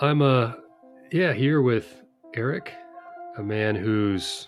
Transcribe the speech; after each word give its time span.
I'm 0.00 0.22
uh 0.22 0.52
yeah, 1.10 1.32
here 1.32 1.60
with 1.60 2.02
Eric, 2.36 2.72
a 3.36 3.42
man 3.42 3.74
who's 3.74 4.46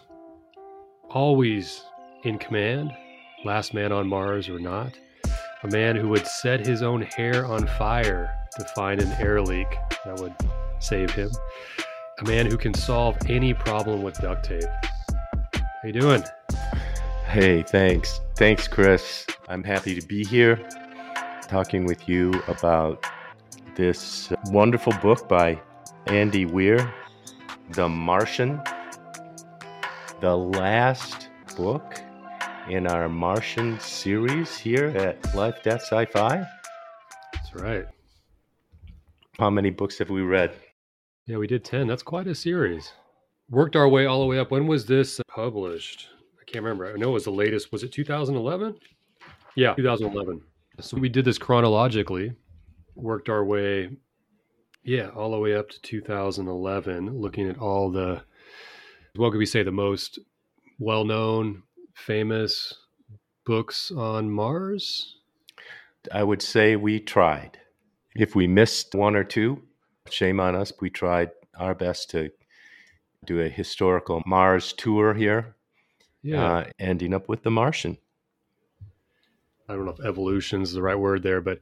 always 1.08 1.82
in 2.22 2.38
command, 2.38 2.92
last 3.44 3.74
man 3.74 3.90
on 3.90 4.06
Mars 4.06 4.48
or 4.48 4.60
not. 4.60 4.96
A 5.64 5.68
man 5.68 5.96
who 5.96 6.08
would 6.10 6.24
set 6.24 6.64
his 6.64 6.82
own 6.82 7.02
hair 7.02 7.46
on 7.46 7.66
fire 7.66 8.32
to 8.58 8.64
find 8.76 9.00
an 9.00 9.10
air 9.20 9.42
leak 9.42 9.66
that 10.04 10.20
would 10.20 10.34
save 10.78 11.10
him. 11.10 11.30
A 12.20 12.24
man 12.28 12.46
who 12.46 12.56
can 12.56 12.72
solve 12.72 13.18
any 13.26 13.52
problem 13.52 14.02
with 14.02 14.20
duct 14.20 14.44
tape. 14.44 14.62
How 15.52 15.62
you 15.84 15.92
doing? 15.92 16.22
Hey, 17.26 17.64
thanks. 17.64 18.20
Thanks, 18.36 18.68
Chris. 18.68 19.26
I'm 19.48 19.64
happy 19.64 19.98
to 19.98 20.06
be 20.06 20.24
here 20.24 20.60
talking 21.48 21.86
with 21.86 22.08
you 22.08 22.40
about 22.46 23.04
this 23.74 24.32
wonderful 24.46 24.92
book 25.02 25.28
by 25.28 25.60
Andy 26.06 26.44
Weir, 26.44 26.92
The 27.70 27.88
Martian, 27.88 28.60
the 30.20 30.36
last 30.36 31.28
book 31.56 32.00
in 32.68 32.86
our 32.86 33.08
Martian 33.08 33.78
series 33.80 34.56
here 34.56 34.86
at 34.88 35.34
Life, 35.34 35.62
Death, 35.62 35.82
Sci-Fi. 35.82 36.46
That's 37.32 37.54
right. 37.54 37.86
How 39.38 39.50
many 39.50 39.70
books 39.70 39.98
have 39.98 40.10
we 40.10 40.22
read? 40.22 40.52
Yeah, 41.26 41.38
we 41.38 41.46
did 41.46 41.64
10. 41.64 41.86
That's 41.86 42.02
quite 42.02 42.26
a 42.26 42.34
series. 42.34 42.92
Worked 43.48 43.76
our 43.76 43.88
way 43.88 44.06
all 44.06 44.20
the 44.20 44.26
way 44.26 44.38
up. 44.38 44.50
When 44.50 44.66
was 44.66 44.86
this 44.86 45.20
published? 45.28 46.08
I 46.40 46.44
can't 46.44 46.64
remember. 46.64 46.92
I 46.92 46.96
know 46.96 47.10
it 47.10 47.14
was 47.14 47.24
the 47.24 47.30
latest. 47.30 47.72
Was 47.72 47.82
it 47.82 47.92
2011? 47.92 48.76
Yeah, 49.56 49.74
2011. 49.74 50.42
So 50.80 50.96
we 50.96 51.08
did 51.08 51.24
this 51.24 51.38
chronologically, 51.38 52.32
worked 53.02 53.28
our 53.28 53.44
way, 53.44 53.90
yeah, 54.82 55.08
all 55.08 55.30
the 55.32 55.38
way 55.38 55.54
up 55.54 55.68
to 55.70 55.80
2011, 55.80 57.18
looking 57.20 57.48
at 57.48 57.58
all 57.58 57.90
the, 57.90 58.22
what 59.16 59.30
could 59.30 59.38
we 59.38 59.46
say, 59.46 59.62
the 59.62 59.70
most 59.72 60.18
well 60.78 61.04
known, 61.04 61.62
famous 61.94 62.74
books 63.44 63.90
on 63.90 64.30
Mars? 64.30 65.16
I 66.12 66.22
would 66.22 66.40
say 66.42 66.76
we 66.76 66.98
tried. 67.00 67.58
If 68.16 68.34
we 68.34 68.46
missed 68.46 68.94
one 68.94 69.14
or 69.14 69.24
two, 69.24 69.62
shame 70.08 70.40
on 70.40 70.54
us. 70.56 70.72
We 70.80 70.90
tried 70.90 71.30
our 71.58 71.74
best 71.74 72.10
to 72.10 72.30
do 73.26 73.40
a 73.40 73.48
historical 73.48 74.22
Mars 74.26 74.72
tour 74.72 75.12
here, 75.14 75.54
Yeah. 76.22 76.44
uh, 76.58 76.64
ending 76.78 77.12
up 77.12 77.28
with 77.28 77.42
The 77.42 77.50
Martian. 77.50 77.98
I 79.68 79.74
don't 79.74 79.84
know 79.84 79.92
if 79.92 80.04
evolution 80.04 80.62
is 80.62 80.72
the 80.72 80.82
right 80.82 80.98
word 80.98 81.22
there, 81.22 81.40
but 81.40 81.60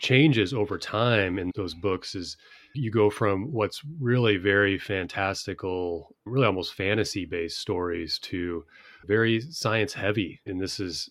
changes 0.00 0.52
over 0.54 0.78
time 0.78 1.38
in 1.38 1.50
those 1.54 1.74
books 1.74 2.14
is 2.14 2.36
you 2.74 2.90
go 2.90 3.10
from 3.10 3.52
what's 3.52 3.82
really 4.00 4.36
very 4.36 4.78
fantastical, 4.78 6.14
really 6.24 6.46
almost 6.46 6.74
fantasy 6.74 7.24
based 7.24 7.58
stories 7.58 8.18
to 8.20 8.64
very 9.06 9.40
science 9.40 9.92
heavy. 9.92 10.40
And 10.46 10.60
this 10.60 10.80
is 10.80 11.10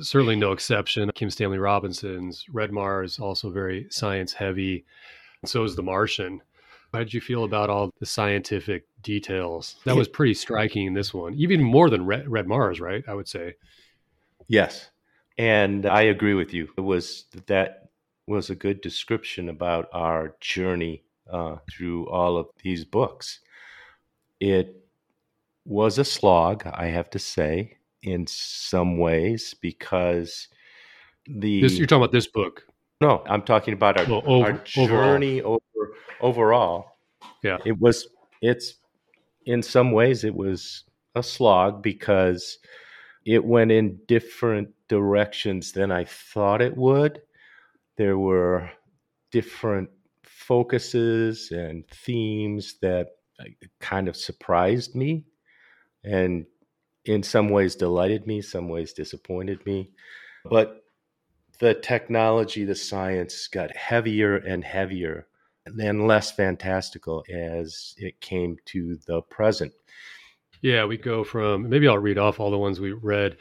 certainly 0.00 0.36
no 0.36 0.52
exception. 0.52 1.10
Kim 1.14 1.30
Stanley 1.30 1.58
Robinson's 1.58 2.46
Red 2.52 2.72
Mars, 2.72 3.18
also 3.18 3.50
very 3.50 3.86
science 3.90 4.32
heavy. 4.32 4.84
So 5.44 5.64
is 5.64 5.74
The 5.74 5.82
Martian. 5.82 6.40
How 6.92 7.00
did 7.00 7.14
you 7.14 7.20
feel 7.20 7.44
about 7.44 7.70
all 7.70 7.90
the 8.00 8.06
scientific 8.06 8.84
details? 9.02 9.76
That 9.84 9.96
was 9.96 10.08
pretty 10.08 10.34
striking 10.34 10.86
in 10.86 10.94
this 10.94 11.14
one, 11.14 11.34
even 11.34 11.62
more 11.62 11.88
than 11.88 12.04
Red, 12.04 12.28
Red 12.28 12.46
Mars, 12.46 12.80
right? 12.80 13.02
I 13.08 13.14
would 13.14 13.28
say. 13.28 13.54
Yes. 14.46 14.90
And 15.38 15.86
I 15.86 16.02
agree 16.02 16.34
with 16.34 16.52
you. 16.52 16.68
It 16.76 16.82
was 16.82 17.24
that 17.46 17.81
was 18.26 18.50
a 18.50 18.54
good 18.54 18.80
description 18.80 19.48
about 19.48 19.88
our 19.92 20.36
journey 20.40 21.02
uh, 21.30 21.56
through 21.70 22.08
all 22.08 22.36
of 22.36 22.46
these 22.62 22.84
books. 22.84 23.40
It 24.40 24.76
was 25.64 25.98
a 25.98 26.04
slog, 26.04 26.66
I 26.66 26.86
have 26.86 27.10
to 27.10 27.18
say, 27.18 27.78
in 28.02 28.26
some 28.26 28.98
ways, 28.98 29.54
because 29.60 30.48
the 31.26 31.62
This, 31.62 31.78
you're 31.78 31.86
talking 31.86 32.02
about 32.02 32.12
this 32.12 32.26
book. 32.26 32.64
no, 33.00 33.22
I'm 33.28 33.42
talking 33.42 33.74
about 33.74 33.98
our, 33.98 34.06
Well, 34.06 34.22
over- 34.26 34.52
our 34.52 34.58
journey 34.64 35.40
over 35.42 35.60
overall. 36.20 36.96
Yeah. 37.42 37.58
It 37.64 37.78
was 37.80 38.08
it's 38.40 38.74
in 39.46 39.62
some 39.62 39.92
ways 39.92 40.24
it 40.24 40.34
was 40.34 40.84
a 41.14 41.22
slog 41.22 41.82
because 41.82 42.58
it 43.24 43.44
went 43.44 43.70
in 43.70 43.98
different 44.06 44.70
directions 44.88 45.72
than 45.72 45.92
I 45.92 46.04
thought 46.04 46.60
it 46.62 46.76
would. 46.76 47.20
There 47.96 48.18
were 48.18 48.70
different 49.30 49.90
focuses 50.24 51.50
and 51.50 51.86
themes 51.88 52.76
that 52.82 53.08
kind 53.80 54.08
of 54.08 54.16
surprised 54.16 54.94
me 54.94 55.24
and 56.04 56.46
in 57.04 57.22
some 57.22 57.48
ways 57.48 57.74
delighted 57.74 58.26
me, 58.26 58.40
some 58.42 58.68
ways 58.68 58.92
disappointed 58.92 59.64
me. 59.66 59.90
But 60.44 60.82
the 61.58 61.74
technology, 61.74 62.64
the 62.64 62.74
science 62.74 63.48
got 63.48 63.76
heavier 63.76 64.36
and 64.36 64.64
heavier 64.64 65.26
and 65.66 66.06
less 66.06 66.32
fantastical 66.32 67.24
as 67.32 67.94
it 67.98 68.20
came 68.20 68.56
to 68.66 68.98
the 69.06 69.22
present. 69.22 69.72
Yeah, 70.60 70.84
we 70.84 70.96
go 70.96 71.24
from 71.24 71.68
maybe 71.68 71.88
I'll 71.88 71.98
read 71.98 72.18
off 72.18 72.40
all 72.40 72.50
the 72.50 72.58
ones 72.58 72.80
we 72.80 72.92
read 72.92 73.36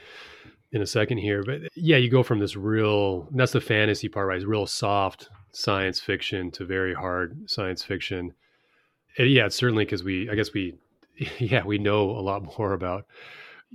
in 0.71 0.81
a 0.81 0.87
second 0.87 1.17
here, 1.17 1.43
but 1.43 1.61
yeah, 1.75 1.97
you 1.97 2.09
go 2.09 2.23
from 2.23 2.39
this 2.39 2.55
real 2.55 3.27
that's 3.31 3.51
the 3.51 3.61
fantasy 3.61 4.07
part, 4.07 4.27
right? 4.27 4.37
It's 4.37 4.45
real 4.45 4.67
soft 4.67 5.29
science 5.51 5.99
fiction 5.99 6.49
to 6.51 6.65
very 6.65 6.93
hard 6.93 7.49
science 7.49 7.83
fiction. 7.83 8.33
And 9.17 9.29
yeah, 9.29 9.47
it's 9.47 9.55
certainly 9.55 9.85
because 9.85 10.03
we 10.03 10.29
I 10.29 10.35
guess 10.35 10.53
we 10.53 10.75
yeah, 11.39 11.63
we 11.63 11.77
know 11.77 12.09
a 12.11 12.21
lot 12.21 12.57
more 12.57 12.73
about 12.73 13.05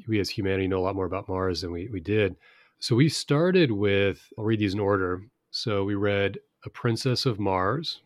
we 0.08 0.20
as 0.20 0.30
humanity 0.30 0.68
know 0.68 0.78
a 0.78 0.86
lot 0.86 0.96
more 0.96 1.06
about 1.06 1.28
Mars 1.28 1.62
than 1.62 1.72
we, 1.72 1.88
we 1.88 2.00
did. 2.00 2.36
So 2.78 2.96
we 2.96 3.08
started 3.08 3.70
with 3.70 4.32
I'll 4.38 4.44
read 4.44 4.60
these 4.60 4.74
in 4.74 4.80
order. 4.80 5.22
So 5.50 5.84
we 5.84 5.94
read 5.94 6.38
A 6.64 6.70
Princess 6.70 7.24
of 7.24 7.38
Mars, 7.38 8.00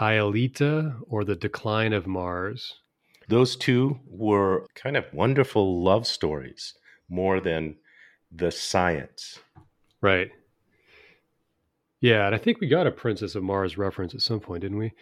Aelita 0.00 0.96
or 1.08 1.24
the 1.24 1.36
Decline 1.36 1.92
of 1.92 2.06
Mars, 2.06 2.74
Those 3.28 3.56
two 3.56 4.00
were 4.06 4.66
kind 4.74 4.96
of 4.96 5.04
wonderful 5.12 5.82
love 5.82 6.06
stories 6.06 6.74
more 7.08 7.40
than 7.40 7.76
the 8.32 8.50
science. 8.50 9.38
Right. 10.00 10.30
Yeah, 12.00 12.26
and 12.26 12.34
I 12.34 12.38
think 12.38 12.60
we 12.60 12.68
got 12.68 12.86
a 12.86 12.90
Princess 12.90 13.34
of 13.34 13.42
Mars 13.42 13.76
reference 13.76 14.14
at 14.14 14.22
some 14.22 14.40
point, 14.40 14.62
didn't 14.62 14.78
we? 14.78 14.92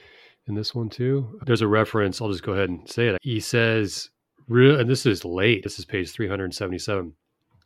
In 0.48 0.54
this 0.54 0.74
one 0.74 0.88
too. 0.88 1.38
There's 1.44 1.62
a 1.62 1.68
reference. 1.68 2.20
I'll 2.20 2.30
just 2.30 2.42
go 2.42 2.52
ahead 2.52 2.68
and 2.68 2.88
say 2.88 3.08
it. 3.08 3.18
He 3.22 3.40
says, 3.40 4.10
and 4.48 4.88
this 4.88 5.06
is 5.06 5.24
late. 5.24 5.62
This 5.62 5.78
is 5.78 5.84
page 5.84 6.10
377. 6.12 7.12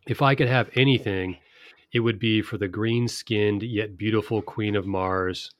If 0.06 0.22
I 0.22 0.34
could 0.34 0.48
have 0.48 0.70
anything, 0.74 1.36
it 1.92 2.00
would 2.00 2.18
be 2.18 2.42
for 2.42 2.58
the 2.58 2.68
green-skinned 2.68 3.62
yet 3.62 3.96
beautiful 3.96 4.42
Queen 4.42 4.76
of 4.76 4.86
Mars 4.86 5.52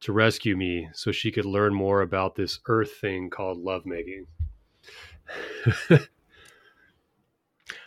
to 0.00 0.12
rescue 0.12 0.56
me, 0.56 0.88
so 0.92 1.10
she 1.10 1.32
could 1.32 1.46
learn 1.46 1.74
more 1.74 2.02
about 2.02 2.36
this 2.36 2.60
Earth 2.68 2.92
thing 3.00 3.30
called 3.30 3.58
lovemaking. 3.58 4.26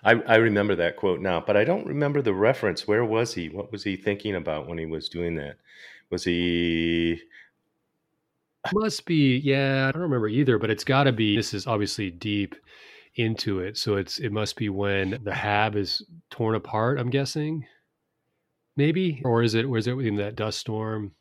I, 0.04 0.14
I 0.14 0.36
remember 0.36 0.76
that 0.76 0.96
quote 0.98 1.22
now, 1.22 1.42
but 1.46 1.58
I 1.58 1.64
don't 1.64 1.86
remember 1.86 2.22
the 2.22 2.34
reference. 2.34 2.88
Where 2.88 3.06
was 3.06 3.34
he? 3.34 3.50
What 3.50 3.72
was 3.72 3.84
he 3.84 3.96
thinking 3.96 4.36
about 4.36 4.68
when 4.68 4.78
he 4.78 4.86
was 4.86 5.10
doing 5.10 5.36
that? 5.36 5.58
Was 6.10 6.24
he 6.24 7.22
Must 8.74 9.06
be, 9.06 9.38
yeah. 9.38 9.88
I 9.88 9.92
don't 9.92 10.02
remember 10.04 10.28
either, 10.28 10.58
but 10.58 10.70
it's 10.70 10.84
got 10.84 11.04
to 11.04 11.12
be. 11.12 11.36
This 11.36 11.54
is 11.54 11.68
obviously 11.68 12.12
deep 12.12 12.56
into 13.16 13.60
it, 13.60 13.78
so 13.78 13.96
it's 13.96 14.20
it 14.20 14.32
must 14.32 14.56
be 14.56 14.70
when 14.70 15.20
the 15.24 15.34
hab 15.34 15.76
is 15.76 16.06
torn 16.30 16.56
apart. 16.56 17.00
I'm 17.00 17.10
guessing, 17.10 17.66
maybe, 18.76 19.22
or 19.26 19.44
is 19.44 19.56
it? 19.56 19.66
Is 19.66 19.88
it 19.88 19.98
in 20.00 20.16
that 20.18 20.36
dust 20.36 20.60
storm? 20.60 21.14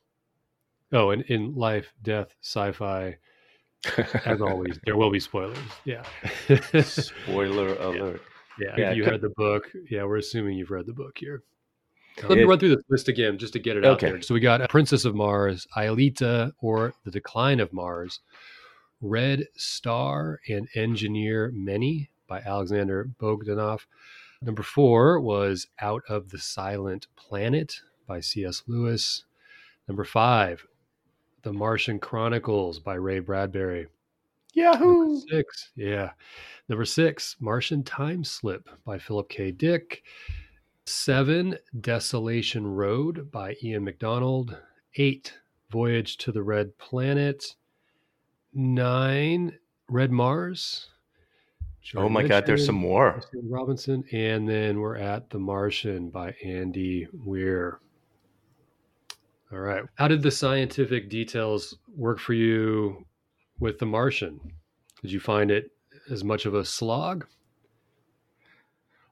Oh, 0.93 1.11
in, 1.11 1.23
in 1.23 1.55
life, 1.55 1.93
death, 2.03 2.35
sci-fi. 2.43 3.19
As 4.25 4.41
always, 4.41 4.79
there 4.85 4.97
will 4.97 5.11
be 5.11 5.21
spoilers. 5.21 5.57
Yeah, 5.85 6.03
spoiler 6.83 7.75
alert? 7.81 8.23
yeah. 8.59 8.75
Yeah, 8.77 8.91
if 8.91 8.97
you 8.97 9.05
could- 9.05 9.11
read 9.13 9.21
the 9.21 9.33
book, 9.37 9.71
yeah, 9.91 10.05
we're 10.05 10.17
assuming 10.19 10.57
you've 10.59 10.71
read 10.71 10.87
the 10.87 10.93
book 10.93 11.17
here. 11.19 11.43
Let 12.29 12.37
me 12.39 12.43
run 12.43 12.59
through 12.59 12.75
this 12.75 12.85
list 12.91 13.07
again 13.07 13.39
just 13.39 13.53
to 13.53 13.61
get 13.61 13.77
it 13.77 13.85
out 13.85 14.01
there. 14.01 14.21
So 14.23 14.35
we 14.35 14.41
got 14.41 14.69
Princess 14.69 15.05
of 15.05 15.15
Mars, 15.15 15.69
Aelita 15.77 16.51
or 16.61 16.93
The 17.05 17.13
Decline 17.13 17.61
of 17.61 17.73
Mars, 17.73 18.19
Red 19.01 19.45
Star 19.57 20.41
and 20.49 20.67
Engineer 20.75 21.53
Menni 21.55 22.09
by 22.27 22.41
Alexander 22.41 23.09
Bogdanov. 23.21 23.83
Number 24.43 24.65
four 24.65 25.21
was 25.21 25.69
Out 25.81 26.03
of 26.09 26.31
the 26.31 26.39
Silent 26.41 27.07
Planet 27.15 27.81
by 28.09 28.19
C.S. 28.19 28.65
Lewis. 28.67 29.23
Number 29.87 30.03
five, 30.05 30.67
The 31.43 31.53
Martian 31.53 31.99
Chronicles 31.99 32.79
by 32.79 32.95
Ray 32.95 33.21
Bradbury. 33.21 33.87
Yahoo! 34.55 35.05
Number 35.05 35.21
six, 35.29 35.71
yeah. 35.77 36.11
Number 36.69 36.85
six, 36.85 37.37
Martian 37.41 37.85
Time 37.85 38.25
Slip 38.25 38.69
by 38.85 38.99
Philip 38.99 39.29
K. 39.29 39.51
Dick. 39.51 40.03
Seven, 40.85 41.57
Desolation 41.81 42.67
Road 42.67 43.31
by 43.31 43.57
Ian 43.63 43.85
McDonald. 43.85 44.57
Eight, 44.97 45.35
Voyage 45.71 46.17
to 46.19 46.33
the 46.33 46.43
Red 46.43 46.77
Planet. 46.79 47.55
Nine, 48.55 49.59
Red 49.89 50.11
Mars. 50.11 50.89
Oh 51.95 52.09
my 52.09 52.23
God, 52.23 52.45
there's 52.47 52.67
some 52.67 52.75
more. 52.75 53.23
Robinson. 53.45 54.05
And 54.13 54.49
then 54.49 54.81
we're 54.81 54.97
at 54.97 55.31
The 55.31 55.39
Martian 55.39 56.11
by 56.11 56.35
Andy 56.45 57.07
Weir. 57.13 57.81
All 59.51 59.61
right. 59.61 59.83
How 59.95 60.09
did 60.09 60.23
the 60.23 60.31
scientific 60.31 61.09
details 61.09 61.77
work 61.97 62.19
for 62.19 62.35
you 62.35 63.07
with 63.59 63.79
The 63.79 63.87
Martian? 63.87 64.41
Did 65.01 65.11
you 65.11 65.21
find 65.21 65.51
it 65.51 65.71
as 66.11 66.23
much 66.23 66.45
of 66.45 66.55
a 66.55 66.65
slog? 66.65 67.27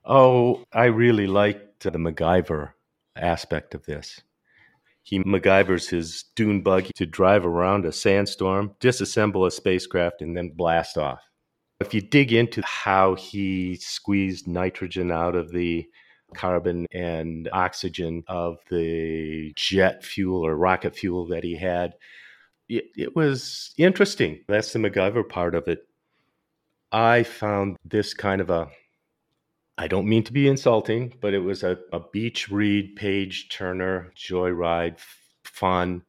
Oh, 0.04 0.64
I 0.72 0.84
really 0.86 1.26
liked 1.26 1.80
the 1.80 1.90
MacGyver 1.92 2.72
aspect 3.16 3.74
of 3.74 3.86
this. 3.86 4.20
He 5.02 5.20
MacGyvers 5.20 5.88
his 5.88 6.24
dune 6.34 6.62
buggy 6.62 6.90
to 6.96 7.06
drive 7.06 7.46
around 7.46 7.86
a 7.86 7.92
sandstorm, 7.92 8.74
disassemble 8.80 9.46
a 9.46 9.50
spacecraft, 9.50 10.20
and 10.20 10.36
then 10.36 10.50
blast 10.50 10.98
off. 10.98 11.20
If 11.80 11.94
you 11.94 12.00
dig 12.00 12.32
into 12.32 12.62
how 12.62 13.14
he 13.14 13.76
squeezed 13.76 14.48
nitrogen 14.48 15.10
out 15.10 15.34
of 15.34 15.52
the 15.52 15.86
carbon 16.36 16.86
and 16.92 17.48
oxygen 17.52 18.22
of 18.28 18.58
the 18.70 19.52
jet 19.56 20.04
fuel 20.04 20.46
or 20.46 20.54
rocket 20.54 20.94
fuel 20.94 21.26
that 21.28 21.42
he 21.42 21.56
had. 21.56 21.94
It, 22.68 22.84
it 22.96 23.16
was 23.16 23.74
interesting. 23.78 24.40
That's 24.46 24.72
the 24.72 24.78
MacGyver 24.78 25.28
part 25.28 25.54
of 25.54 25.66
it. 25.66 25.88
I 26.92 27.22
found 27.22 27.76
this 27.84 28.14
kind 28.14 28.40
of 28.40 28.50
a, 28.50 28.68
I 29.78 29.88
don't 29.88 30.08
mean 30.08 30.24
to 30.24 30.32
be 30.32 30.48
insulting, 30.48 31.14
but 31.20 31.34
it 31.34 31.40
was 31.40 31.62
a, 31.62 31.78
a 31.92 32.00
beach 32.12 32.48
read, 32.50 32.96
page 32.96 33.48
turner, 33.48 34.12
joyride, 34.16 34.98
fun, 35.44 36.02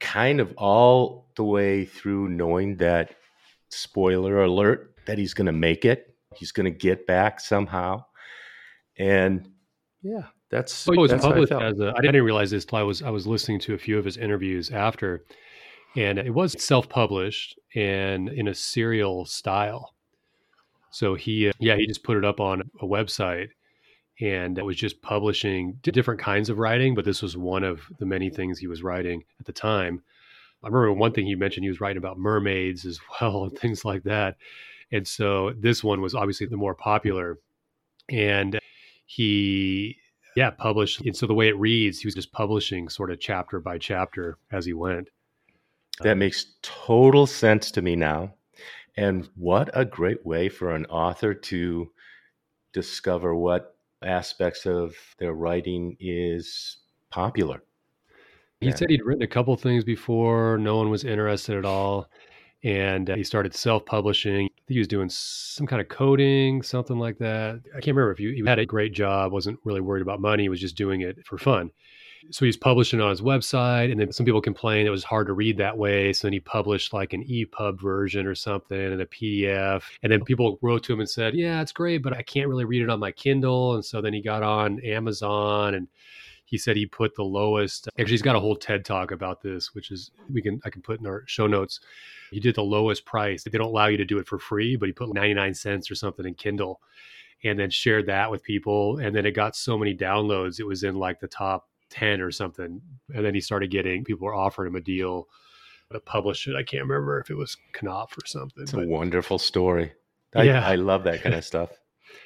kind 0.00 0.40
of 0.40 0.52
all 0.56 1.30
the 1.36 1.44
way 1.44 1.84
through 1.84 2.28
knowing 2.28 2.76
that, 2.76 3.14
spoiler 3.70 4.42
alert, 4.42 4.94
that 5.06 5.18
he's 5.18 5.34
going 5.34 5.46
to 5.46 5.52
make 5.52 5.84
it. 5.84 6.14
He's 6.36 6.52
going 6.52 6.64
to 6.72 6.78
get 6.78 7.06
back 7.06 7.40
somehow 7.40 8.04
and 8.98 9.48
yeah, 10.02 10.24
that's. 10.50 10.86
Well, 10.86 10.94
he 10.94 11.00
was 11.00 11.10
that's 11.10 11.24
published 11.24 11.52
I 11.52 11.66
as 11.66 11.80
a. 11.80 11.94
I 11.96 12.00
didn't 12.00 12.22
realize 12.22 12.50
this 12.50 12.64
till 12.64 12.78
I 12.78 12.82
was 12.82 13.02
I 13.02 13.10
was 13.10 13.26
listening 13.26 13.60
to 13.60 13.74
a 13.74 13.78
few 13.78 13.98
of 13.98 14.04
his 14.04 14.16
interviews 14.16 14.70
after, 14.70 15.24
and 15.96 16.18
it 16.18 16.32
was 16.32 16.62
self-published 16.62 17.58
and 17.74 18.28
in 18.28 18.48
a 18.48 18.54
serial 18.54 19.24
style. 19.24 19.94
So 20.90 21.14
he, 21.14 21.48
uh, 21.48 21.52
yeah, 21.58 21.76
he 21.76 21.86
just 21.86 22.02
put 22.02 22.16
it 22.16 22.24
up 22.24 22.40
on 22.40 22.62
a 22.80 22.86
website, 22.86 23.48
and 24.20 24.58
it 24.58 24.64
was 24.64 24.76
just 24.76 25.02
publishing 25.02 25.78
different 25.82 26.20
kinds 26.20 26.48
of 26.48 26.58
writing. 26.58 26.94
But 26.94 27.04
this 27.04 27.22
was 27.22 27.36
one 27.36 27.64
of 27.64 27.82
the 27.98 28.06
many 28.06 28.30
things 28.30 28.58
he 28.58 28.66
was 28.66 28.82
writing 28.82 29.22
at 29.38 29.46
the 29.46 29.52
time. 29.52 30.02
I 30.62 30.66
remember 30.66 30.92
one 30.92 31.12
thing 31.12 31.26
he 31.26 31.34
mentioned 31.34 31.64
he 31.64 31.70
was 31.70 31.80
writing 31.80 31.98
about 31.98 32.18
mermaids 32.18 32.84
as 32.84 32.98
well 33.20 33.44
and 33.44 33.58
things 33.58 33.84
like 33.84 34.02
that. 34.04 34.36
And 34.90 35.06
so 35.06 35.52
this 35.58 35.84
one 35.84 36.00
was 36.00 36.14
obviously 36.14 36.46
the 36.46 36.56
more 36.56 36.74
popular. 36.74 37.38
And 38.10 38.58
he 39.08 39.96
yeah 40.36 40.50
published 40.50 41.00
and 41.00 41.16
so 41.16 41.26
the 41.26 41.32
way 41.32 41.48
it 41.48 41.58
reads 41.58 41.98
he 41.98 42.06
was 42.06 42.14
just 42.14 42.30
publishing 42.30 42.90
sort 42.90 43.10
of 43.10 43.18
chapter 43.18 43.58
by 43.58 43.78
chapter 43.78 44.36
as 44.52 44.66
he 44.66 44.74
went. 44.74 45.08
That 46.02 46.12
um, 46.12 46.18
makes 46.20 46.54
total 46.62 47.26
sense 47.26 47.70
to 47.72 47.82
me 47.82 47.96
now. 47.96 48.34
And 48.96 49.28
what 49.34 49.70
a 49.72 49.84
great 49.84 50.24
way 50.26 50.48
for 50.48 50.74
an 50.74 50.84
author 50.86 51.32
to 51.32 51.90
discover 52.72 53.34
what 53.34 53.76
aspects 54.02 54.66
of 54.66 54.94
their 55.18 55.32
writing 55.32 55.96
is 55.98 56.76
popular. 57.10 57.62
He 58.60 58.68
yeah. 58.68 58.74
said 58.74 58.90
he'd 58.90 59.04
written 59.04 59.22
a 59.22 59.28
couple 59.28 59.56
things 59.56 59.84
before. 59.84 60.58
No 60.58 60.76
one 60.76 60.90
was 60.90 61.04
interested 61.04 61.56
at 61.56 61.64
all 61.64 62.08
and 62.64 63.08
he 63.08 63.24
started 63.24 63.54
self-publishing. 63.54 64.48
He 64.66 64.78
was 64.78 64.88
doing 64.88 65.08
some 65.08 65.66
kind 65.66 65.80
of 65.80 65.88
coding, 65.88 66.62
something 66.62 66.98
like 66.98 67.18
that. 67.18 67.62
I 67.70 67.80
can't 67.80 67.96
remember 67.96 68.12
if 68.12 68.18
he, 68.18 68.34
he 68.34 68.44
had 68.44 68.58
a 68.58 68.66
great 68.66 68.92
job, 68.92 69.32
wasn't 69.32 69.58
really 69.64 69.80
worried 69.80 70.02
about 70.02 70.20
money, 70.20 70.44
he 70.44 70.48
was 70.48 70.60
just 70.60 70.76
doing 70.76 71.02
it 71.02 71.24
for 71.24 71.38
fun. 71.38 71.70
So 72.30 72.44
he's 72.44 72.56
publishing 72.56 73.00
on 73.00 73.10
his 73.10 73.20
website, 73.20 73.90
and 73.90 74.00
then 74.00 74.12
some 74.12 74.26
people 74.26 74.40
complained 74.40 74.88
it 74.88 74.90
was 74.90 75.04
hard 75.04 75.28
to 75.28 75.32
read 75.32 75.56
that 75.58 75.78
way. 75.78 76.12
So 76.12 76.26
then 76.26 76.32
he 76.32 76.40
published 76.40 76.92
like 76.92 77.12
an 77.12 77.24
EPUB 77.24 77.80
version 77.80 78.26
or 78.26 78.34
something 78.34 78.78
and 78.78 79.00
a 79.00 79.06
PDF. 79.06 79.84
And 80.02 80.12
then 80.12 80.24
people 80.24 80.58
wrote 80.60 80.82
to 80.84 80.92
him 80.92 81.00
and 81.00 81.08
said, 81.08 81.34
"Yeah, 81.34 81.62
it's 81.62 81.72
great, 81.72 82.02
but 82.02 82.12
I 82.12 82.22
can't 82.22 82.48
really 82.48 82.64
read 82.64 82.82
it 82.82 82.90
on 82.90 82.98
my 82.98 83.12
Kindle." 83.12 83.74
And 83.74 83.84
so 83.84 84.00
then 84.00 84.12
he 84.12 84.20
got 84.20 84.42
on 84.42 84.80
Amazon 84.80 85.74
and 85.74 85.86
he 86.48 86.56
said 86.56 86.76
he 86.76 86.86
put 86.86 87.14
the 87.14 87.22
lowest 87.22 87.88
actually 87.98 88.12
he's 88.12 88.22
got 88.22 88.34
a 88.34 88.40
whole 88.40 88.56
ted 88.56 88.84
talk 88.84 89.10
about 89.10 89.42
this 89.42 89.74
which 89.74 89.90
is 89.90 90.10
we 90.32 90.40
can 90.40 90.60
i 90.64 90.70
can 90.70 90.82
put 90.82 90.98
in 91.00 91.06
our 91.06 91.22
show 91.26 91.46
notes. 91.46 91.80
He 92.30 92.40
did 92.40 92.56
the 92.56 92.62
lowest 92.62 93.06
price. 93.06 93.42
They 93.42 93.50
don't 93.50 93.68
allow 93.68 93.86
you 93.86 93.96
to 93.96 94.04
do 94.04 94.18
it 94.18 94.26
for 94.26 94.38
free 94.38 94.76
but 94.76 94.88
he 94.88 94.92
put 94.92 95.12
99 95.12 95.54
cents 95.54 95.90
or 95.90 95.94
something 95.94 96.26
in 96.26 96.34
kindle 96.34 96.80
and 97.44 97.58
then 97.58 97.70
shared 97.70 98.06
that 98.06 98.30
with 98.30 98.42
people. 98.42 98.98
And 98.98 99.14
then 99.14 99.24
it 99.26 99.32
got 99.32 99.54
so 99.54 99.78
many 99.78 99.94
downloads 99.96 100.58
it 100.58 100.66
was 100.66 100.82
in 100.82 100.96
like 100.96 101.20
the 101.20 101.28
top 101.28 101.68
10 101.90 102.20
or 102.20 102.30
something. 102.30 102.80
And 103.14 103.24
then 103.24 103.34
he 103.34 103.40
started 103.40 103.70
getting 103.70 104.04
people 104.04 104.26
were 104.26 104.34
offering 104.34 104.68
him 104.68 104.76
a 104.76 104.80
deal 104.80 105.28
to 105.92 106.00
publish 106.00 106.46
it. 106.48 106.56
I 106.56 106.62
can't 106.62 106.82
remember 106.82 107.20
if 107.20 107.30
it 107.30 107.36
was 107.36 107.56
knopf 107.82 108.16
or 108.18 108.26
something 108.26 108.62
it's 108.62 108.72
but, 108.72 108.84
a 108.84 108.88
wonderful 108.88 109.38
story. 109.38 109.92
I, 110.34 110.42
yeah. 110.42 110.66
I 110.66 110.74
love 110.74 111.04
that 111.04 111.22
kind 111.22 111.34
of 111.34 111.44
stuff. 111.44 111.70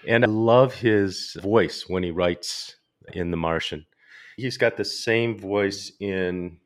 And 0.06 0.24
i 0.24 0.28
love 0.28 0.74
his 0.74 1.36
voice 1.42 1.88
when 1.88 2.02
he 2.02 2.10
writes 2.10 2.76
in 3.12 3.30
the 3.30 3.36
martian 3.36 3.84
He's 4.43 4.59
got 4.59 4.77
the 4.77 4.85
same 4.85 5.39
voice 5.39 5.93
in 6.00 6.59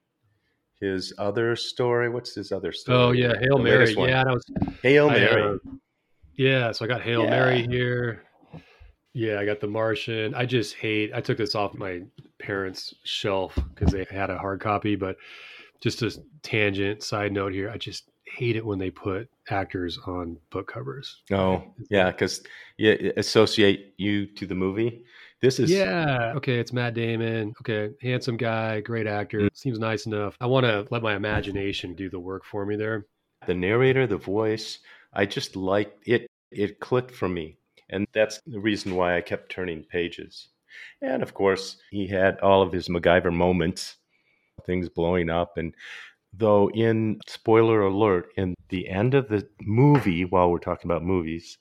his 0.81 1.12
other 1.19 1.56
story. 1.56 2.08
What's 2.08 2.34
his 2.34 2.50
other 2.50 2.73
story? 2.73 2.99
Oh 2.99 3.11
yeah, 3.12 3.34
Hail 3.38 3.58
the 3.58 3.64
Mary. 3.64 3.93
Yeah, 3.93 4.25
that 4.25 4.32
was 4.32 4.44
Hail 4.82 5.11
Mary. 5.11 5.43
I, 5.43 5.46
uh, 5.46 5.56
yeah, 6.37 6.73
so 6.73 6.87
I 6.87 6.88
got 6.88 7.02
Hail 7.02 7.25
yeah. 7.25 7.31
Mary 7.31 7.67
here. 7.67 8.23
Yeah, 9.12 9.38
I 9.38 9.44
got 9.44 9.61
The 9.61 9.67
Martian. 9.67 10.34
I 10.34 10.46
just 10.46 10.75
hate. 10.75 11.11
I 11.14 11.20
took 11.20 11.38
this 11.38 11.55
off 11.55 11.75
my 11.75 12.00
parents' 12.38 12.94
shelf 13.05 13.58
because 13.75 13.93
they 13.93 14.06
had 14.11 14.31
a 14.31 14.38
hard 14.38 14.61
copy. 14.61 14.96
But 14.96 15.17
just 15.81 16.02
a 16.02 16.14
tangent 16.43 17.02
side 17.02 17.32
note 17.32 17.52
here, 17.52 17.70
I 17.70 17.76
just 17.76 18.11
hate 18.26 18.56
it 18.56 18.64
when 18.64 18.78
they 18.78 18.90
put 18.90 19.28
actors 19.50 19.99
on 20.06 20.38
book 20.50 20.70
covers. 20.73 21.23
Oh, 21.31 21.62
yeah, 21.90 22.11
because 22.11 22.43
you 22.76 23.12
associate 23.17 23.94
you 23.96 24.26
to 24.34 24.46
the 24.46 24.55
movie. 24.55 25.05
This 25.42 25.58
is 25.58 25.70
yeah. 25.70 26.32
Okay, 26.36 26.58
it's 26.58 26.72
Matt 26.72 26.94
Damon. 26.94 27.54
Okay, 27.60 27.94
handsome 28.00 28.37
guy, 28.37 28.80
great 28.80 29.06
actor. 29.06 29.38
Mm-hmm. 29.38 29.54
Seems 29.54 29.78
nice 29.78 30.06
enough. 30.06 30.37
I 30.40 30.46
want 30.46 30.64
to 30.64 30.87
let 30.90 31.02
my 31.02 31.14
imagination 31.14 31.94
do 31.94 32.08
the 32.08 32.18
work 32.18 32.44
for 32.44 32.64
me 32.64 32.76
there. 32.76 33.06
The 33.46 33.54
narrator, 33.54 34.06
the 34.06 34.16
voice, 34.16 34.78
I 35.12 35.26
just 35.26 35.54
like 35.54 35.94
it. 36.06 36.26
It 36.50 36.80
clicked 36.80 37.14
for 37.14 37.28
me, 37.28 37.58
and 37.90 38.06
that's 38.14 38.40
the 38.46 38.61
reason 38.61 38.94
why 38.94 39.16
I 39.16 39.20
kept 39.20 39.50
turning 39.50 39.82
pages. 39.84 40.49
And 41.02 41.22
of 41.22 41.34
course, 41.34 41.76
he 41.90 42.06
had 42.06 42.40
all 42.40 42.62
of 42.62 42.72
his 42.72 42.88
MacGyver 42.88 43.32
moments, 43.32 43.96
things 44.64 44.88
blowing 44.88 45.28
up, 45.28 45.58
and 45.58 45.75
though 46.32 46.70
in 46.70 47.18
spoiler 47.26 47.82
alert 47.82 48.28
in 48.37 48.54
the 48.68 48.88
end 48.88 49.14
of 49.14 49.28
the 49.28 49.46
movie 49.62 50.25
while 50.25 50.50
we're 50.50 50.58
talking 50.58 50.90
about 50.90 51.02
movies 51.02 51.56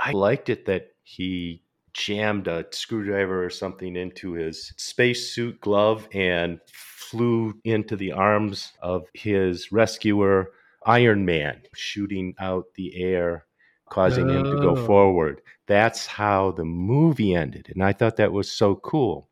i 0.00 0.10
liked 0.12 0.48
it 0.48 0.66
that 0.66 0.88
he 1.04 1.62
jammed 1.94 2.48
a 2.48 2.64
screwdriver 2.70 3.44
or 3.44 3.50
something 3.50 3.96
into 3.96 4.32
his 4.32 4.72
spacesuit 4.76 5.60
glove 5.60 6.08
and 6.12 6.60
flew 6.66 7.54
into 7.64 7.96
the 7.96 8.12
arms 8.12 8.72
of 8.80 9.06
his 9.14 9.70
rescuer, 9.72 10.52
Iron 10.86 11.24
Man, 11.24 11.60
shooting 11.74 12.34
out 12.38 12.66
the 12.74 12.96
air, 12.96 13.46
causing 13.90 14.30
oh. 14.30 14.38
him 14.38 14.44
to 14.44 14.60
go 14.60 14.76
oh. 14.76 14.86
forward. 14.86 15.42
That's 15.66 16.06
how 16.06 16.52
the 16.52 16.64
movie 16.64 17.34
ended. 17.34 17.68
And 17.68 17.82
I 17.82 17.92
thought 17.92 18.16
that 18.16 18.32
was 18.32 18.50
so 18.50 18.76
cool. 18.76 19.28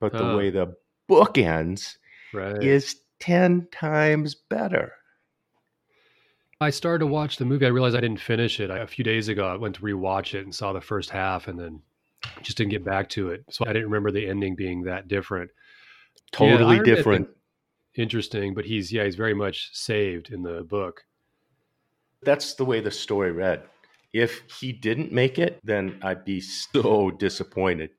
But 0.00 0.12
the 0.12 0.36
way 0.36 0.50
the 0.50 0.74
book 1.06 1.38
ends 1.38 1.96
right. 2.34 2.60
is 2.60 2.96
10 3.20 3.68
times 3.70 4.34
better. 4.34 4.94
I 6.60 6.70
started 6.70 7.04
to 7.04 7.06
watch 7.06 7.36
the 7.36 7.44
movie. 7.44 7.66
I 7.66 7.70
realized 7.70 7.96
I 7.96 8.00
didn't 8.00 8.20
finish 8.20 8.58
it. 8.58 8.70
I, 8.70 8.78
a 8.78 8.86
few 8.86 9.04
days 9.04 9.28
ago, 9.28 9.46
I 9.46 9.56
went 9.56 9.76
to 9.76 9.82
rewatch 9.82 10.34
it 10.34 10.44
and 10.44 10.54
saw 10.54 10.72
the 10.72 10.80
first 10.80 11.10
half 11.10 11.46
and 11.46 11.58
then 11.58 11.82
just 12.44 12.58
didn't 12.58 12.70
get 12.70 12.84
back 12.84 13.08
to 13.10 13.30
it. 13.30 13.44
So 13.50 13.64
I 13.66 13.72
didn't 13.72 13.88
remember 13.88 14.10
the 14.10 14.28
ending 14.28 14.54
being 14.56 14.82
that 14.84 15.08
different. 15.08 15.50
Totally 16.32 16.76
yeah, 16.76 16.82
different. 16.82 17.28
Interesting, 17.94 18.54
but 18.54 18.64
he's 18.64 18.90
yeah, 18.90 19.04
he's 19.04 19.16
very 19.16 19.34
much 19.34 19.70
saved 19.72 20.30
in 20.30 20.42
the 20.42 20.62
book. 20.62 21.04
That's 22.22 22.54
the 22.54 22.64
way 22.64 22.80
the 22.80 22.90
story 22.90 23.32
read. 23.32 23.62
If 24.12 24.42
he 24.60 24.72
didn't 24.72 25.12
make 25.12 25.38
it, 25.38 25.58
then 25.64 25.98
I'd 26.02 26.24
be 26.24 26.40
so 26.40 27.10
disappointed. 27.10 27.90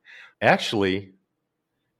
Actually, 0.41 1.13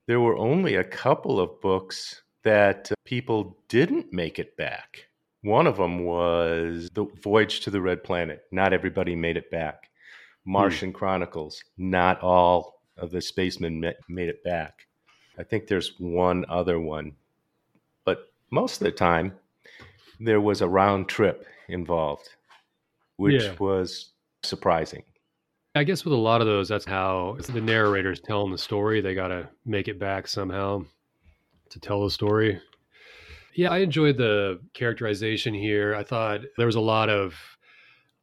there 0.08 0.20
were 0.20 0.38
only 0.38 0.76
a 0.76 0.84
couple 0.84 1.40
of 1.40 1.62
books 1.62 2.22
that 2.44 2.92
uh, 2.92 2.96
people 3.06 3.58
didn't 3.70 4.12
make 4.12 4.40
it 4.40 4.56
back. 4.58 5.08
One 5.42 5.68
of 5.68 5.78
them 5.78 6.06
was 6.06 6.90
The 6.94 7.06
Voyage 7.22 7.62
to 7.62 7.72
the 7.72 7.82
Red 7.82 8.04
Planet. 8.04 8.44
Not 8.52 8.74
everybody 8.74 9.16
made 9.16 9.38
it 9.38 9.50
back. 9.52 9.90
Martian 10.46 10.90
hmm. 10.90 10.96
Chronicles. 10.96 11.64
Not 11.78 12.22
all 12.22 12.82
of 12.98 13.12
the 13.12 13.22
spacemen 13.22 13.80
made 14.08 14.30
it 14.30 14.44
back. 14.44 14.88
I 15.38 15.44
think 15.44 15.68
there's 15.68 15.94
one 15.98 16.46
other 16.48 16.80
one. 16.80 17.14
But 18.06 18.32
most 18.52 18.82
of 18.82 18.86
the 18.86 18.92
time 18.92 19.34
there 20.20 20.42
was 20.42 20.62
a 20.62 20.68
round 20.68 21.10
trip 21.10 21.46
involved, 21.68 22.30
which 23.18 23.44
Yeah. 23.44 23.56
was 23.60 24.12
surprising. 24.44 25.04
I 25.76 25.84
guess 25.84 26.06
with 26.06 26.14
a 26.14 26.18
lot 26.18 26.42
of 26.42 26.48
those, 26.48 26.70
that's 26.70 26.86
how 26.86 27.38
the 27.40 27.60
narrator's 27.60 28.20
telling 28.20 28.52
the 28.52 28.58
story. 28.60 29.02
They 29.02 29.16
got 29.16 29.30
to 29.30 29.50
make 29.66 29.88
it 29.88 29.98
back 29.98 30.28
somehow 30.28 30.86
to 31.72 31.80
tell 31.80 32.04
the 32.04 32.12
story. 32.12 32.62
Yeah, 33.56 33.72
I 33.72 33.80
enjoyed 33.80 34.18
the 34.18 34.60
characterization 34.74 35.54
here. 35.54 35.96
I 35.96 36.04
thought 36.04 36.42
there 36.58 36.68
was 36.68 36.76
a 36.76 36.82
lot 36.82 37.10
of 37.10 37.36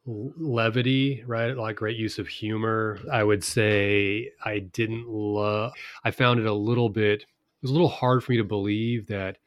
levity, 0.05 1.23
right? 1.27 1.55
Like 1.55 1.77
great 1.77 1.97
use 1.97 2.19
of 2.19 2.27
humor. 2.27 2.99
I 3.11 3.23
would 3.23 3.43
say 3.43 4.31
I 4.43 4.59
didn't 4.59 5.07
love, 5.07 5.73
I 6.03 6.11
found 6.11 6.39
it 6.39 6.45
a 6.45 6.53
little 6.53 6.89
bit, 6.89 7.21
it 7.21 7.27
was 7.61 7.71
a 7.71 7.73
little 7.73 7.89
hard 7.89 8.23
for 8.23 8.31
me 8.31 8.37
to 8.39 8.43
believe 8.43 9.07
that 9.07 9.37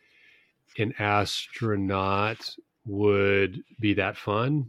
an 0.78 0.94
astronaut 0.98 2.56
would 2.86 3.62
be 3.80 3.94
that 3.94 4.16
fun. 4.16 4.66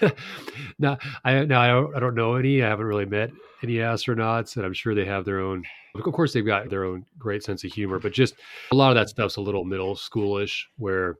now, 0.78 0.98
I 1.24 1.44
now 1.44 1.60
I 1.60 1.68
don't, 1.68 1.96
I 1.96 2.00
don't 2.00 2.14
know 2.14 2.34
any. 2.34 2.62
I 2.62 2.68
haven't 2.68 2.86
really 2.86 3.06
met 3.06 3.30
any 3.62 3.74
astronauts, 3.74 4.56
and 4.56 4.64
I'm 4.64 4.74
sure 4.74 4.94
they 4.94 5.06
have 5.06 5.24
their 5.24 5.40
own. 5.40 5.64
Of 5.94 6.02
course, 6.12 6.32
they've 6.32 6.46
got 6.46 6.68
their 6.68 6.84
own 6.84 7.06
great 7.18 7.42
sense 7.42 7.64
of 7.64 7.72
humor, 7.72 7.98
but 7.98 8.12
just 8.12 8.34
a 8.70 8.74
lot 8.74 8.90
of 8.90 8.96
that 8.96 9.08
stuff's 9.08 9.36
a 9.36 9.40
little 9.40 9.64
middle 9.64 9.96
schoolish. 9.96 10.64
Where 10.76 11.16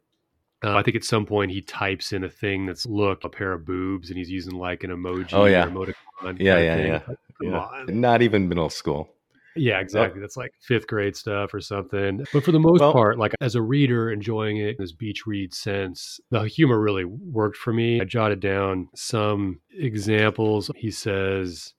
uh, 0.64 0.76
I 0.76 0.82
think 0.82 0.96
at 0.96 1.04
some 1.04 1.24
point 1.26 1.50
he 1.52 1.60
types 1.62 2.12
in 2.12 2.24
a 2.24 2.28
thing 2.28 2.66
that's 2.66 2.86
look 2.86 3.24
a 3.24 3.28
pair 3.28 3.52
of 3.52 3.64
boobs, 3.64 4.08
and 4.10 4.18
he's 4.18 4.30
using 4.30 4.54
like 4.54 4.84
an 4.84 4.90
emoji. 4.90 5.32
Oh, 5.32 5.44
yeah. 5.44 5.66
or 5.66 5.70
emoticon. 5.70 6.38
Yeah, 6.40 6.58
yeah, 6.58 6.76
yeah. 6.78 6.92
Like, 7.06 7.18
come 7.38 7.50
Yeah. 7.50 7.58
on. 7.58 8.00
Not 8.00 8.22
even 8.22 8.48
middle 8.48 8.70
school. 8.70 9.10
Yeah, 9.56 9.80
exactly. 9.80 10.20
That's 10.20 10.36
like 10.36 10.52
fifth 10.60 10.86
grade 10.86 11.16
stuff 11.16 11.52
or 11.52 11.60
something. 11.60 12.24
But 12.32 12.44
for 12.44 12.52
the 12.52 12.60
most 12.60 12.80
Well- 12.80 12.92
part, 12.92 13.18
like 13.18 13.34
as 13.40 13.56
a 13.56 13.62
reader 13.62 14.10
enjoying 14.12 14.58
it 14.58 14.70
in 14.70 14.76
this 14.78 14.92
beach 14.92 15.26
read 15.26 15.52
sense, 15.52 16.20
the 16.30 16.42
humor 16.44 16.80
really 16.80 17.04
worked 17.04 17.56
for 17.56 17.72
me. 17.72 18.00
I 18.00 18.04
jotted 18.04 18.38
down 18.40 18.88
some 18.94 19.60
examples. 19.76 20.70
He 20.76 20.92
says, 20.92 21.74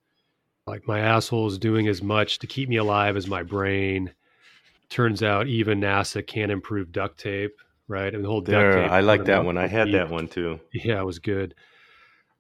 like, 0.67 0.88
my 0.88 1.00
asshole 1.00 1.48
is 1.48 1.57
doing 1.57 1.88
as 1.88 2.01
much 2.03 2.39
to 2.39 2.48
keep 2.48 2.67
me 2.67 2.75
alive 2.77 3.15
as 3.15 3.27
my 3.27 3.43
brain. 3.43 4.12
Turns 4.89 5.24
out 5.24 5.48
even 5.48 5.79
NASA 5.79 6.25
can't 6.25 6.51
improve 6.51 6.91
duct 6.91 7.17
tape, 7.19 7.55
right? 7.89 8.13
And 8.13 8.24
the 8.24 8.29
whole 8.29 8.39
duct 8.39 8.74
tape. 8.75 8.91
I 8.91 9.01
like 9.01 9.25
that 9.25 9.43
one. 9.43 9.58
I 9.58 9.67
had 9.67 9.91
that 9.91 10.10
one 10.10 10.27
too. 10.29 10.60
Yeah, 10.72 11.01
it 11.01 11.05
was 11.05 11.19
good. 11.19 11.55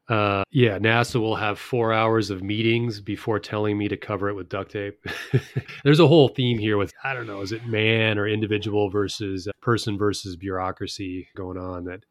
Uh, 0.07 0.43
yeah, 0.49 0.79
NASA 0.79 1.19
will 1.19 1.35
have 1.35 1.59
four 1.59 1.93
hours 1.93 2.31
of 2.31 2.41
meetings 2.41 2.99
before 2.99 3.37
telling 3.39 3.77
me 3.77 3.87
to 3.87 3.97
cover 3.97 4.29
it 4.29 4.33
with 4.33 4.49
duct 4.49 4.71
tape. 4.71 5.05
There's 5.83 5.99
a 5.99 6.07
whole 6.07 6.29
theme 6.29 6.57
here 6.57 6.77
with, 6.77 6.91
I 7.03 7.13
don't 7.13 7.27
know, 7.27 7.41
is 7.41 7.51
it 7.51 7.67
man 7.67 8.17
or 8.17 8.27
individual 8.27 8.89
versus 8.89 9.47
person 9.61 9.97
versus 9.99 10.35
bureaucracy 10.35 11.27
going 11.35 11.57
on 11.59 11.83
that 11.85 12.05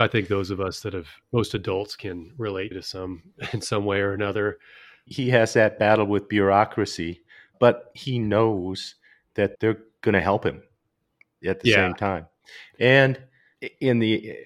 I 0.00 0.08
think 0.08 0.28
those 0.28 0.50
of 0.50 0.60
us 0.60 0.80
that 0.80 0.94
have, 0.94 1.08
most 1.32 1.52
adults 1.54 1.96
can 1.96 2.32
relate 2.38 2.72
to 2.72 2.82
some 2.82 3.22
in 3.52 3.60
some 3.60 3.84
way 3.84 4.00
or 4.00 4.12
another. 4.12 4.58
He 5.04 5.28
has 5.30 5.52
that 5.52 5.78
battle 5.78 6.06
with 6.06 6.28
bureaucracy, 6.30 7.20
but 7.60 7.90
he 7.94 8.18
knows 8.18 8.94
that 9.34 9.60
they're 9.60 9.82
going 10.00 10.14
to 10.14 10.20
help 10.20 10.44
him 10.44 10.62
at 11.46 11.60
the 11.60 11.68
Yeah. 11.68 11.76
same 11.76 11.94
time. 11.94 12.26
And 12.78 13.20
in 13.80 13.98
the 13.98 14.36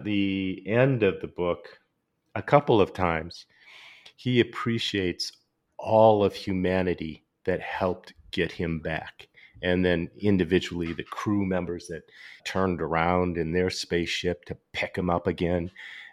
the 0.00 0.62
end 0.66 1.02
of 1.02 1.20
the 1.20 1.28
book, 1.28 1.78
a 2.34 2.42
couple 2.42 2.80
of 2.80 2.92
times, 2.92 3.46
he 4.16 4.40
appreciates 4.40 5.32
all 5.78 6.24
of 6.24 6.34
humanity 6.34 7.24
that 7.44 7.60
helped 7.60 8.14
get 8.30 8.52
him 8.52 8.80
back. 8.80 9.28
And 9.62 9.84
then 9.84 10.10
individually, 10.20 10.92
the 10.92 11.04
crew 11.04 11.46
members 11.46 11.86
that 11.88 12.02
turned 12.44 12.82
around 12.82 13.36
in 13.38 13.52
their 13.52 13.70
spaceship 13.70 14.44
to 14.46 14.56
pick 14.72 14.96
him 14.96 15.08
up 15.08 15.26
again, 15.26 15.70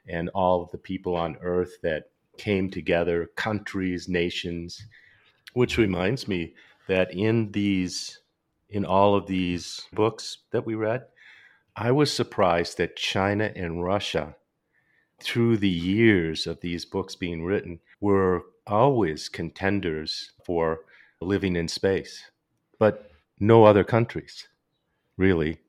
and 0.07 0.29
all 0.29 0.61
of 0.61 0.71
the 0.71 0.77
people 0.77 1.15
on 1.15 1.37
Earth 1.41 1.77
that 1.81 2.11
came 2.37 2.69
together, 2.69 3.29
countries, 3.35 4.07
nations, 4.07 4.85
which 5.53 5.77
reminds 5.77 6.27
me 6.27 6.53
that 6.87 7.13
in 7.13 7.51
these, 7.51 8.19
in 8.69 8.85
all 8.85 9.15
of 9.15 9.27
these 9.27 9.81
books 9.93 10.39
that 10.51 10.65
we 10.65 10.75
read, 10.75 11.05
I 11.75 11.91
was 11.91 12.11
surprised 12.11 12.77
that 12.77 12.95
China 12.95 13.51
and 13.55 13.83
Russia, 13.83 14.35
through 15.21 15.57
the 15.57 15.69
years 15.69 16.45
of 16.47 16.61
these 16.61 16.85
books 16.85 17.15
being 17.15 17.43
written, 17.43 17.79
were 17.99 18.43
always 18.67 19.29
contenders 19.29 20.31
for 20.45 20.81
living 21.21 21.55
in 21.55 21.67
space, 21.67 22.23
but 22.79 23.11
no 23.39 23.63
other 23.65 23.83
countries, 23.83 24.47
really. 25.17 25.59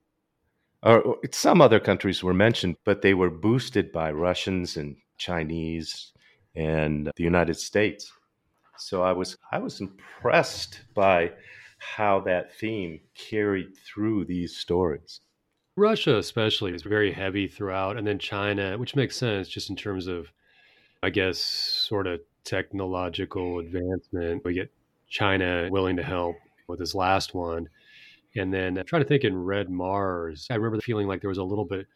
Or, 0.82 1.18
some 1.32 1.60
other 1.60 1.80
countries 1.80 2.22
were 2.22 2.34
mentioned, 2.34 2.76
but 2.84 3.02
they 3.02 3.14
were 3.14 3.30
boosted 3.30 3.92
by 3.92 4.12
Russians 4.12 4.76
and 4.76 4.96
Chinese 5.18 6.12
and 6.54 7.10
the 7.16 7.22
United 7.22 7.56
States. 7.56 8.12
So 8.78 9.02
I 9.02 9.12
was 9.12 9.36
I 9.52 9.58
was 9.58 9.80
impressed 9.80 10.80
by 10.94 11.32
how 11.80 12.20
that 12.20 12.54
theme 12.54 13.00
carried 13.14 13.76
through 13.76 14.26
these 14.26 14.56
stories. 14.56 15.20
Russia, 15.76 16.18
especially, 16.18 16.74
is 16.74 16.82
very 16.82 17.12
heavy 17.12 17.48
throughout. 17.48 17.96
And 17.96 18.06
then 18.06 18.18
China, 18.18 18.76
which 18.78 18.96
makes 18.96 19.16
sense 19.16 19.48
just 19.48 19.70
in 19.70 19.76
terms 19.76 20.06
of, 20.06 20.30
I 21.02 21.10
guess, 21.10 21.38
sort 21.38 22.06
of 22.06 22.20
technological 22.44 23.60
advancement. 23.60 24.44
We 24.44 24.54
get 24.54 24.70
China 25.08 25.68
willing 25.70 25.96
to 25.96 26.02
help 26.02 26.36
with 26.68 26.78
this 26.78 26.94
last 26.94 27.34
one. 27.34 27.68
And 28.36 28.52
then 28.52 28.78
I'm 28.78 28.84
trying 28.86 29.02
to 29.02 29.08
think 29.08 29.24
in 29.24 29.36
Red 29.36 29.70
Mars, 29.70 30.46
I 30.50 30.54
remember 30.54 30.80
feeling 30.80 31.08
like 31.08 31.20
there 31.20 31.28
was 31.28 31.38
a 31.38 31.44
little 31.44 31.64
bit 31.64 31.80
of 31.80 31.86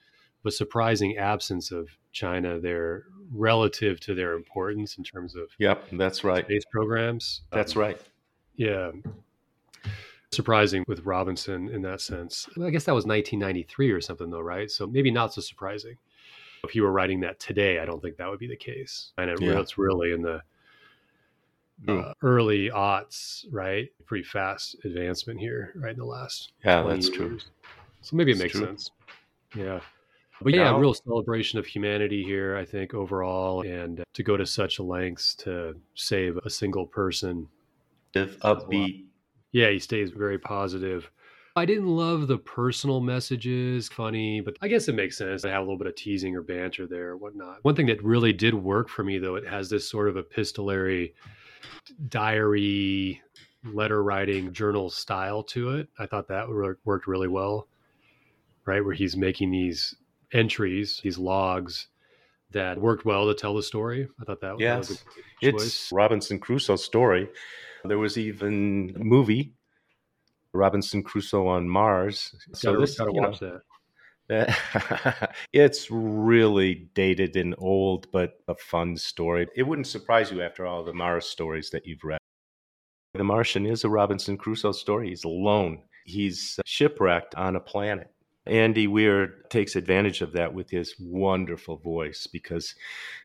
a 0.46 0.50
surprising 0.50 1.16
absence 1.18 1.70
of 1.70 1.88
China 2.12 2.58
there 2.58 3.04
relative 3.32 4.00
to 4.00 4.14
their 4.14 4.34
importance 4.34 4.98
in 4.98 5.04
terms 5.04 5.36
of 5.36 5.48
Yep, 5.58 5.88
that's 5.92 6.24
right. 6.24 6.44
space 6.44 6.64
programs. 6.72 7.42
That's 7.52 7.76
Um, 7.76 7.82
right. 7.82 8.00
Yeah. 8.56 8.90
Surprising 10.34 10.84
with 10.88 11.00
Robinson 11.04 11.68
in 11.68 11.82
that 11.82 12.00
sense. 12.00 12.48
I 12.62 12.70
guess 12.70 12.84
that 12.84 12.94
was 12.94 13.06
1993 13.06 13.90
or 13.90 14.00
something, 14.00 14.30
though, 14.30 14.40
right? 14.40 14.70
So 14.70 14.86
maybe 14.86 15.10
not 15.10 15.32
so 15.32 15.40
surprising. 15.40 15.96
If 16.64 16.74
you 16.74 16.82
were 16.82 16.92
writing 16.92 17.20
that 17.20 17.38
today, 17.40 17.78
I 17.78 17.84
don't 17.84 18.00
think 18.00 18.16
that 18.16 18.28
would 18.28 18.38
be 18.38 18.46
the 18.48 18.56
case. 18.56 19.12
And 19.18 19.30
it, 19.30 19.40
Yeah. 19.40 19.60
it's 19.60 19.76
really 19.78 20.12
in 20.12 20.22
the 20.22 20.42
uh, 21.88 22.12
early 22.22 22.70
aughts, 22.70 23.44
right? 23.50 23.88
Pretty 24.06 24.24
fast 24.24 24.76
advancement 24.84 25.40
here, 25.40 25.72
right? 25.76 25.92
In 25.92 25.98
the 25.98 26.04
last 26.04 26.52
Yeah, 26.64 26.82
20 26.82 26.94
that's 26.96 27.10
true. 27.10 27.38
So 28.00 28.16
maybe 28.16 28.30
it 28.30 28.34
It's 28.34 28.42
makes 28.42 28.52
true. 28.52 28.66
sense. 28.66 28.90
Yeah. 29.56 29.80
But 30.40 30.54
yeah, 30.54 30.74
a 30.74 30.78
real 30.78 30.94
celebration 30.94 31.58
of 31.58 31.66
humanity 31.66 32.22
here, 32.24 32.56
I 32.56 32.64
think, 32.64 32.92
overall. 32.94 33.62
And 33.62 34.00
uh, 34.00 34.04
to 34.14 34.22
go 34.22 34.36
to 34.36 34.44
such 34.46 34.80
lengths 34.80 35.34
to 35.36 35.74
save 35.94 36.36
a 36.38 36.50
single 36.50 36.86
person 36.86 37.48
If 38.14 38.38
upbeat. 38.40 39.04
Yeah, 39.54 39.70
he 39.70 39.78
stays 39.78 40.10
very 40.10 40.36
positive. 40.36 41.08
I 41.54 41.64
didn't 41.64 41.86
love 41.86 42.26
the 42.26 42.36
personal 42.36 43.00
messages, 43.00 43.88
funny, 43.88 44.40
but 44.40 44.56
I 44.60 44.66
guess 44.66 44.88
it 44.88 44.96
makes 44.96 45.16
sense 45.16 45.42
to 45.42 45.48
have 45.48 45.58
a 45.58 45.62
little 45.62 45.78
bit 45.78 45.86
of 45.86 45.94
teasing 45.94 46.34
or 46.34 46.42
banter 46.42 46.88
there 46.88 47.10
or 47.10 47.16
whatnot. 47.16 47.58
One 47.62 47.76
thing 47.76 47.86
that 47.86 48.02
really 48.02 48.32
did 48.32 48.52
work 48.52 48.88
for 48.88 49.04
me, 49.04 49.18
though, 49.18 49.36
it 49.36 49.46
has 49.46 49.70
this 49.70 49.88
sort 49.88 50.08
of 50.08 50.16
epistolary 50.16 51.14
diary, 52.08 53.22
letter 53.64 54.02
writing, 54.02 54.52
journal 54.52 54.90
style 54.90 55.44
to 55.44 55.76
it. 55.76 55.88
I 56.00 56.06
thought 56.06 56.26
that 56.26 56.48
worked 56.84 57.06
really 57.06 57.28
well, 57.28 57.68
right? 58.64 58.84
Where 58.84 58.92
he's 58.92 59.16
making 59.16 59.52
these 59.52 59.94
entries, 60.32 61.00
these 61.04 61.18
logs 61.18 61.86
that 62.50 62.76
worked 62.80 63.04
well 63.04 63.28
to 63.28 63.34
tell 63.34 63.54
the 63.54 63.62
story. 63.62 64.08
I 64.20 64.24
thought 64.24 64.40
that, 64.40 64.54
that 64.54 64.58
Yes. 64.58 64.88
was 64.88 64.98
a. 65.00 65.04
It's 65.40 65.92
Robinson 65.92 66.40
Crusoe's 66.40 66.82
story. 66.82 67.28
There 67.84 67.98
was 67.98 68.16
even 68.16 68.94
a 68.96 69.04
movie, 69.04 69.52
Robinson 70.52 71.02
Crusoe 71.02 71.46
on 71.46 71.68
Mars. 71.68 72.34
So 72.54 72.72
gotta, 72.72 72.80
this, 72.80 72.98
gotta 72.98 73.12
you 73.12 73.20
know, 73.20 73.28
watch 73.28 73.40
that. 73.40 73.60
it's 75.52 75.90
really 75.90 76.88
dated 76.94 77.36
and 77.36 77.54
old, 77.58 78.10
but 78.10 78.40
a 78.48 78.54
fun 78.54 78.96
story. 78.96 79.48
It 79.54 79.64
wouldn't 79.64 79.86
surprise 79.86 80.30
you 80.30 80.40
after 80.42 80.66
all 80.66 80.82
the 80.82 80.94
Mars 80.94 81.26
stories 81.26 81.70
that 81.70 81.86
you've 81.86 82.04
read. 82.04 82.18
The 83.12 83.24
Martian 83.24 83.66
is 83.66 83.84
a 83.84 83.88
Robinson 83.88 84.36
Crusoe 84.36 84.72
story. 84.72 85.10
He's 85.10 85.24
alone. 85.24 85.82
He's 86.04 86.58
uh, 86.58 86.62
shipwrecked 86.64 87.34
on 87.34 87.54
a 87.54 87.60
planet. 87.60 88.10
Andy 88.46 88.86
Weir 88.86 89.28
takes 89.48 89.76
advantage 89.76 90.20
of 90.20 90.32
that 90.32 90.52
with 90.52 90.70
his 90.70 90.94
wonderful 90.98 91.76
voice 91.76 92.26
because 92.26 92.74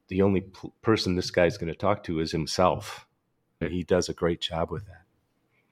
the 0.07 0.21
only 0.21 0.41
p- 0.41 0.71
person 0.81 1.15
this 1.15 1.31
guy's 1.31 1.57
going 1.57 1.71
to 1.71 1.77
talk 1.77 2.03
to 2.03 2.19
is 2.19 2.31
himself. 2.31 3.05
He 3.61 3.83
does 3.83 4.09
a 4.09 4.13
great 4.13 4.41
job 4.41 4.71
with 4.71 4.85
that. 4.85 5.03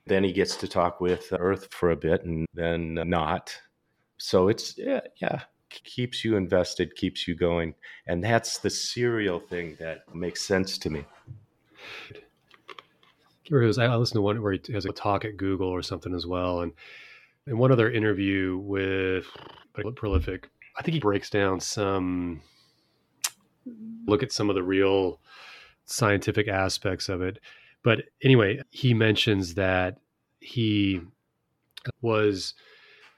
Then 0.06 0.24
he 0.24 0.34
gets 0.34 0.56
to 0.58 0.67
talk 0.67 1.00
with 1.01 1.34
Earth 1.38 1.67
for 1.72 1.91
a 1.91 1.96
bit 1.96 2.24
and 2.24 2.46
then 2.53 2.96
not. 2.96 3.58
So 4.17 4.48
it's, 4.48 4.77
yeah, 4.77 5.01
yeah, 5.17 5.41
keeps 5.70 6.25
you 6.25 6.36
invested, 6.36 6.96
keeps 6.96 7.27
you 7.27 7.36
going. 7.36 7.75
And 8.06 8.24
that's 8.24 8.60
the 8.60 8.70
serial 8.70 9.39
thing 9.39 9.77
that 9.79 10.13
makes 10.13 10.41
sense 10.41 10.77
to 10.79 10.89
me. 10.89 11.06
I 13.50 13.56
listened 13.56 14.17
to 14.17 14.22
one 14.22 14.41
where 14.41 14.53
he 14.53 14.74
has 14.74 14.86
a 14.86 14.91
talk 14.91 15.24
at 15.24 15.38
Google 15.38 15.70
or 15.70 15.82
something 15.82 16.13
as 16.13 16.27
well, 16.27 16.62
and 16.62 16.74
in 17.46 17.58
one 17.58 17.72
other 17.72 17.89
interview 17.89 18.58
with 18.58 19.25
Prolific, 19.96 20.50
I 20.77 20.82
think 20.82 20.96
he 20.96 21.00
breaks 21.00 21.29
down 21.29 21.62
some 21.62 22.41
look 24.06 24.22
at 24.22 24.34
some 24.34 24.50
of 24.50 24.56
the 24.56 24.63
real 24.63 25.22
scientific 25.86 26.50
aspects 26.50 27.08
of 27.08 27.22
it. 27.22 27.39
But 27.88 28.03
anyway, 28.22 28.60
he 28.70 28.94
mentions 28.94 29.53
that 29.53 30.00
he 30.41 31.00
was 32.01 32.53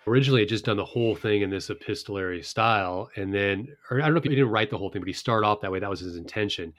originally 0.06 0.42
had 0.42 0.50
just 0.50 0.66
done 0.66 0.78
the 0.78 0.86
whole 0.86 1.16
thing 1.16 1.42
in 1.42 1.50
this 1.50 1.72
epistolary 1.72 2.44
style. 2.44 3.10
And 3.16 3.34
then, 3.34 3.76
or 3.90 4.00
I 4.00 4.06
don't 4.06 4.14
know 4.14 4.20
if 4.20 4.26
he 4.26 4.30
didn't 4.30 4.52
write 4.52 4.70
the 4.70 4.78
whole 4.78 4.92
thing, 4.92 5.02
but 5.02 5.08
he 5.08 5.14
started 5.14 5.48
off 5.48 5.62
that 5.62 5.72
way. 5.72 5.80
That 5.80 5.90
was 5.90 6.02
his 6.02 6.18
intention. 6.18 6.72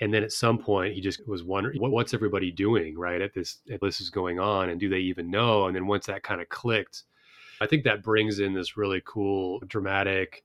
And 0.00 0.14
then 0.14 0.22
at 0.22 0.30
some 0.30 0.56
point, 0.56 0.94
he 0.94 1.00
just 1.00 1.26
was 1.26 1.42
wondering, 1.42 1.80
what, 1.80 1.90
what's 1.90 2.14
everybody 2.14 2.52
doing, 2.52 2.96
right? 2.96 3.20
At 3.20 3.34
this, 3.34 3.58
at 3.72 3.80
this 3.80 4.00
is 4.00 4.08
going 4.08 4.38
on, 4.38 4.68
and 4.68 4.78
do 4.78 4.88
they 4.88 5.00
even 5.00 5.28
know? 5.28 5.66
And 5.66 5.74
then 5.74 5.88
once 5.88 6.06
that 6.06 6.22
kind 6.22 6.40
of 6.40 6.48
clicked, 6.48 7.02
I 7.60 7.66
think 7.66 7.82
that 7.82 8.04
brings 8.04 8.38
in 8.38 8.54
this 8.54 8.76
really 8.76 9.02
cool, 9.04 9.58
dramatic 9.66 10.44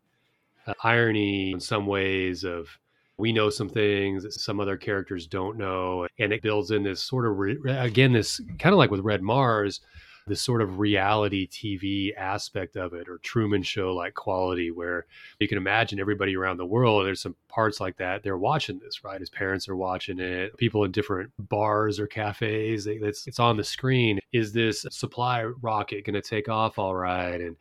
uh, 0.66 0.74
irony 0.84 1.51
in 1.51 1.60
some 1.60 1.86
ways 1.86 2.44
of 2.44 2.70
we 3.17 3.33
know 3.33 3.50
some 3.50 3.69
things 3.69 4.24
that 4.24 4.33
some 4.33 4.59
other 4.59 4.77
characters 4.77 5.27
don't 5.27 5.57
know 5.57 6.07
and 6.19 6.31
it 6.31 6.41
builds 6.41 6.71
in 6.71 6.83
this 6.83 7.01
sort 7.01 7.25
of 7.25 7.38
re- 7.38 7.57
again 7.65 8.13
this 8.13 8.39
kind 8.59 8.74
of 8.74 8.77
like 8.77 8.91
with 8.91 9.01
red 9.01 9.21
mars 9.21 9.81
this 10.27 10.41
sort 10.41 10.62
of 10.62 10.79
reality 10.79 11.47
TV 11.47 12.15
aspect 12.15 12.75
of 12.75 12.93
it 12.93 13.07
or 13.07 13.17
Truman 13.19 13.63
Show 13.63 13.93
like 13.95 14.13
quality 14.13 14.71
where 14.71 15.05
you 15.39 15.47
can 15.47 15.57
imagine 15.57 16.00
everybody 16.00 16.36
around 16.36 16.57
the 16.57 16.65
world. 16.65 17.05
There's 17.05 17.21
some 17.21 17.36
parts 17.47 17.79
like 17.79 17.97
that. 17.97 18.24
They're 18.24 18.38
watching 18.38 18.79
this, 18.79 19.03
right? 19.03 19.19
His 19.19 19.29
parents 19.29 19.67
are 19.69 19.75
watching 19.75 20.19
it. 20.19 20.55
People 20.57 20.83
in 20.83 20.91
different 20.91 21.31
bars 21.39 22.00
or 22.00 22.07
cafes, 22.07 22.86
they, 22.86 22.95
it's, 22.95 23.25
it's 23.27 23.39
on 23.39 23.57
the 23.57 23.63
screen. 23.63 24.19
Is 24.33 24.53
this 24.53 24.86
supply 24.89 25.43
rocket 25.43 26.05
going 26.05 26.13
to 26.13 26.21
take 26.21 26.50
off 26.50 26.77
all 26.77 26.95
right? 26.95 27.39
And 27.39 27.55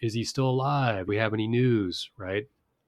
is 0.00 0.14
he 0.14 0.24
still 0.24 0.48
alive? 0.48 1.08
We 1.08 1.16
have 1.16 1.34
any 1.34 1.46
news, 1.46 2.10
right? 2.16 2.46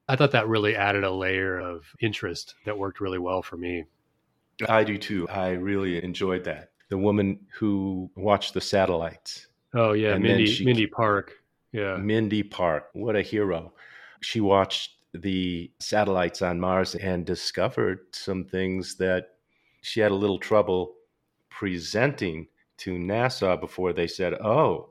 I 0.09 0.15
thought 0.15 0.31
that 0.31 0.47
really 0.47 0.75
added 0.75 1.03
a 1.03 1.11
layer 1.11 1.59
of 1.59 1.85
interest 2.01 2.55
that 2.65 2.77
worked 2.77 2.99
really 2.99 3.19
well 3.19 3.43
for 3.43 3.57
me. 3.57 3.85
I 4.67 4.83
do 4.83 4.97
too. 4.97 5.29
I 5.29 5.51
really 5.51 6.03
enjoyed 6.03 6.43
that 6.45 6.71
the 6.89 6.97
woman 6.97 7.39
who 7.53 8.09
watched 8.15 8.55
the 8.55 8.61
satellites. 8.61 9.47
Oh 9.75 9.93
yeah, 9.93 10.15
and 10.15 10.23
Mindy 10.23 10.47
she, 10.47 10.65
Mindy 10.65 10.87
Park. 10.87 11.33
Yeah. 11.71 11.97
Mindy 11.97 12.41
Park. 12.41 12.89
What 12.93 13.15
a 13.15 13.21
hero. 13.21 13.71
She 14.21 14.41
watched 14.41 14.95
the 15.13 15.71
satellites 15.79 16.41
on 16.41 16.59
Mars 16.59 16.95
and 16.95 17.23
discovered 17.23 17.99
some 18.11 18.43
things 18.43 18.95
that 18.95 19.35
she 19.81 19.99
had 19.99 20.11
a 20.11 20.15
little 20.15 20.39
trouble 20.39 20.95
presenting 21.49 22.47
to 22.77 22.95
NASA 22.95 23.59
before 23.59 23.93
they 23.93 24.07
said, 24.07 24.33
"Oh, 24.33 24.89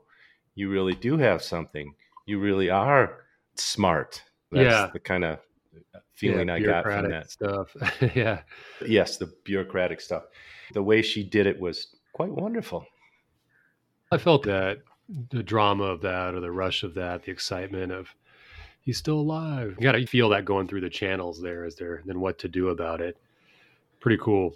you 0.55 0.69
really 0.69 0.95
do 0.95 1.17
have 1.17 1.43
something. 1.43 1.93
You 2.25 2.39
really 2.39 2.69
are 2.69 3.25
smart." 3.55 4.23
That's 4.51 4.63
yeah. 4.63 4.89
the 4.91 4.99
kind 4.99 5.23
of 5.23 5.39
feeling 6.13 6.47
yeah, 6.47 6.53
I 6.55 6.59
got 6.59 6.83
from 6.83 7.09
that 7.09 7.31
stuff. 7.31 7.75
yeah. 8.15 8.41
Yes, 8.85 9.17
the 9.17 9.31
bureaucratic 9.43 10.01
stuff 10.01 10.23
the 10.73 10.83
way 10.83 11.01
she 11.01 11.23
did 11.23 11.47
it 11.47 11.59
was 11.59 11.95
quite 12.13 12.31
wonderful. 12.31 12.85
I 14.11 14.17
felt 14.17 14.43
that 14.43 14.79
the 15.29 15.43
drama 15.43 15.85
of 15.85 16.01
that, 16.01 16.33
or 16.33 16.39
the 16.39 16.51
rush 16.51 16.83
of 16.83 16.93
that, 16.95 17.23
the 17.23 17.31
excitement 17.31 17.91
of 17.91 18.09
he's 18.81 18.97
still 18.97 19.19
alive. 19.19 19.75
You 19.77 19.83
got 19.83 19.93
to 19.93 20.05
feel 20.05 20.29
that 20.29 20.45
going 20.45 20.67
through 20.67 20.81
the 20.81 20.89
channels 20.89 21.41
there. 21.41 21.65
Is 21.65 21.75
there 21.75 22.01
then 22.05 22.19
what 22.19 22.39
to 22.39 22.47
do 22.47 22.69
about 22.69 23.01
it? 23.01 23.17
Pretty 23.99 24.17
cool. 24.21 24.55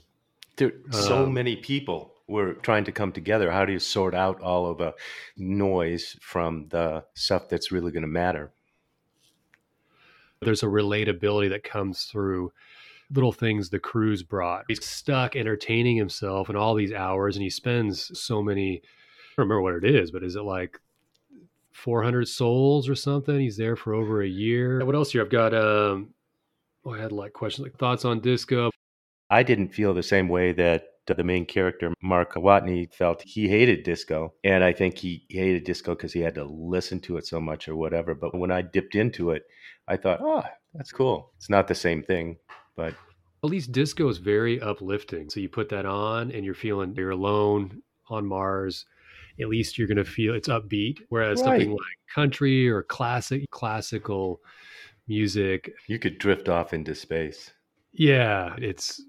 So 0.91 1.23
um, 1.23 1.33
many 1.33 1.55
people 1.55 2.13
were 2.27 2.53
trying 2.53 2.83
to 2.85 2.91
come 2.91 3.11
together. 3.11 3.51
How 3.51 3.65
do 3.65 3.73
you 3.73 3.79
sort 3.79 4.13
out 4.13 4.39
all 4.41 4.67
of 4.67 4.77
the 4.77 4.93
noise 5.35 6.15
from 6.21 6.67
the 6.69 7.03
stuff 7.15 7.49
that's 7.49 7.71
really 7.71 7.91
going 7.91 8.03
to 8.03 8.07
matter? 8.07 8.53
There's 10.43 10.63
a 10.63 10.67
relatability 10.67 11.49
that 11.49 11.63
comes 11.63 12.05
through 12.05 12.51
little 13.11 13.31
things 13.31 13.69
the 13.69 13.79
crews 13.79 14.23
brought. 14.23 14.65
He's 14.67 14.85
stuck 14.85 15.35
entertaining 15.35 15.97
himself 15.97 16.49
in 16.49 16.55
all 16.55 16.75
these 16.75 16.93
hours, 16.93 17.35
and 17.35 17.43
he 17.43 17.49
spends 17.49 18.17
so 18.19 18.41
many. 18.41 18.77
I 18.77 19.41
don't 19.41 19.49
remember 19.49 19.61
what 19.61 19.75
it 19.75 19.83
is, 19.83 20.11
but 20.11 20.23
is 20.23 20.35
it 20.35 20.43
like 20.43 20.79
400 21.71 22.27
sols 22.27 22.87
or 22.87 22.95
something? 22.95 23.39
He's 23.39 23.57
there 23.57 23.75
for 23.75 23.93
over 23.93 24.21
a 24.21 24.27
year. 24.27 24.83
What 24.85 24.95
else 24.95 25.11
here? 25.11 25.21
I've 25.21 25.29
got. 25.29 25.53
Um, 25.53 26.13
oh, 26.85 26.93
I 26.93 26.99
had 26.99 27.11
like 27.11 27.33
questions, 27.33 27.65
like 27.65 27.77
thoughts 27.77 28.05
on 28.05 28.19
disco. 28.19 28.71
I 29.29 29.43
didn't 29.43 29.69
feel 29.69 29.93
the 29.93 30.03
same 30.03 30.29
way 30.29 30.51
that 30.53 30.92
the 31.07 31.23
main 31.23 31.45
character, 31.45 31.93
Mark 32.01 32.35
Watney, 32.35 32.93
felt 32.93 33.21
he 33.23 33.47
hated 33.47 33.83
disco. 33.83 34.33
And 34.43 34.63
I 34.63 34.73
think 34.73 34.97
he 34.97 35.25
hated 35.29 35.65
disco 35.65 35.95
because 35.95 36.13
he 36.13 36.21
had 36.21 36.35
to 36.35 36.45
listen 36.45 36.99
to 37.01 37.17
it 37.17 37.27
so 37.27 37.39
much 37.41 37.67
or 37.67 37.75
whatever. 37.75 38.15
But 38.15 38.37
when 38.37 38.51
I 38.51 38.61
dipped 38.61 38.95
into 38.95 39.31
it, 39.31 39.43
I 39.87 39.97
thought, 39.97 40.19
oh, 40.21 40.43
that's 40.73 40.91
cool. 40.91 41.31
It's 41.37 41.49
not 41.49 41.67
the 41.67 41.75
same 41.75 42.03
thing. 42.03 42.37
But 42.75 42.95
at 43.43 43.49
least 43.49 43.71
disco 43.71 44.07
is 44.07 44.17
very 44.17 44.61
uplifting. 44.61 45.29
So 45.29 45.39
you 45.39 45.49
put 45.49 45.69
that 45.69 45.85
on 45.85 46.31
and 46.31 46.45
you're 46.45 46.53
feeling 46.53 46.95
you're 46.95 47.11
alone 47.11 47.81
on 48.09 48.25
Mars. 48.25 48.85
At 49.41 49.49
least 49.49 49.77
you're 49.77 49.87
going 49.87 49.97
to 49.97 50.05
feel 50.05 50.33
it's 50.35 50.47
upbeat. 50.47 50.99
Whereas 51.09 51.41
right. 51.41 51.45
something 51.45 51.71
like 51.71 51.97
country 52.13 52.69
or 52.69 52.83
classic, 52.83 53.49
classical 53.51 54.39
music, 55.07 55.71
you 55.87 55.99
could 55.99 56.17
drift 56.17 56.47
off 56.47 56.73
into 56.73 56.95
space. 56.95 57.51
Yeah, 57.91 58.55
it's 58.57 59.01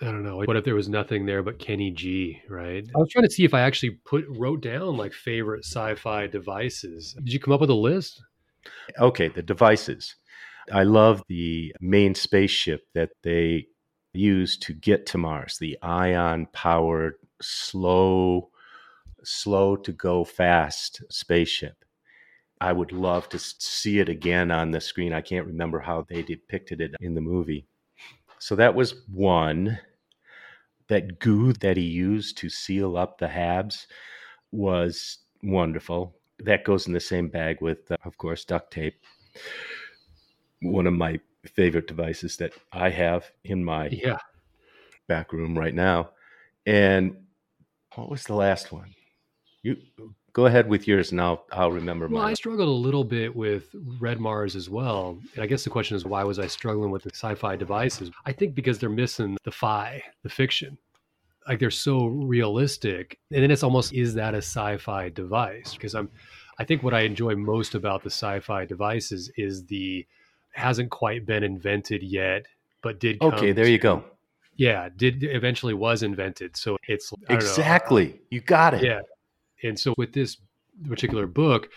I 0.00 0.06
don't 0.06 0.22
know. 0.22 0.36
What 0.36 0.56
if 0.56 0.64
there 0.64 0.74
was 0.74 0.88
nothing 0.88 1.26
there 1.26 1.42
but 1.42 1.58
Kenny 1.58 1.90
G, 1.90 2.40
right? 2.48 2.84
I 2.94 2.98
was 2.98 3.10
trying 3.10 3.24
to 3.24 3.30
see 3.30 3.44
if 3.44 3.52
I 3.52 3.62
actually 3.62 3.90
put 4.04 4.24
wrote 4.28 4.62
down 4.62 4.96
like 4.96 5.12
favorite 5.12 5.64
sci-fi 5.64 6.28
devices. 6.28 7.14
Did 7.14 7.32
you 7.32 7.40
come 7.40 7.52
up 7.52 7.60
with 7.60 7.70
a 7.70 7.74
list? 7.74 8.22
Okay, 8.98 9.28
the 9.28 9.42
devices. 9.42 10.14
I 10.72 10.84
love 10.84 11.22
the 11.28 11.74
main 11.80 12.14
spaceship 12.14 12.82
that 12.94 13.10
they 13.22 13.66
use 14.12 14.56
to 14.58 14.72
get 14.72 15.06
to 15.06 15.18
Mars, 15.18 15.58
the 15.58 15.78
ion 15.82 16.46
powered, 16.52 17.14
slow, 17.40 18.50
slow 19.24 19.76
to 19.76 19.92
go 19.92 20.24
fast 20.24 21.02
spaceship. 21.10 21.84
I 22.60 22.72
would 22.72 22.92
love 22.92 23.28
to 23.30 23.38
see 23.38 24.00
it 24.00 24.08
again 24.08 24.50
on 24.50 24.70
the 24.70 24.80
screen. 24.80 25.12
I 25.12 25.20
can't 25.20 25.46
remember 25.46 25.80
how 25.80 26.04
they 26.08 26.22
depicted 26.22 26.80
it 26.80 26.94
in 27.00 27.14
the 27.14 27.20
movie. 27.20 27.66
So 28.38 28.56
that 28.56 28.74
was 28.74 28.94
one. 29.12 29.78
That 30.88 31.18
goo 31.18 31.52
that 31.54 31.76
he 31.76 31.84
used 31.84 32.38
to 32.38 32.48
seal 32.48 32.96
up 32.96 33.18
the 33.18 33.26
habs 33.28 33.86
was 34.52 35.18
wonderful. 35.42 36.14
That 36.40 36.64
goes 36.64 36.86
in 36.86 36.92
the 36.92 37.00
same 37.00 37.28
bag 37.28 37.60
with, 37.60 37.90
uh, 37.90 37.96
of 38.04 38.16
course, 38.16 38.44
duct 38.44 38.72
tape 38.72 38.94
one 40.60 40.86
of 40.86 40.94
my 40.94 41.20
favorite 41.54 41.86
devices 41.86 42.36
that 42.38 42.52
I 42.72 42.90
have 42.90 43.30
in 43.44 43.64
my 43.64 43.88
yeah. 43.88 44.18
back 45.06 45.32
room 45.32 45.56
right 45.56 45.74
now. 45.74 46.10
And 46.66 47.16
what 47.94 48.10
was 48.10 48.24
the 48.24 48.34
last 48.34 48.72
one? 48.72 48.94
You 49.62 49.76
go 50.38 50.46
ahead 50.46 50.68
with 50.68 50.86
yours 50.86 51.10
and 51.10 51.20
I'll 51.20 51.44
I'll 51.50 51.72
remember 51.72 52.06
well, 52.06 52.22
mine. 52.22 52.30
I 52.30 52.34
struggled 52.34 52.68
a 52.68 52.70
little 52.70 53.02
bit 53.02 53.34
with 53.34 53.74
Red 53.98 54.20
Mars 54.20 54.54
as 54.54 54.70
well. 54.70 55.18
And 55.34 55.42
I 55.42 55.48
guess 55.48 55.64
the 55.64 55.70
question 55.70 55.96
is 55.96 56.04
why 56.04 56.22
was 56.22 56.38
I 56.38 56.46
struggling 56.46 56.92
with 56.92 57.02
the 57.02 57.10
sci-fi 57.10 57.56
devices? 57.56 58.12
I 58.24 58.30
think 58.30 58.54
because 58.54 58.78
they're 58.78 58.88
missing 58.88 59.36
the 59.42 59.50
fi, 59.50 60.00
the 60.22 60.28
fiction. 60.28 60.78
Like 61.48 61.58
they're 61.58 61.72
so 61.72 62.06
realistic. 62.06 63.18
And 63.32 63.42
then 63.42 63.50
it's 63.50 63.64
almost 63.64 63.92
is 63.92 64.14
that 64.14 64.34
a 64.34 64.38
sci-fi 64.38 65.08
device? 65.08 65.72
Because 65.72 65.96
I'm 65.96 66.08
I 66.60 66.64
think 66.64 66.84
what 66.84 66.94
I 66.94 67.00
enjoy 67.00 67.34
most 67.34 67.74
about 67.74 68.04
the 68.04 68.10
sci-fi 68.10 68.64
devices 68.64 69.32
is 69.36 69.64
the 69.64 70.06
hasn't 70.52 70.90
quite 70.90 71.26
been 71.26 71.42
invented 71.42 72.04
yet, 72.04 72.46
but 72.80 73.00
did. 73.00 73.20
Okay, 73.20 73.50
there 73.50 73.64
to, 73.64 73.70
you 73.72 73.78
go. 73.78 74.04
Yeah, 74.54 74.88
did 74.96 75.24
eventually 75.24 75.74
was 75.74 76.04
invented. 76.04 76.56
So 76.56 76.76
it's 76.86 77.12
exactly 77.28 78.06
know, 78.06 78.18
you 78.30 78.40
got 78.40 78.74
it. 78.74 78.84
Yeah, 78.84 79.00
and 79.62 79.78
so 79.78 79.94
with 79.96 80.12
this 80.12 80.36
particular 80.88 81.26
book, 81.26 81.68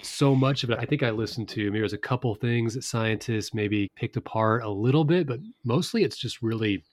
so 0.00 0.34
much 0.34 0.64
of 0.64 0.70
it, 0.70 0.78
I 0.80 0.84
think 0.84 1.02
I 1.02 1.10
listened 1.10 1.48
to. 1.50 1.64
Maybe 1.66 1.80
there's 1.80 1.92
a 1.92 1.98
couple 1.98 2.34
things 2.34 2.74
that 2.74 2.84
scientists 2.84 3.52
maybe 3.52 3.88
picked 3.96 4.16
apart 4.16 4.62
a 4.62 4.70
little 4.70 5.04
bit, 5.04 5.26
but 5.26 5.40
mostly 5.64 6.04
it's 6.04 6.16
just 6.16 6.42
really 6.42 6.84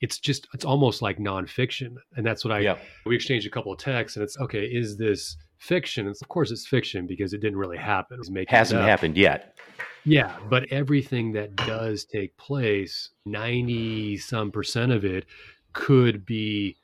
it's 0.00 0.18
just 0.18 0.46
it's 0.52 0.64
almost 0.64 1.00
like 1.00 1.18
nonfiction 1.18 1.94
and 2.16 2.24
that's 2.26 2.44
what 2.44 2.52
i 2.52 2.58
yeah. 2.60 2.76
we 3.06 3.14
exchanged 3.14 3.46
a 3.46 3.50
couple 3.50 3.72
of 3.72 3.78
texts 3.78 4.16
and 4.16 4.22
it's 4.22 4.38
okay 4.38 4.64
is 4.64 4.98
this 4.98 5.36
fiction 5.56 6.06
it's, 6.06 6.20
of 6.20 6.28
course 6.28 6.50
it's 6.50 6.66
fiction 6.66 7.06
because 7.06 7.32
it 7.32 7.40
didn't 7.40 7.58
really 7.58 7.78
happen 7.78 8.20
it 8.36 8.50
hasn't 8.50 8.82
happened 8.82 9.16
yet 9.16 9.56
yeah, 10.04 10.36
but 10.50 10.70
everything 10.70 11.32
that 11.32 11.56
does 11.56 12.04
take 12.04 12.36
place, 12.36 13.10
90 13.24 14.18
some 14.18 14.50
percent 14.50 14.92
of 14.92 15.04
it 15.04 15.24
could 15.72 16.26
be 16.26 16.76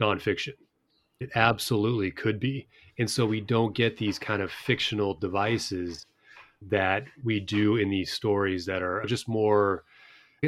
nonfiction. 0.00 0.52
It 1.20 1.30
absolutely 1.34 2.10
could 2.10 2.38
be. 2.38 2.68
And 2.98 3.10
so 3.10 3.26
we 3.26 3.40
don't 3.40 3.74
get 3.74 3.96
these 3.96 4.18
kind 4.18 4.42
of 4.42 4.50
fictional 4.50 5.14
devices 5.14 6.06
that 6.62 7.04
we 7.24 7.40
do 7.40 7.76
in 7.76 7.90
these 7.90 8.12
stories 8.12 8.66
that 8.66 8.82
are 8.82 9.04
just 9.06 9.28
more 9.28 9.84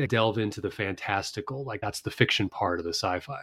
delve 0.09 0.39
into 0.39 0.61
the 0.61 0.71
fantastical. 0.71 1.65
Like 1.65 1.81
that's 1.81 2.01
the 2.01 2.11
fiction 2.11 2.49
part 2.49 2.79
of 2.79 2.85
the 2.85 2.95
sci 2.95 3.21
fi. 3.21 3.41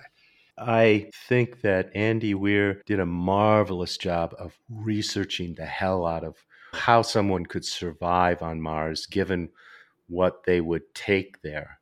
I 0.57 1.09
think 1.27 1.61
that 1.61 1.91
Andy 1.95 2.33
Weir 2.33 2.81
did 2.85 2.99
a 2.99 3.05
marvelous 3.05 3.97
job 3.97 4.33
of 4.39 4.57
researching 4.69 5.55
the 5.55 5.65
hell 5.65 6.05
out 6.05 6.23
of 6.23 6.37
how 6.73 7.01
someone 7.01 7.45
could 7.45 7.65
survive 7.65 8.41
on 8.41 8.61
Mars 8.61 9.05
given 9.05 9.49
what 10.07 10.43
they 10.45 10.61
would 10.61 10.93
take 10.93 11.41
there 11.41 11.79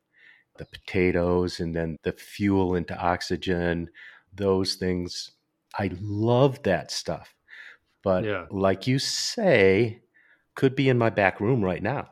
the 0.57 0.65
potatoes 0.65 1.59
and 1.59 1.75
then 1.75 1.97
the 2.03 2.11
fuel 2.11 2.75
into 2.75 2.95
oxygen, 2.97 3.89
those 4.35 4.75
things. 4.75 5.31
I 5.77 5.91
love 6.01 6.63
that 6.63 6.91
stuff. 6.91 7.35
But 8.03 8.25
Yeah. 8.25 8.45
like 8.51 8.87
you 8.87 8.99
say, 8.99 10.01
could 10.55 10.75
be 10.75 10.89
in 10.89 10.97
my 10.97 11.09
back 11.09 11.39
room 11.39 11.63
right 11.63 11.81
now. 11.81 12.11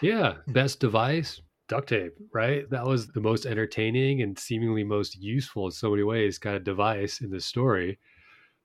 Yeah, 0.00 0.38
best 0.48 0.80
device, 0.80 1.40
duct 1.68 1.88
tape, 1.90 2.14
right? 2.32 2.68
That 2.70 2.84
was 2.84 3.08
the 3.08 3.20
most 3.20 3.46
entertaining 3.46 4.22
and 4.22 4.36
seemingly 4.38 4.82
most 4.82 5.16
useful 5.20 5.66
in 5.66 5.70
so 5.72 5.90
many 5.90 6.02
ways 6.02 6.38
kind 6.38 6.56
of 6.56 6.64
device 6.64 7.20
in 7.20 7.30
this 7.30 7.46
story, 7.46 7.98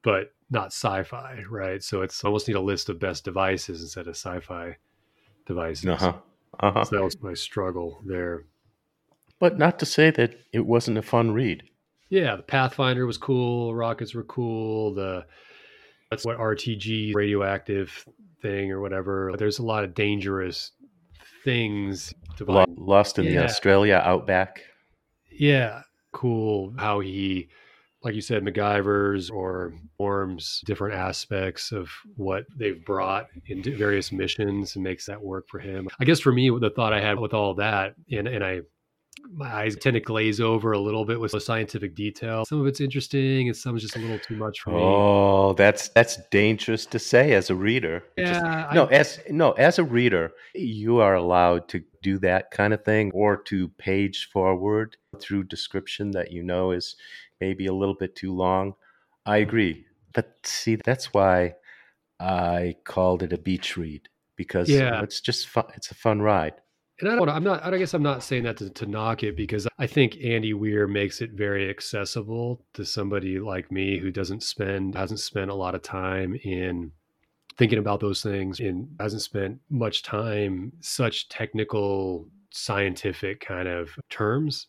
but 0.03 0.33
not 0.49 0.67
sci-fi, 0.67 1.43
right? 1.49 1.83
So 1.83 2.01
it's 2.01 2.23
almost 2.23 2.47
need 2.47 2.55
a 2.55 2.61
list 2.61 2.89
of 2.89 2.99
best 2.99 3.23
devices 3.25 3.81
instead 3.81 4.07
of 4.07 4.15
sci-fi 4.15 4.77
devices. 5.45 5.89
Uh-huh. 5.89 6.13
Uh-huh. 6.59 6.83
So 6.85 6.95
that 6.95 7.03
was 7.03 7.21
my 7.21 7.33
struggle 7.33 8.01
there. 8.05 8.45
But 9.39 9.59
not 9.59 9.77
to 9.79 9.85
say 9.85 10.09
that 10.11 10.39
it 10.51 10.65
wasn't 10.65 10.97
a 10.97 11.03
fun 11.03 11.31
read. 11.31 11.69
Yeah, 12.09 12.35
the 12.35 12.43
Pathfinder 12.43 13.05
was 13.05 13.17
cool, 13.17 13.75
rockets 13.75 14.13
were 14.15 14.23
cool, 14.23 14.93
the 14.93 15.25
that's 16.09 16.25
what 16.25 16.37
RTG 16.37 17.13
radioactive 17.13 18.05
thing 18.41 18.71
or 18.71 18.79
whatever. 18.79 19.33
There's 19.37 19.59
a 19.59 19.63
lot 19.63 19.83
of 19.83 19.93
dangerous 19.93 20.71
things 21.43 22.13
to 22.37 22.45
Lo- 22.45 22.65
buy. 22.65 22.73
Lost 22.77 23.19
in 23.19 23.25
the 23.25 23.37
Australia 23.39 24.01
outback. 24.03 24.61
Yeah, 25.31 25.81
cool 26.13 26.73
how 26.77 27.01
he, 27.01 27.49
like 28.03 28.15
you 28.15 28.21
said, 28.21 28.43
MacGyver's 28.43 29.29
or 29.29 29.73
forms 29.97 30.61
different 30.65 30.95
aspects 30.95 31.71
of 31.71 31.89
what 32.15 32.45
they've 32.57 32.83
brought 32.85 33.27
into 33.47 33.75
various 33.75 34.11
missions 34.11 34.75
and 34.75 34.83
makes 34.83 35.05
that 35.07 35.21
work 35.21 35.45
for 35.49 35.59
him. 35.59 35.87
I 35.99 36.05
guess 36.05 36.19
for 36.19 36.31
me, 36.31 36.49
the 36.49 36.69
thought 36.69 36.93
I 36.93 37.01
had 37.01 37.19
with 37.19 37.33
all 37.33 37.53
that, 37.55 37.95
and, 38.11 38.27
and 38.27 38.43
I, 38.43 38.61
my 39.33 39.53
eyes 39.53 39.75
tend 39.75 39.95
to 39.95 39.99
glaze 39.99 40.39
over 40.39 40.71
a 40.71 40.79
little 40.79 41.05
bit 41.05 41.19
with 41.19 41.31
the 41.31 41.41
scientific 41.41 41.95
detail. 41.95 42.45
Some 42.45 42.61
of 42.61 42.67
it's 42.67 42.81
interesting, 42.81 43.47
and 43.47 43.55
some 43.55 43.75
is 43.75 43.83
just 43.83 43.95
a 43.95 43.99
little 43.99 44.19
too 44.19 44.35
much 44.35 44.61
for 44.61 44.71
me. 44.71 44.77
Oh, 44.79 45.53
that's 45.53 45.89
that's 45.89 46.17
dangerous 46.31 46.85
to 46.87 46.99
say 46.99 47.33
as 47.33 47.49
a 47.49 47.55
reader. 47.55 48.03
Just- 48.17 48.41
yeah, 48.41 48.69
no, 48.73 48.85
I, 48.85 48.93
as 48.93 49.19
no, 49.29 49.51
as 49.53 49.79
a 49.79 49.83
reader, 49.83 50.31
you 50.53 50.99
are 50.99 51.15
allowed 51.15 51.67
to 51.69 51.83
do 52.01 52.17
that 52.19 52.51
kind 52.51 52.73
of 52.73 52.83
thing 52.83 53.11
or 53.13 53.37
to 53.43 53.67
page 53.69 54.29
forward 54.31 54.97
through 55.19 55.43
description 55.45 56.11
that 56.11 56.31
you 56.31 56.43
know 56.43 56.71
is 56.71 56.95
maybe 57.41 57.65
a 57.67 57.73
little 57.73 57.95
bit 57.95 58.15
too 58.15 58.33
long. 58.33 58.73
I 59.25 59.39
mm-hmm. 59.39 59.49
agree. 59.49 59.85
But 60.13 60.35
see, 60.43 60.75
that's 60.75 61.13
why 61.13 61.55
I 62.19 62.75
called 62.85 63.23
it 63.23 63.33
a 63.33 63.37
beach 63.37 63.77
read 63.77 64.09
because 64.35 64.69
Yeah. 64.69 65.03
it's 65.03 65.21
just 65.21 65.47
fun. 65.47 65.65
It's 65.75 65.91
a 65.91 65.95
fun 65.95 66.21
ride. 66.21 66.53
And 66.99 67.09
I 67.09 67.15
don't. 67.15 67.29
I'm 67.29 67.43
not. 67.43 67.63
I 67.63 67.77
guess 67.77 67.93
I'm 67.93 68.03
not 68.03 68.23
saying 68.23 68.43
that 68.43 68.57
to, 68.57 68.69
to 68.69 68.85
knock 68.85 69.23
it 69.23 69.35
because 69.35 69.67
I 69.77 69.87
think 69.87 70.17
Andy 70.23 70.53
Weir 70.53 70.87
makes 70.87 71.21
it 71.21 71.31
very 71.31 71.69
accessible 71.69 72.65
to 72.73 72.85
somebody 72.85 73.39
like 73.39 73.71
me 73.71 73.99
who 73.99 74.11
doesn't 74.11 74.43
spend 74.43 74.95
hasn't 74.95 75.19
spent 75.19 75.51
a 75.51 75.55
lot 75.55 75.75
of 75.75 75.83
time 75.83 76.35
in 76.43 76.91
thinking 77.57 77.79
about 77.79 77.99
those 77.99 78.21
things 78.21 78.59
and 78.59 78.87
hasn't 78.99 79.21
spent 79.21 79.59
much 79.69 80.03
time 80.03 80.71
such 80.79 81.29
technical 81.29 82.27
scientific 82.51 83.39
kind 83.41 83.67
of 83.67 83.89
terms. 84.09 84.67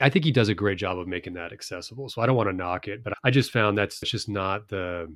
I 0.00 0.08
think 0.08 0.24
he 0.24 0.32
does 0.32 0.48
a 0.48 0.54
great 0.54 0.78
job 0.78 0.98
of 0.98 1.08
making 1.08 1.34
that 1.34 1.52
accessible. 1.52 2.08
So 2.08 2.22
I 2.22 2.26
don't 2.26 2.36
want 2.36 2.48
to 2.48 2.56
knock 2.56 2.86
it, 2.86 3.02
but 3.02 3.14
I 3.24 3.30
just 3.30 3.50
found 3.50 3.76
that's 3.76 4.00
just 4.00 4.28
not 4.28 4.68
the 4.68 5.12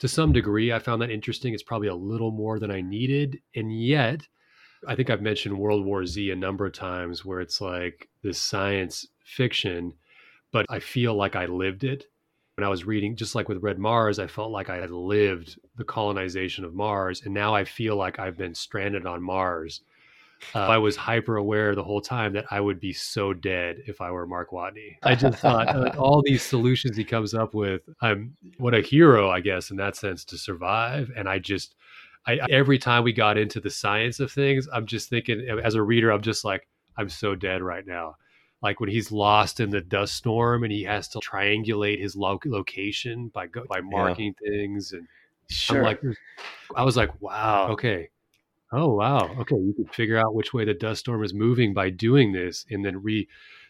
to 0.00 0.08
some 0.08 0.32
degree 0.32 0.72
I 0.72 0.78
found 0.78 1.02
that 1.02 1.10
interesting. 1.10 1.52
It's 1.52 1.62
probably 1.62 1.88
a 1.88 1.94
little 1.94 2.30
more 2.30 2.58
than 2.58 2.70
I 2.70 2.80
needed. 2.80 3.38
And 3.54 3.72
yet 3.72 4.22
I 4.86 4.94
think 4.94 5.10
I've 5.10 5.22
mentioned 5.22 5.58
World 5.58 5.84
War 5.84 6.06
Z 6.06 6.30
a 6.30 6.36
number 6.36 6.66
of 6.66 6.72
times 6.72 7.24
where 7.24 7.40
it's 7.40 7.60
like 7.60 8.08
this 8.22 8.38
science 8.38 9.06
fiction, 9.24 9.94
but 10.52 10.66
I 10.68 10.80
feel 10.80 11.14
like 11.14 11.36
I 11.36 11.46
lived 11.46 11.84
it. 11.84 12.06
When 12.56 12.64
I 12.64 12.68
was 12.68 12.84
reading, 12.84 13.16
just 13.16 13.34
like 13.34 13.48
with 13.48 13.62
Red 13.62 13.78
Mars, 13.78 14.18
I 14.18 14.26
felt 14.26 14.50
like 14.50 14.68
I 14.68 14.76
had 14.76 14.90
lived 14.90 15.58
the 15.76 15.84
colonization 15.84 16.64
of 16.64 16.74
Mars. 16.74 17.22
And 17.24 17.32
now 17.32 17.54
I 17.54 17.64
feel 17.64 17.96
like 17.96 18.18
I've 18.18 18.36
been 18.36 18.54
stranded 18.54 19.06
on 19.06 19.22
Mars. 19.22 19.80
Uh, 20.54 20.60
I 20.60 20.78
was 20.78 20.96
hyper 20.96 21.36
aware 21.36 21.74
the 21.74 21.84
whole 21.84 22.00
time 22.00 22.32
that 22.32 22.46
I 22.50 22.60
would 22.60 22.80
be 22.80 22.92
so 22.92 23.32
dead 23.32 23.82
if 23.86 24.00
I 24.00 24.10
were 24.10 24.26
Mark 24.26 24.50
Watney. 24.50 24.96
I 25.02 25.14
just 25.14 25.38
thought 25.38 25.74
like, 25.76 25.96
all 25.98 26.22
these 26.24 26.42
solutions 26.42 26.96
he 26.96 27.04
comes 27.04 27.34
up 27.34 27.54
with, 27.54 27.82
I'm 28.00 28.36
what 28.58 28.74
a 28.74 28.80
hero, 28.80 29.30
I 29.30 29.40
guess, 29.40 29.70
in 29.70 29.76
that 29.76 29.96
sense 29.96 30.24
to 30.26 30.38
survive. 30.38 31.10
And 31.16 31.28
I 31.28 31.38
just, 31.38 31.74
I 32.26 32.38
every 32.50 32.78
time 32.78 33.02
we 33.04 33.12
got 33.12 33.38
into 33.38 33.60
the 33.60 33.70
science 33.70 34.20
of 34.20 34.30
things, 34.30 34.68
I'm 34.72 34.86
just 34.86 35.08
thinking 35.08 35.46
as 35.62 35.74
a 35.74 35.82
reader, 35.82 36.12
I'm 36.12 36.22
just 36.22 36.44
like, 36.44 36.68
I'm 36.96 37.08
so 37.08 37.34
dead 37.34 37.62
right 37.62 37.86
now. 37.86 38.16
Like 38.62 38.78
when 38.78 38.90
he's 38.90 39.10
lost 39.10 39.58
in 39.60 39.70
the 39.70 39.80
dust 39.80 40.14
storm 40.14 40.64
and 40.64 40.72
he 40.72 40.82
has 40.84 41.08
to 41.08 41.18
triangulate 41.20 41.98
his 42.00 42.14
lo- 42.14 42.38
location 42.44 43.28
by 43.28 43.46
go- 43.46 43.64
by 43.68 43.80
marking 43.80 44.34
things, 44.34 44.92
and 44.92 45.06
Sure. 45.48 45.78
I'm 45.78 45.82
like, 45.84 46.02
I 46.76 46.84
was 46.84 46.96
like, 46.96 47.10
wow, 47.22 47.68
okay, 47.70 48.10
oh 48.70 48.88
wow, 48.94 49.34
okay, 49.40 49.56
you 49.56 49.72
can 49.72 49.86
figure 49.86 50.18
out 50.18 50.34
which 50.34 50.52
way 50.52 50.64
the 50.66 50.74
dust 50.74 51.00
storm 51.00 51.24
is 51.24 51.32
moving 51.32 51.72
by 51.72 51.88
doing 51.90 52.32
this, 52.32 52.66
and 52.70 52.84
then 52.84 53.02
re 53.02 53.26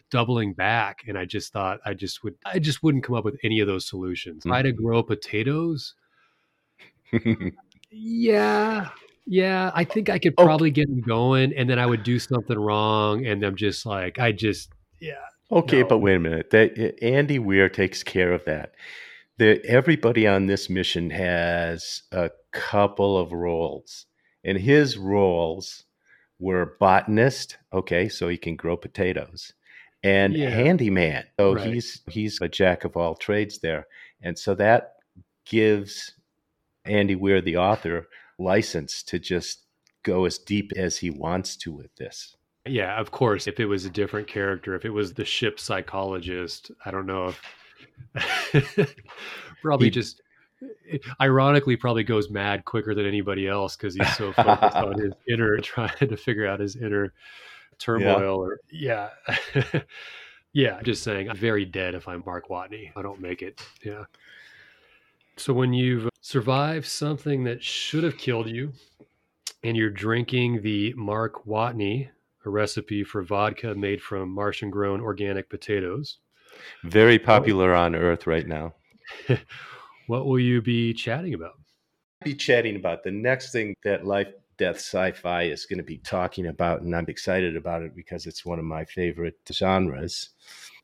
doubling 0.09 0.51
back. 0.53 1.05
And 1.07 1.17
I 1.17 1.23
just 1.23 1.53
thought 1.53 1.79
I 1.85 1.93
just 1.93 2.21
would, 2.25 2.35
I 2.45 2.59
just 2.59 2.83
wouldn't 2.83 3.05
come 3.05 3.15
up 3.15 3.23
with 3.23 3.39
any 3.43 3.61
of 3.61 3.67
those 3.67 3.87
solutions. 3.87 4.43
Try 4.43 4.61
to 4.61 4.73
Mhm. 4.73 4.75
grow 4.75 5.03
potatoes. 5.03 5.95
Yeah. 7.91 8.89
Yeah. 9.25 9.71
I 9.75 9.83
think 9.83 10.09
I 10.09 10.17
could 10.19 10.33
Okay. 10.37 10.43
probably 10.45 10.71
get 10.71 10.87
them 10.87 11.01
going 11.01 11.53
and 11.55 11.69
then 11.69 11.79
I 11.79 11.85
would 11.85 12.03
do 12.03 12.19
something 12.19 12.57
wrong. 12.57 13.25
And 13.25 13.43
I'm 13.43 13.55
just 13.55 13.85
like, 13.85 14.19
I 14.19 14.31
just, 14.31 14.71
yeah. 14.99 15.15
Okay, 15.51 15.81
No. 15.81 15.87
but 15.87 15.97
wait 15.99 16.15
a 16.15 16.19
minute. 16.19 16.49
That 16.51 16.77
eh, 16.77 16.91
Andy 17.01 17.37
Weir 17.39 17.67
takes 17.69 18.03
care 18.03 18.31
of 18.31 18.45
that. 18.45 18.73
The, 19.37 19.63
everybody 19.65 20.25
on 20.27 20.45
this 20.45 20.69
mission 20.69 21.09
has 21.09 22.03
a 22.11 22.29
couple 22.51 23.17
of 23.17 23.31
roles, 23.33 24.05
and 24.43 24.57
his 24.57 24.97
roles 24.97 25.83
were 26.39 26.77
botanist. 26.79 27.57
Okay, 27.73 28.07
so 28.07 28.27
he 28.29 28.37
can 28.37 28.55
grow 28.55 28.77
potatoes, 28.77 29.53
and 30.03 30.33
Yeah. 30.35 30.49
handyman. 30.51 31.25
So 31.39 31.55
Right. 31.55 31.73
he's 31.73 32.01
he's 32.07 32.39
a 32.41 32.47
jack 32.47 32.83
of 32.85 32.95
all 32.95 33.15
trades 33.15 33.59
there, 33.59 33.87
and 34.21 34.37
so 34.37 34.53
that 34.55 34.93
gives 35.45 36.13
Andy 36.85 37.15
Weir, 37.15 37.41
the 37.41 37.57
author, 37.57 38.07
license 38.39 39.03
to 39.03 39.19
just 39.19 39.63
go 40.03 40.25
as 40.25 40.37
deep 40.37 40.71
as 40.75 40.97
he 40.97 41.09
wants 41.09 41.55
to 41.57 41.71
with 41.71 41.95
this. 41.95 42.35
Yeah. 42.65 42.99
Of 42.99 43.11
course, 43.11 43.47
if 43.47 43.59
it 43.59 43.65
was 43.65 43.85
a 43.85 43.89
different 43.89 44.27
character, 44.27 44.75
if 44.75 44.85
it 44.85 44.89
was 44.89 45.13
the 45.13 45.25
ship 45.25 45.59
psychologist, 45.59 46.71
I 46.85 46.91
don't 46.91 47.05
know 47.05 47.33
if 48.15 48.95
probably 49.61 49.87
He- 49.87 49.91
just 49.91 50.21
ironically 51.19 51.75
probably 51.75 52.03
goes 52.03 52.29
mad 52.29 52.65
quicker 52.65 52.93
than 52.93 53.05
anybody 53.05 53.47
else 53.47 53.75
because 53.75 53.95
he's 53.95 54.15
so 54.15 54.31
focused 54.33 54.75
on 54.75 54.99
his 54.99 55.13
inner 55.27 55.57
trying 55.61 55.97
to 55.97 56.15
figure 56.17 56.45
out 56.45 56.59
his 56.59 56.75
inner 56.75 57.13
turmoil 57.79 58.35
or 58.35 58.59
yeah 58.71 59.09
yeah 60.53 60.79
just 60.83 61.01
saying 61.01 61.27
i'm 61.29 61.35
very 61.37 61.65
dead 61.65 61.95
if 61.95 62.07
i'm 62.07 62.21
mark 62.27 62.47
watney 62.49 62.91
i 62.95 63.01
don't 63.01 63.19
make 63.19 63.41
it 63.41 63.59
yeah 63.83 64.03
so 65.37 65.53
when 65.53 65.73
you've 65.73 66.09
survived 66.21 66.85
something 66.85 67.43
that 67.43 67.63
should 67.63 68.03
have 68.03 68.17
killed 68.17 68.49
you 68.49 68.71
and 69.63 69.75
you're 69.75 69.89
drinking 69.89 70.61
the 70.61 70.93
mark 70.95 71.45
watney 71.45 72.09
a 72.45 72.49
recipe 72.49 73.03
for 73.03 73.21
vodka 73.21 73.73
made 73.75 74.01
from 74.01 74.29
martian 74.29 74.69
grown 74.69 75.01
organic 75.01 75.49
potatoes 75.49 76.19
Very 76.83 77.19
popular 77.19 77.73
on 77.73 77.95
Earth 77.95 78.27
right 78.27 78.47
now. 78.47 78.73
what 80.07 80.25
will 80.25 80.39
you 80.39 80.61
be 80.61 80.93
chatting 80.93 81.33
about? 81.33 81.59
Be 82.23 82.35
chatting 82.35 82.75
about 82.75 83.03
the 83.03 83.11
next 83.11 83.51
thing 83.51 83.75
that 83.83 84.05
life 84.05 84.27
death 84.57 84.77
sci-fi 84.77 85.43
is 85.43 85.65
going 85.65 85.77
to 85.77 85.83
be 85.83 85.97
talking 85.97 86.47
about 86.47 86.81
and 86.81 86.95
i'm 86.95 87.07
excited 87.07 87.55
about 87.55 87.81
it 87.81 87.95
because 87.95 88.27
it's 88.27 88.45
one 88.45 88.59
of 88.59 88.65
my 88.65 88.85
favorite 88.85 89.35
genres. 89.51 90.29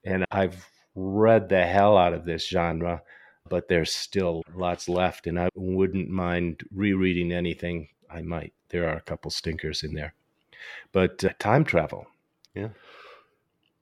And 0.03 0.25
i've 0.31 0.67
read 0.95 1.47
the 1.47 1.63
hell 1.63 1.95
out 1.95 2.13
of 2.13 2.25
this 2.25 2.47
genre 2.47 3.03
but 3.49 3.67
there's 3.67 3.93
still 3.93 4.43
lots 4.55 4.87
left 4.89 5.27
and 5.27 5.39
i 5.39 5.49
wouldn't 5.55 6.09
mind 6.09 6.61
rereading 6.73 7.31
anything 7.31 7.87
i 8.09 8.21
might 8.21 8.53
there 8.69 8.87
are 8.87 8.97
a 8.97 9.01
couple 9.01 9.29
stinkers 9.31 9.83
in 9.83 9.93
there 9.93 10.13
but 10.91 11.23
uh, 11.23 11.29
time 11.39 11.63
travel 11.63 12.05
yeah. 12.55 12.69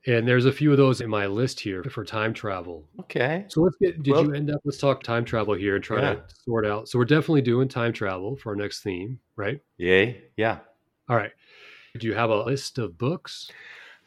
and 0.08 0.28
there's 0.28 0.46
a 0.46 0.52
few 0.52 0.72
of 0.72 0.78
those 0.78 1.02
in 1.02 1.10
my 1.10 1.26
list 1.26 1.60
here 1.60 1.84
for 1.84 2.04
time 2.04 2.34
travel 2.34 2.84
okay 3.00 3.46
So 3.50 3.62
let's 3.62 3.78
get. 3.82 4.04
Did 4.04 4.12
Well- 4.14 4.26
you 4.26 4.34
end 4.34 4.50
up? 4.52 4.62
Let's 4.66 4.78
talk 4.78 5.02
time 5.04 5.26
travel 5.26 5.54
here 5.56 5.76
and 5.76 5.84
try 5.84 6.02
Yeah. 6.02 6.14
to 6.16 6.24
sort 6.44 6.66
out. 6.66 6.88
So 6.90 7.00
we're 7.00 7.06
definitely 7.06 7.42
doing 7.42 7.68
time 7.68 7.94
travel 7.94 8.36
for 8.36 8.50
our 8.50 8.56
next 8.56 8.82
theme, 8.84 9.20
right? 9.36 9.60
yay 9.78 10.24
yeah 10.38 10.60
All 11.10 11.16
right. 11.16 11.32
Do 11.98 12.08
you 12.08 12.14
have 12.14 12.30
a 12.30 12.44
list 12.44 12.78
of 12.78 12.98
books? 12.98 13.50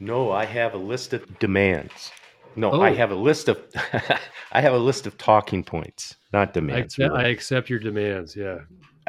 no 0.01 0.31
i 0.31 0.45
have 0.45 0.75
a 0.75 0.79
list 0.93 1.13
of 1.13 1.39
demands 1.41 2.13
No, 2.57 2.73
Oh. 2.73 2.81
I 2.83 2.91
have 2.93 3.11
a 3.11 3.15
list 3.15 3.49
of 3.49 3.59
I 4.53 4.61
have 4.61 4.73
a 4.75 4.79
list 4.79 5.07
of 5.07 5.17
talking 5.19 5.63
points, 5.63 6.17
not 6.33 6.49
I 6.49 6.53
demands. 6.53 6.95
accept, 6.95 7.13
really. 7.13 7.25
I 7.25 7.29
accept 7.29 7.71
your 7.71 7.79
demands. 7.79 8.35
Yeah. 8.37 8.59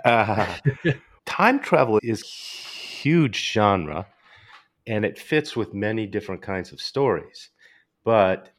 Uh, 0.06 0.56
time 1.25 1.60
travel 1.60 1.99
is 2.04 2.21
huge 2.21 3.52
genre 3.52 4.06
and 4.88 5.06
it 5.06 5.17
fits 5.19 5.56
with 5.56 5.73
many 5.73 6.06
different 6.06 6.41
kinds 6.41 6.71
of 6.71 6.82
stories. 6.82 7.49
But 8.04 8.49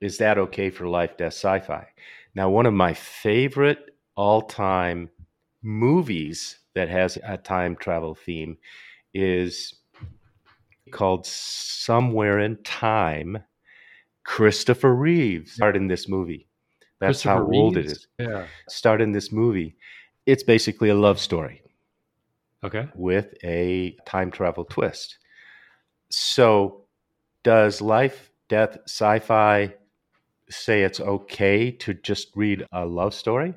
is 0.00 0.18
that 0.18 0.38
okay 0.38 0.70
for 0.70 0.86
life 0.88 1.16
death 1.16 1.32
sci-fi? 1.34 1.86
Now, 2.34 2.50
one 2.50 2.66
of 2.66 2.74
my 2.74 2.92
favorite 2.94 3.96
all-time 4.16 5.10
movies 5.62 6.58
that 6.74 6.88
has 6.88 7.18
a 7.24 7.36
time 7.36 7.76
travel 7.76 8.14
theme 8.14 8.56
is 9.14 9.74
called 10.90 11.26
Somewhere 11.26 12.40
in 12.40 12.56
Time. 12.62 13.38
Christopher 14.24 14.94
Reeves 14.94 15.52
starred 15.52 15.76
in 15.76 15.86
this 15.88 16.08
movie. 16.08 16.46
That's 17.00 17.22
how 17.22 17.36
Christopher 17.38 17.54
old 17.54 17.76
it 17.76 17.86
is. 17.86 18.06
Yeah. 18.18 18.46
Starred 18.68 19.00
in 19.00 19.12
this 19.12 19.30
movie. 19.32 19.76
It's 20.26 20.42
basically 20.42 20.88
a 20.88 20.94
love 20.94 21.20
story 21.20 21.62
Okay. 22.64 22.88
with 22.94 23.34
a 23.44 23.96
time 24.06 24.30
travel 24.30 24.64
twist. 24.64 25.18
So, 26.10 26.86
does 27.42 27.80
life, 27.82 28.30
death, 28.48 28.78
sci 28.86 29.18
fi 29.18 29.74
say 30.48 30.82
it's 30.82 31.00
okay 31.00 31.70
to 31.70 31.94
just 31.94 32.28
read 32.34 32.66
a 32.72 32.86
love 32.86 33.14
story? 33.14 33.54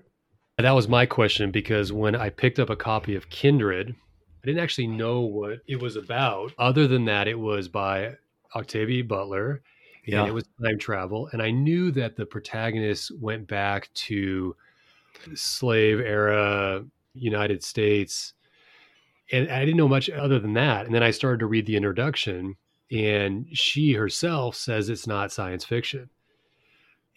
That 0.57 0.71
was 0.71 0.87
my 0.87 1.05
question 1.05 1.51
because 1.51 1.93
when 1.93 2.15
I 2.15 2.29
picked 2.29 2.59
up 2.59 2.69
a 2.69 2.75
copy 2.75 3.15
of 3.15 3.29
Kindred, 3.29 3.95
I 4.43 4.45
didn't 4.47 4.63
actually 4.63 4.87
know 4.87 5.21
what 5.21 5.59
it 5.67 5.79
was 5.81 5.95
about. 5.95 6.53
Other 6.57 6.87
than 6.87 7.05
that, 7.05 7.27
it 7.27 7.39
was 7.39 7.67
by 7.69 8.15
Octavia 8.55 9.03
Butler 9.03 9.61
and 10.07 10.27
it 10.27 10.33
was 10.33 10.45
time 10.63 10.79
travel. 10.79 11.29
And 11.31 11.41
I 11.41 11.51
knew 11.51 11.91
that 11.91 12.15
the 12.15 12.25
protagonist 12.25 13.11
went 13.19 13.47
back 13.47 13.93
to 13.93 14.55
slave 15.35 15.99
era 15.99 16.85
United 17.13 17.63
States. 17.63 18.33
And 19.31 19.49
I 19.49 19.59
didn't 19.65 19.77
know 19.77 19.89
much 19.89 20.09
other 20.09 20.39
than 20.39 20.53
that. 20.53 20.85
And 20.85 20.95
then 20.95 21.03
I 21.03 21.11
started 21.11 21.39
to 21.39 21.47
read 21.47 21.65
the 21.65 21.75
introduction, 21.75 22.55
and 22.89 23.47
she 23.51 23.93
herself 23.93 24.55
says 24.55 24.87
it's 24.87 25.07
not 25.07 25.33
science 25.33 25.65
fiction. 25.65 26.09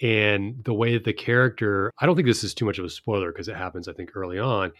And 0.02 0.64
the 0.64 0.74
way 0.74 0.94
that 0.94 1.04
the 1.04 1.12
character, 1.12 1.92
I 2.00 2.06
don't 2.06 2.16
think 2.16 2.26
this 2.26 2.42
is 2.42 2.54
too 2.54 2.64
much 2.64 2.78
of 2.78 2.84
a 2.84 2.90
spoiler 2.90 3.30
because 3.30 3.48
it 3.48 3.56
happens, 3.56 3.86
I 3.86 3.92
think, 3.92 4.16
early 4.16 4.38
on, 4.38 4.72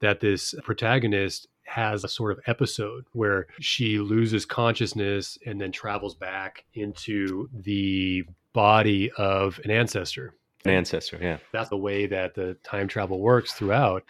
that 0.00 0.20
this 0.20 0.54
protagonist 0.62 1.48
has 1.70 2.02
a 2.02 2.08
sort 2.08 2.32
of 2.32 2.40
episode 2.48 3.04
where 3.12 3.46
she 3.60 3.98
loses 4.00 4.44
consciousness 4.44 5.38
and 5.46 5.60
then 5.60 5.70
travels 5.70 6.14
back 6.16 6.64
into 6.74 7.48
the 7.52 8.24
body 8.52 9.10
of 9.16 9.60
an 9.64 9.70
ancestor. 9.70 10.34
An 10.64 10.72
ancestor, 10.72 11.16
yeah. 11.22 11.38
That's 11.52 11.70
the 11.70 11.76
way 11.76 12.06
that 12.06 12.34
the 12.34 12.54
time 12.64 12.88
travel 12.88 13.20
works 13.20 13.52
throughout. 13.52 14.02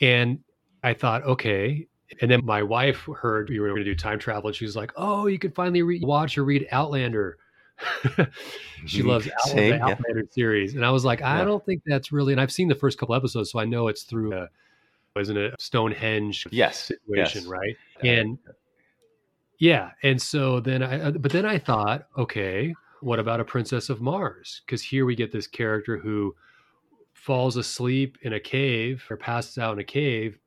And 0.00 0.40
I 0.82 0.94
thought, 0.94 1.22
okay. 1.24 1.86
And 2.20 2.30
then 2.30 2.44
my 2.44 2.62
wife 2.62 3.06
heard 3.16 3.48
we 3.50 3.60
were 3.60 3.68
going 3.68 3.78
to 3.78 3.84
do 3.84 3.94
time 3.94 4.18
travel, 4.18 4.48
and 4.48 4.56
she 4.56 4.64
was 4.64 4.74
like, 4.74 4.92
"Oh, 4.96 5.26
you 5.26 5.38
can 5.38 5.50
finally 5.52 5.82
re- 5.82 6.00
watch 6.02 6.38
or 6.38 6.44
read 6.44 6.66
Outlander." 6.72 7.36
she 8.86 9.02
loves 9.02 9.28
Out- 9.28 9.40
Same, 9.50 9.74
yeah. 9.74 9.84
Outlander 9.90 10.24
series, 10.30 10.74
and 10.74 10.84
I 10.84 10.90
was 10.90 11.04
like, 11.04 11.20
I 11.22 11.38
Yeah. 11.38 11.44
don't 11.44 11.64
think 11.66 11.82
that's 11.86 12.10
really. 12.10 12.32
And 12.32 12.40
I've 12.40 12.50
seen 12.52 12.66
the 12.68 12.74
first 12.74 12.98
couple 12.98 13.14
episodes, 13.14 13.50
so 13.52 13.58
I 13.60 13.66
know 13.66 13.88
it's 13.88 14.02
through 14.04 14.32
a, 14.34 14.48
isn't 15.16 15.36
it 15.36 15.52
a 15.52 15.56
Stonehenge 15.62 16.46
Yes. 16.50 16.78
situation, 16.84 17.42
yes. 17.42 17.46
right? 17.46 17.76
And 18.02 18.38
yeah, 19.58 19.90
and 20.02 20.20
so 20.20 20.60
then 20.60 20.82
I, 20.82 21.00
uh, 21.00 21.10
but 21.12 21.32
then 21.32 21.44
I 21.44 21.58
thought, 21.58 22.06
okay, 22.16 22.74
what 23.00 23.18
about 23.18 23.40
a 23.40 23.44
Princess 23.44 23.88
of 23.88 24.00
Mars? 24.00 24.62
Because 24.64 24.82
here 24.82 25.04
we 25.04 25.14
get 25.16 25.32
this 25.32 25.46
character 25.46 25.96
who 25.96 26.34
falls 27.14 27.56
asleep 27.56 28.18
in 28.22 28.34
a 28.34 28.40
cave 28.40 29.04
or 29.10 29.16
passes 29.16 29.58
out 29.58 29.72
in 29.72 29.78
a 29.80 29.84
cave 29.84 30.38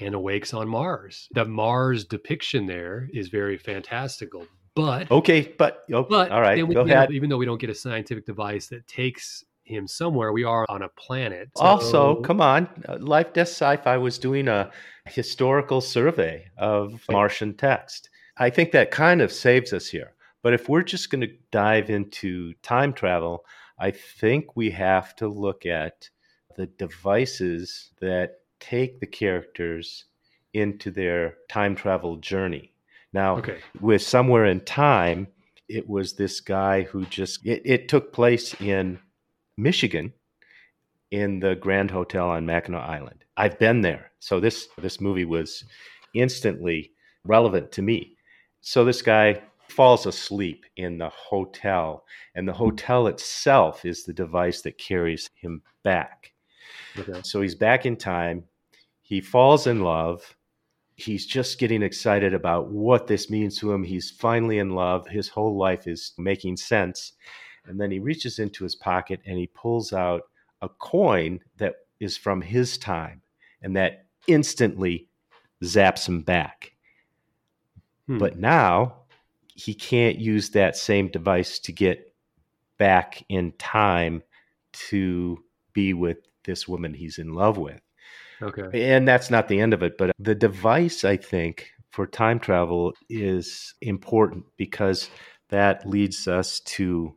and 0.00 0.14
awakes 0.14 0.54
on 0.54 0.68
Mars. 0.68 1.28
The 1.32 1.44
Mars 1.44 2.04
depiction 2.04 2.66
there 2.66 3.08
is 3.12 3.28
very 3.28 3.58
fantastical, 3.58 4.46
but 4.74 5.10
Okay, 5.10 5.54
but, 5.58 5.84
oh, 5.92 6.04
but 6.04 6.30
all 6.30 6.40
right, 6.40 6.66
we, 6.66 6.74
go 6.74 6.82
you 6.82 6.88
know, 6.88 6.94
ahead. 6.94 7.10
even 7.12 7.28
though 7.28 7.36
we 7.36 7.46
don't 7.46 7.60
get 7.60 7.68
a 7.70 7.74
scientific 7.74 8.24
device 8.24 8.68
that 8.68 8.86
takes 8.86 9.44
him 9.68 9.86
somewhere, 9.86 10.32
we 10.32 10.44
are 10.44 10.66
on 10.68 10.82
a 10.82 10.88
planet. 10.88 11.50
also, 11.56 12.20
come 12.22 12.40
on, 12.40 12.68
uh, 12.88 12.98
Life 12.98 13.32
Death 13.32 13.48
Sci-Fi 13.48 13.96
was 13.98 14.18
doing 14.18 14.48
a 14.48 14.70
historical 15.06 15.80
survey 15.80 16.46
of 16.56 17.02
Martian 17.10 17.54
text. 17.54 18.10
I 18.36 18.50
think 18.50 18.72
that 18.72 18.90
kind 18.90 19.20
of 19.20 19.32
saves 19.32 19.72
us 19.72 19.88
here. 19.88 20.14
But 20.42 20.54
if 20.54 20.68
we're 20.68 20.82
just 20.82 21.10
going 21.10 21.22
to 21.22 21.34
dive 21.50 21.90
into 21.90 22.54
time 22.62 22.92
travel, 22.92 23.44
I 23.78 23.90
think 23.90 24.56
we 24.56 24.70
have 24.70 25.14
to 25.16 25.28
look 25.28 25.66
at 25.66 26.08
the 26.56 26.66
devices 26.66 27.90
that 28.00 28.40
take 28.60 29.00
the 29.00 29.06
characters 29.06 30.04
into 30.54 30.90
their 30.90 31.34
time 31.48 31.74
travel 31.74 32.16
journey. 32.16 32.72
Now, 33.12 33.38
okay, 33.38 33.58
with 33.80 34.02
somewhere 34.02 34.46
in 34.46 34.60
time 34.60 35.28
it 35.68 35.88
was 35.88 36.14
this 36.14 36.40
guy 36.40 36.82
who 36.82 37.04
just 37.06 37.44
it, 37.44 37.62
it 37.64 37.88
took 37.88 38.12
place 38.12 38.58
in 38.60 38.98
michigan 39.58 40.12
in 41.10 41.40
the 41.40 41.54
grand 41.56 41.90
hotel 41.90 42.30
on 42.30 42.46
mackinac 42.46 42.88
island 42.88 43.24
i've 43.36 43.58
been 43.58 43.80
there 43.80 44.10
so 44.20 44.40
this 44.40 44.68
this 44.78 45.00
movie 45.00 45.24
was 45.24 45.64
instantly 46.14 46.92
relevant 47.24 47.70
to 47.72 47.82
me 47.82 48.16
so 48.60 48.84
this 48.84 49.02
guy 49.02 49.40
falls 49.68 50.06
asleep 50.06 50.64
in 50.76 50.96
the 50.96 51.10
hotel 51.10 52.04
and 52.34 52.48
the 52.48 52.52
hotel 52.52 53.06
itself 53.06 53.84
is 53.84 54.04
the 54.04 54.12
device 54.14 54.62
that 54.62 54.78
carries 54.78 55.28
him 55.34 55.60
back 55.82 56.32
okay, 56.98 57.20
so 57.22 57.40
he's 57.40 57.54
back 57.54 57.86
in 57.86 57.96
time. 57.96 58.44
He 59.02 59.20
falls 59.20 59.66
in 59.66 59.82
love. 59.82 60.36
He's 60.96 61.26
just 61.26 61.58
getting 61.58 61.82
excited 61.82 62.34
about 62.34 62.70
what 62.70 63.06
this 63.06 63.30
means 63.30 63.58
to 63.58 63.72
him. 63.72 63.84
He's 63.84 64.10
finally 64.10 64.58
in 64.58 64.70
love. 64.70 65.06
His 65.06 65.28
whole 65.28 65.56
life 65.56 65.86
is 65.86 66.12
making 66.18 66.56
sense. 66.56 67.12
And 67.68 67.80
then 67.80 67.90
he 67.90 67.98
reaches 67.98 68.38
into 68.38 68.64
his 68.64 68.74
pocket 68.74 69.20
and 69.26 69.38
he 69.38 69.46
pulls 69.48 69.92
out 69.92 70.22
a 70.62 70.68
coin 70.68 71.40
that 71.58 71.74
is 72.00 72.16
from 72.16 72.40
his 72.40 72.78
time 72.78 73.22
and 73.62 73.76
that 73.76 74.06
instantly 74.26 75.08
zaps 75.62 76.08
him 76.08 76.22
back. 76.22 76.72
Hmm. 78.06 78.18
But 78.18 78.38
now 78.38 79.02
he 79.54 79.74
can't 79.74 80.18
use 80.18 80.50
that 80.50 80.76
same 80.76 81.08
device 81.08 81.58
to 81.60 81.72
get 81.72 82.14
back 82.78 83.24
in 83.28 83.52
time 83.58 84.22
to 84.72 85.42
be 85.72 85.92
with 85.94 86.18
this 86.44 86.68
woman 86.68 86.94
he's 86.94 87.18
in 87.18 87.34
love 87.34 87.58
with. 87.58 87.80
okay, 88.40 88.92
And 88.94 89.06
that's 89.06 89.30
not 89.30 89.48
the 89.48 89.60
end 89.60 89.74
of 89.74 89.82
it, 89.82 89.98
but 89.98 90.12
the 90.18 90.34
device, 90.34 91.04
I 91.04 91.16
think, 91.16 91.70
for 91.90 92.06
time 92.06 92.38
travel 92.38 92.94
is 93.10 93.74
important 93.80 94.44
because 94.56 95.10
that 95.48 95.88
leads 95.88 96.28
us 96.28 96.60
to 96.60 97.14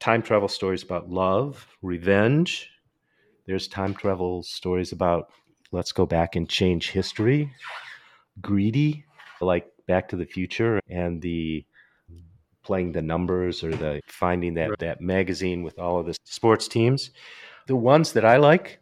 time 0.00 0.22
travel 0.22 0.48
stories 0.48 0.82
about 0.82 1.10
love, 1.10 1.68
revenge. 1.82 2.70
There's 3.46 3.68
time 3.68 3.94
travel 3.94 4.42
stories 4.42 4.92
about 4.92 5.30
let's 5.72 5.92
go 5.92 6.06
back 6.06 6.36
and 6.36 6.48
change 6.48 6.90
history, 6.90 7.52
greedy, 8.40 9.04
like 9.40 9.66
Back 9.86 10.08
to 10.08 10.16
the 10.16 10.26
Future 10.26 10.80
and 10.88 11.20
the 11.22 11.64
playing 12.62 12.92
the 12.92 13.02
numbers 13.02 13.64
or 13.64 13.70
the 13.70 14.00
finding 14.06 14.54
that 14.54 14.70
Right. 14.70 14.78
that 14.80 15.00
magazine 15.00 15.62
with 15.62 15.78
all 15.78 16.00
of 16.00 16.06
the 16.06 16.16
sports 16.24 16.68
teams. 16.68 17.10
The 17.66 17.76
ones 17.76 18.12
that 18.12 18.24
I 18.24 18.36
like, 18.36 18.80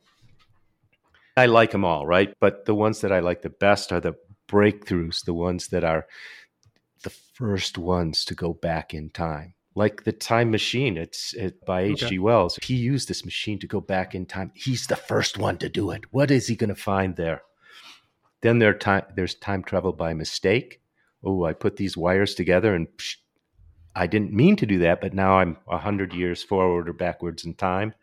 I 1.36 1.46
like 1.46 1.70
them 1.70 1.84
all, 1.84 2.06
right? 2.06 2.34
But 2.40 2.64
the 2.64 2.74
ones 2.74 3.00
that 3.02 3.12
I 3.12 3.20
like 3.20 3.42
the 3.42 3.50
best 3.50 3.92
are 3.92 4.00
the 4.00 4.14
breakthroughs, 4.48 5.24
the 5.24 5.34
ones 5.34 5.68
that 5.68 5.84
are 5.84 6.06
the 7.04 7.10
first 7.10 7.78
ones 7.78 8.24
to 8.26 8.34
go 8.34 8.52
back 8.52 8.92
in 8.94 9.10
time. 9.10 9.54
Like 9.78 10.02
the 10.02 10.12
time 10.12 10.50
machine, 10.50 10.96
it's 10.96 11.34
it, 11.34 11.64
by 11.64 11.82
Okay. 11.84 11.92
H.G. 12.06 12.18
Wells. 12.18 12.58
He 12.60 12.74
used 12.74 13.08
this 13.08 13.24
machine 13.24 13.60
to 13.60 13.68
go 13.68 13.80
back 13.80 14.12
in 14.12 14.26
time. 14.26 14.50
He's 14.54 14.88
the 14.88 14.96
first 14.96 15.38
one 15.38 15.56
to 15.58 15.68
do 15.68 15.92
it. 15.92 16.02
What 16.10 16.32
is 16.32 16.48
he 16.48 16.56
going 16.56 16.74
to 16.74 16.74
find 16.92 17.14
there? 17.14 17.42
Then 18.40 18.58
there 18.58 18.74
time, 18.74 19.04
there's 19.14 19.36
time 19.36 19.62
travel 19.62 19.92
by 19.92 20.14
mistake. 20.14 20.80
Oh, 21.22 21.44
I 21.44 21.52
put 21.52 21.76
these 21.76 21.96
wires 21.96 22.34
together 22.34 22.74
and 22.74 22.88
psh, 22.96 23.18
I 23.94 24.08
didn't 24.08 24.32
mean 24.32 24.56
to 24.56 24.66
do 24.66 24.78
that, 24.80 25.00
but 25.00 25.14
now 25.14 25.38
I'm 25.38 25.56
100 25.66 26.12
years 26.12 26.42
forward 26.42 26.88
or 26.88 26.92
backwards 26.92 27.44
in 27.44 27.54
time. 27.54 27.94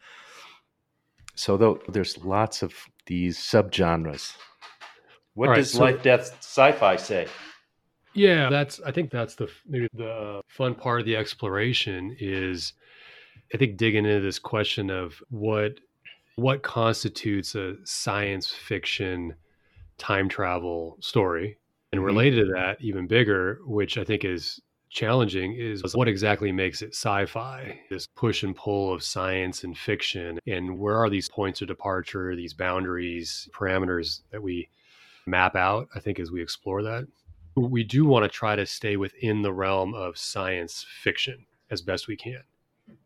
So 1.36 1.58
though 1.58 1.82
there's 1.90 2.18
lots 2.24 2.64
of 2.64 2.74
these 3.06 3.38
subgenres. 3.38 4.34
What 5.34 5.50
right, 5.50 5.58
does 5.58 5.72
so- 5.72 5.82
life 5.82 6.02
death 6.02 6.38
sci-fi 6.40 6.96
say? 6.96 7.28
Yeah, 8.16 8.50
that's. 8.50 8.80
I 8.86 8.92
think 8.92 9.12
that's 9.12 9.36
the 9.36 9.50
maybe 9.68 9.90
the 9.94 10.10
uh, 10.10 10.42
fun 10.48 10.74
part 10.76 11.02
of 11.02 11.06
the 11.06 11.16
exploration 11.18 12.16
is, 12.20 12.74
I 13.54 13.58
think 13.58 13.78
digging 13.78 14.06
into 14.06 14.22
this 14.22 14.40
question 14.40 14.90
of 14.90 15.22
what 15.30 15.80
what 16.38 16.64
constitutes 16.64 17.56
a 17.56 17.76
science 17.86 18.50
fiction 18.52 19.36
time 19.98 20.30
travel 20.30 20.98
story, 21.02 21.58
and 21.92 22.02
Mhm. 22.02 22.06
related 22.06 22.46
to 22.48 22.54
that, 22.54 22.78
even 22.82 23.08
bigger, 23.08 23.60
which 23.66 23.98
I 23.98 24.04
think 24.04 24.26
is 24.26 24.62
challenging 24.90 25.54
is 25.58 25.94
what 25.96 26.08
exactly 26.08 26.54
makes 26.54 26.82
it 26.82 26.92
sci-fi 26.96 27.78
this 27.90 28.08
push 28.16 28.44
and 28.44 28.56
pull 28.56 28.94
of 28.94 29.04
science 29.04 29.66
and 29.66 29.78
fiction 29.78 30.40
and 30.48 30.80
where 30.80 30.96
are 30.96 31.10
these 31.10 31.28
points 31.28 31.62
of 31.62 31.68
departure 31.68 32.34
these 32.34 32.54
boundaries 32.54 33.50
parameters 33.54 34.22
that 34.32 34.42
we 34.42 34.70
map 35.26 35.54
out 35.58 35.90
i 35.96 36.00
think 36.00 36.18
as 36.18 36.32
we 36.32 36.42
explore 36.42 36.82
that 36.82 37.06
we 37.56 37.84
do 37.84 38.06
want 38.06 38.24
to 38.24 38.30
try 38.30 38.56
to 38.56 38.66
stay 38.66 38.98
within 38.98 39.42
the 39.42 39.54
realm 39.54 39.94
of 39.94 40.18
science 40.18 40.86
fiction 41.02 41.46
as 41.70 41.82
best 41.82 42.08
we 42.08 42.16
can 42.16 42.44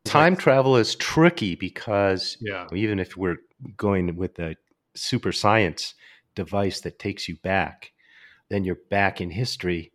time 0.04 0.36
travel 0.36 0.76
is 0.76 0.96
tricky 0.96 1.56
because 1.56 2.38
yeah 2.42 2.68
even 2.74 3.00
if 3.00 3.16
we're 3.16 3.38
going 3.78 4.16
with 4.16 4.38
a 4.40 4.56
super 4.96 5.32
science 5.32 5.94
device 6.36 6.82
that 6.82 7.00
takes 7.00 7.28
you 7.28 7.36
back 7.38 7.92
then 8.50 8.64
you're 8.64 8.78
back 8.90 9.22
in 9.22 9.30
history 9.30 9.92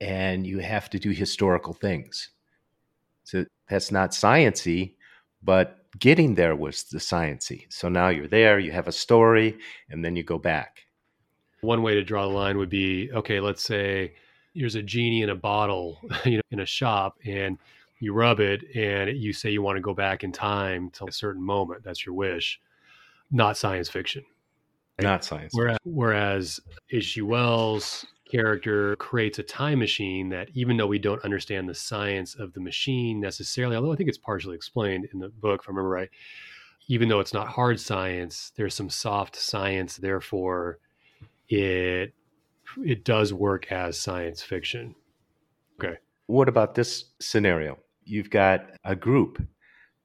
and 0.00 0.46
you 0.46 0.58
have 0.58 0.88
to 0.90 0.98
do 0.98 1.10
historical 1.10 1.74
things. 1.74 2.30
So 3.24 3.44
that's 3.68 3.90
not 3.90 4.12
sciency, 4.12 4.94
but 5.42 5.78
getting 5.98 6.34
there 6.34 6.56
was 6.56 6.84
the 6.84 6.98
sciency. 6.98 7.66
So 7.70 7.88
now 7.88 8.08
you're 8.08 8.28
there, 8.28 8.58
you 8.58 8.72
have 8.72 8.88
a 8.88 8.92
story, 8.92 9.58
and 9.90 10.04
then 10.04 10.16
you 10.16 10.22
go 10.22 10.38
back. 10.38 10.84
One 11.60 11.82
way 11.82 11.94
to 11.94 12.04
draw 12.04 12.22
the 12.22 12.34
line 12.34 12.58
would 12.58 12.70
be 12.70 13.10
okay, 13.12 13.40
let's 13.40 13.62
say 13.62 14.14
there's 14.54 14.74
a 14.74 14.82
genie 14.82 15.22
in 15.22 15.30
a 15.30 15.34
bottle, 15.34 16.00
you 16.24 16.36
know, 16.36 16.42
in 16.50 16.60
a 16.60 16.66
shop, 16.66 17.18
and 17.24 17.58
you 18.00 18.12
rub 18.12 18.40
it 18.40 18.64
and 18.76 19.16
you 19.16 19.32
say 19.32 19.50
you 19.50 19.62
want 19.62 19.76
to 19.76 19.82
go 19.82 19.94
back 19.94 20.22
in 20.22 20.32
time 20.32 20.90
to 20.90 21.06
a 21.06 21.12
certain 21.12 21.42
moment. 21.42 21.82
That's 21.82 22.06
your 22.06 22.14
wish. 22.14 22.60
Not 23.30 23.56
science 23.56 23.88
fiction. 23.88 24.24
Not 25.00 25.24
science. 25.24 25.52
Whereas, 25.54 25.78
whereas 25.84 26.60
H.G. 26.90 27.22
Wells 27.22 28.06
character 28.30 28.96
creates 28.96 29.38
a 29.38 29.42
time 29.42 29.78
machine 29.78 30.28
that 30.28 30.48
even 30.54 30.76
though 30.76 30.86
we 30.86 30.98
don't 30.98 31.24
understand 31.24 31.68
the 31.68 31.74
science 31.74 32.34
of 32.34 32.52
the 32.52 32.60
machine 32.60 33.18
necessarily 33.18 33.74
although 33.74 33.92
i 33.92 33.96
think 33.96 34.08
it's 34.08 34.18
partially 34.18 34.54
explained 34.54 35.08
in 35.14 35.18
the 35.18 35.30
book 35.30 35.62
if 35.62 35.68
i 35.68 35.70
remember 35.70 35.88
right 35.88 36.10
even 36.88 37.08
though 37.08 37.20
it's 37.20 37.32
not 37.32 37.48
hard 37.48 37.80
science 37.80 38.52
there's 38.56 38.74
some 38.74 38.90
soft 38.90 39.34
science 39.34 39.96
therefore 39.96 40.78
it 41.48 42.14
it 42.84 43.04
does 43.04 43.32
work 43.32 43.72
as 43.72 43.98
science 43.98 44.42
fiction. 44.42 44.94
Okay. 45.80 45.96
What 46.26 46.48
about 46.48 46.74
this 46.74 47.06
scenario? 47.20 47.78
You've 48.04 48.30
got 48.30 48.70
a 48.84 48.94
group 48.94 49.42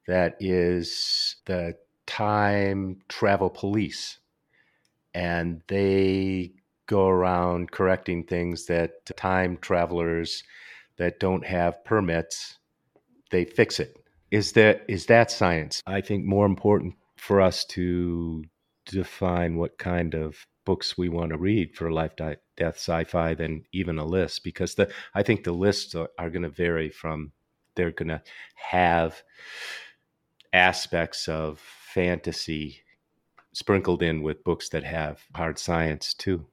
that 0.08 0.36
is 0.40 1.36
the 1.46 1.76
time 2.06 3.02
travel 3.10 3.50
police 3.50 4.20
and 5.14 5.62
they 5.68 6.54
go 6.88 7.08
around 7.08 7.72
correcting 7.72 8.24
things 8.24 8.66
that 8.66 9.06
time 9.18 9.58
travelers 9.62 10.44
that 10.98 11.20
don't 11.20 11.46
have 11.46 11.84
permits 11.86 12.58
they 13.34 13.44
fix 13.44 13.80
it. 13.80 13.98
Is 14.32 14.54
that 14.54 14.84
is 14.88 15.08
that 15.08 15.32
science? 15.32 15.82
I 15.88 16.02
think 16.02 16.24
more 16.24 16.46
important 16.46 16.96
for 17.18 17.42
us 17.42 17.66
to 17.66 18.44
define 18.86 19.58
what 19.58 19.78
kind 19.78 20.14
of 20.14 20.46
books 20.66 20.98
we 20.98 21.10
want 21.10 21.32
to 21.32 21.38
read 21.38 21.76
for 21.76 21.92
life 21.92 22.16
death 22.16 22.38
sci-fi 22.60 23.34
than 23.34 23.64
even 23.72 23.98
a 23.98 24.06
list 24.06 24.44
because 24.44 24.76
the 24.76 24.90
i 25.16 25.24
think 25.24 25.44
the 25.44 25.52
lists 25.52 25.96
are, 25.96 26.10
are 26.18 26.30
going 26.30 26.44
to 26.44 26.50
vary 26.50 26.90
from 26.90 27.32
they're 27.76 27.92
going 27.92 28.08
to 28.08 28.22
have 28.56 29.24
aspects 30.54 31.28
of 31.28 31.60
fantasy 31.60 32.82
sprinkled 33.54 34.02
in 34.02 34.22
with 34.22 34.44
books 34.44 34.70
that 34.70 34.84
have 34.84 35.22
hard 35.34 35.58
science 35.60 36.14
too 36.14 36.46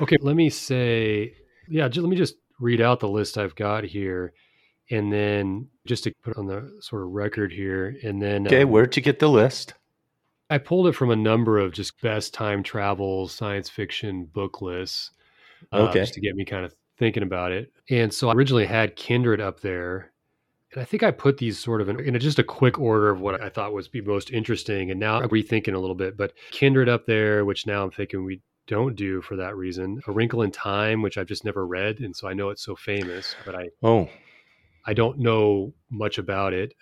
Okay, 0.00 0.16
let 0.20 0.36
me 0.36 0.48
say, 0.48 1.34
yeah, 1.68 1.84
let 1.84 1.96
me 1.96 2.16
just 2.16 2.36
read 2.58 2.80
out 2.80 3.00
the 3.00 3.08
list 3.08 3.36
I've 3.36 3.54
got 3.54 3.84
here. 3.84 4.32
And 4.90 5.12
then 5.12 5.68
just 5.86 6.04
to 6.04 6.12
put 6.22 6.36
on 6.36 6.46
the 6.46 6.78
sort 6.80 7.02
of 7.02 7.10
record 7.10 7.52
here. 7.52 7.96
And 8.02 8.20
then, 8.20 8.46
okay, 8.46 8.62
um, 8.62 8.70
where'd 8.70 8.96
you 8.96 9.02
get 9.02 9.18
the 9.18 9.28
list? 9.28 9.74
I 10.50 10.58
pulled 10.58 10.86
it 10.88 10.92
from 10.92 11.10
a 11.10 11.16
number 11.16 11.58
of 11.58 11.72
just 11.72 12.00
best 12.00 12.34
time 12.34 12.62
travel 12.62 13.28
science 13.28 13.68
fiction 13.68 14.24
book 14.26 14.60
lists. 14.60 15.10
Uh, 15.72 15.88
okay. 15.88 16.00
Just 16.00 16.14
to 16.14 16.20
get 16.20 16.34
me 16.34 16.44
kind 16.44 16.64
of 16.64 16.74
thinking 16.98 17.22
about 17.22 17.52
it. 17.52 17.72
And 17.90 18.12
so 18.12 18.28
I 18.28 18.34
originally 18.34 18.66
had 18.66 18.96
Kindred 18.96 19.40
up 19.40 19.60
there. 19.60 20.12
And 20.72 20.80
I 20.80 20.84
think 20.84 21.02
I 21.02 21.10
put 21.10 21.38
these 21.38 21.58
sort 21.58 21.80
of 21.80 21.88
in, 21.88 22.00
in 22.00 22.18
just 22.18 22.38
a 22.38 22.44
quick 22.44 22.78
order 22.78 23.10
of 23.10 23.20
what 23.20 23.40
I 23.40 23.48
thought 23.48 23.72
was 23.72 23.88
be 23.88 24.00
most 24.00 24.30
interesting. 24.30 24.90
And 24.90 24.98
now 24.98 25.20
I'm 25.20 25.28
rethinking 25.28 25.74
a 25.74 25.78
little 25.78 25.94
bit, 25.94 26.16
but 26.16 26.32
Kindred 26.50 26.88
up 26.88 27.06
there, 27.06 27.44
which 27.44 27.66
now 27.66 27.82
I'm 27.82 27.90
thinking 27.90 28.24
we 28.24 28.40
don't 28.66 28.94
do 28.94 29.20
for 29.20 29.36
that 29.36 29.56
reason. 29.56 30.00
A 30.06 30.12
Wrinkle 30.12 30.42
in 30.42 30.50
Time, 30.50 31.02
which 31.02 31.18
I've 31.18 31.26
just 31.26 31.44
never 31.44 31.66
read, 31.66 32.00
and 32.00 32.14
so 32.14 32.28
I 32.28 32.32
know 32.32 32.50
it's 32.50 32.64
so 32.64 32.76
famous, 32.76 33.34
but 33.44 33.54
I 33.54 33.70
oh 33.82 34.08
I 34.86 34.94
don't 34.94 35.18
know 35.18 35.74
much 35.90 36.18
about 36.18 36.52
it. 36.52 36.74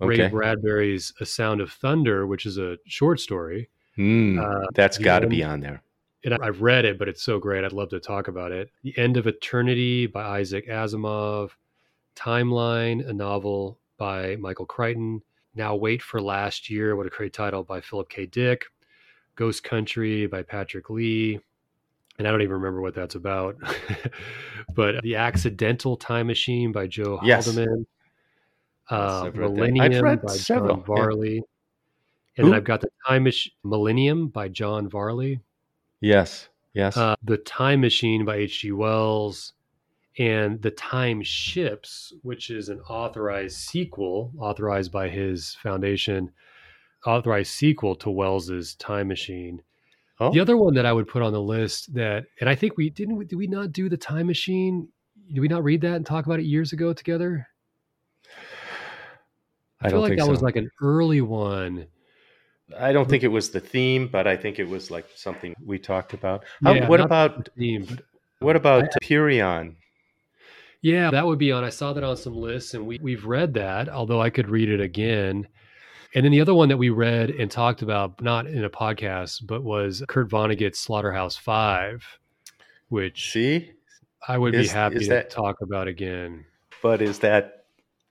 Okay. 0.00 0.22
Ray 0.22 0.28
Bradbury's 0.28 1.12
A 1.20 1.26
Sound 1.26 1.60
of 1.60 1.72
Thunder, 1.72 2.26
which 2.26 2.46
is 2.46 2.58
a 2.58 2.76
short 2.86 3.20
story. 3.20 3.68
Mm, 3.96 4.38
uh, 4.38 4.66
that's 4.74 4.98
got 4.98 5.20
to 5.20 5.26
be 5.26 5.42
on 5.42 5.60
there. 5.60 5.82
And 6.24 6.34
I've 6.34 6.60
read 6.60 6.84
it, 6.84 6.98
but 6.98 7.08
it's 7.08 7.22
so 7.22 7.38
great. 7.38 7.64
I'd 7.64 7.72
love 7.72 7.90
to 7.90 8.00
talk 8.00 8.28
about 8.28 8.52
it. 8.52 8.70
The 8.82 8.96
End 8.98 9.16
of 9.16 9.26
Eternity 9.26 10.06
by 10.06 10.40
Isaac 10.40 10.68
Asimov. 10.68 11.50
Timeline, 12.16 13.06
a 13.08 13.12
novel 13.12 13.78
by 13.96 14.36
Michael 14.36 14.66
Crichton. 14.66 15.22
Now 15.54 15.74
Wait 15.74 16.02
for 16.02 16.20
Last 16.20 16.68
Year, 16.68 16.96
what 16.96 17.06
a 17.06 17.10
great 17.10 17.32
title 17.32 17.62
by 17.62 17.80
Philip 17.80 18.08
K. 18.08 18.26
Dick. 18.26 18.64
Ghost 19.36 19.64
Country 19.64 20.26
by 20.26 20.42
Patrick 20.42 20.90
Lee. 20.90 21.38
And 22.18 22.26
I 22.26 22.30
don't 22.30 22.42
even 22.42 22.54
remember 22.54 22.80
what 22.80 22.94
that's 22.94 23.14
about. 23.14 23.56
but 24.74 25.02
The 25.02 25.16
Accidental 25.16 25.96
Time 25.96 26.26
Machine 26.26 26.72
by 26.72 26.86
Joe 26.86 27.20
yes. 27.22 27.46
Haldeman. 27.46 27.86
Uh, 28.90 29.30
Millennium 29.34 30.20
by 30.20 30.32
several. 30.32 30.76
John 30.76 30.84
Varley. 30.84 31.34
Yeah. 31.34 31.40
And 32.38 32.48
then 32.48 32.54
I've 32.54 32.64
got 32.64 32.80
The 32.80 32.90
Time 33.06 33.24
Machine 33.24 33.52
Millennium 33.64 34.28
by 34.28 34.48
John 34.48 34.88
Varley. 34.88 35.40
Yes. 36.00 36.48
Yes. 36.74 36.96
Uh, 36.96 37.16
the 37.24 37.38
Time 37.38 37.80
Machine 37.80 38.24
by 38.24 38.36
H.G. 38.36 38.72
Wells. 38.72 39.54
And 40.18 40.62
The 40.62 40.70
Time 40.70 41.22
Ships, 41.22 42.12
which 42.22 42.50
is 42.50 42.68
an 42.68 42.80
authorized 42.80 43.56
sequel, 43.56 44.32
authorized 44.38 44.92
by 44.92 45.08
his 45.08 45.54
foundation 45.62 46.32
authorized 47.06 47.52
sequel 47.52 47.94
to 47.96 48.10
Wells's 48.10 48.74
Time 48.74 49.08
Machine. 49.08 49.62
Oh. 50.18 50.32
The 50.32 50.40
other 50.40 50.56
one 50.56 50.74
that 50.74 50.86
I 50.86 50.92
would 50.92 51.08
put 51.08 51.22
on 51.22 51.32
the 51.32 51.40
list 51.40 51.94
that, 51.94 52.24
and 52.40 52.48
I 52.48 52.54
think 52.54 52.76
we 52.76 52.90
didn't, 52.90 53.28
did 53.28 53.36
we 53.36 53.46
not 53.46 53.72
do 53.72 53.88
the 53.88 53.96
Time 53.96 54.26
Machine? 54.26 54.88
Did 55.28 55.40
we 55.40 55.48
not 55.48 55.64
read 55.64 55.82
that 55.82 55.96
and 55.96 56.06
talk 56.06 56.26
about 56.26 56.40
it 56.40 56.46
years 56.46 56.72
ago 56.72 56.92
together? 56.92 57.46
I, 59.80 59.86
I 59.86 59.90
feel 59.90 60.00
like 60.00 60.16
that 60.16 60.24
so. 60.24 60.30
was 60.30 60.42
like 60.42 60.56
an 60.56 60.70
early 60.80 61.20
one. 61.20 61.86
I 62.78 62.92
don't 62.92 63.08
think 63.08 63.22
it 63.22 63.28
was 63.28 63.50
the 63.50 63.60
theme, 63.60 64.08
but 64.08 64.26
I 64.26 64.36
think 64.36 64.58
it 64.58 64.68
was 64.68 64.90
like 64.90 65.06
something 65.14 65.54
we 65.64 65.78
talked 65.78 66.14
about. 66.14 66.44
How, 66.64 66.72
yeah, 66.74 66.88
what 66.88 67.00
about 67.00 67.48
theme? 67.56 67.84
But, 67.84 68.00
what 68.40 68.56
um, 68.56 68.60
about 68.60 68.88
Hyperion? 68.94 69.76
Yeah, 70.82 71.10
that 71.10 71.26
would 71.26 71.38
be 71.38 71.52
on. 71.52 71.64
I 71.64 71.70
saw 71.70 71.92
that 71.92 72.04
on 72.04 72.16
some 72.16 72.34
lists, 72.36 72.74
and 72.74 72.86
we 72.86 72.98
we've 73.00 73.24
read 73.24 73.54
that. 73.54 73.88
Although 73.88 74.20
I 74.20 74.30
could 74.30 74.48
read 74.48 74.68
it 74.68 74.80
again. 74.80 75.46
And 76.14 76.24
then 76.24 76.32
the 76.32 76.40
other 76.40 76.54
one 76.54 76.68
that 76.70 76.76
we 76.76 76.88
read 76.88 77.30
and 77.30 77.50
talked 77.50 77.82
about, 77.82 78.22
not 78.22 78.46
in 78.46 78.64
a 78.64 78.70
podcast, 78.70 79.46
but 79.46 79.62
was 79.62 80.02
Kurt 80.08 80.30
Vonnegut's 80.30 80.80
Slaughterhouse 80.80 81.36
Five, 81.36 82.06
which 82.88 83.32
see, 83.32 83.72
I 84.26 84.38
would 84.38 84.54
is, 84.54 84.68
be 84.68 84.72
happy 84.72 85.00
to 85.00 85.08
that, 85.08 85.30
talk 85.30 85.60
about 85.60 85.88
again. 85.88 86.46
But 86.82 87.02
is 87.02 87.18
that 87.18 87.55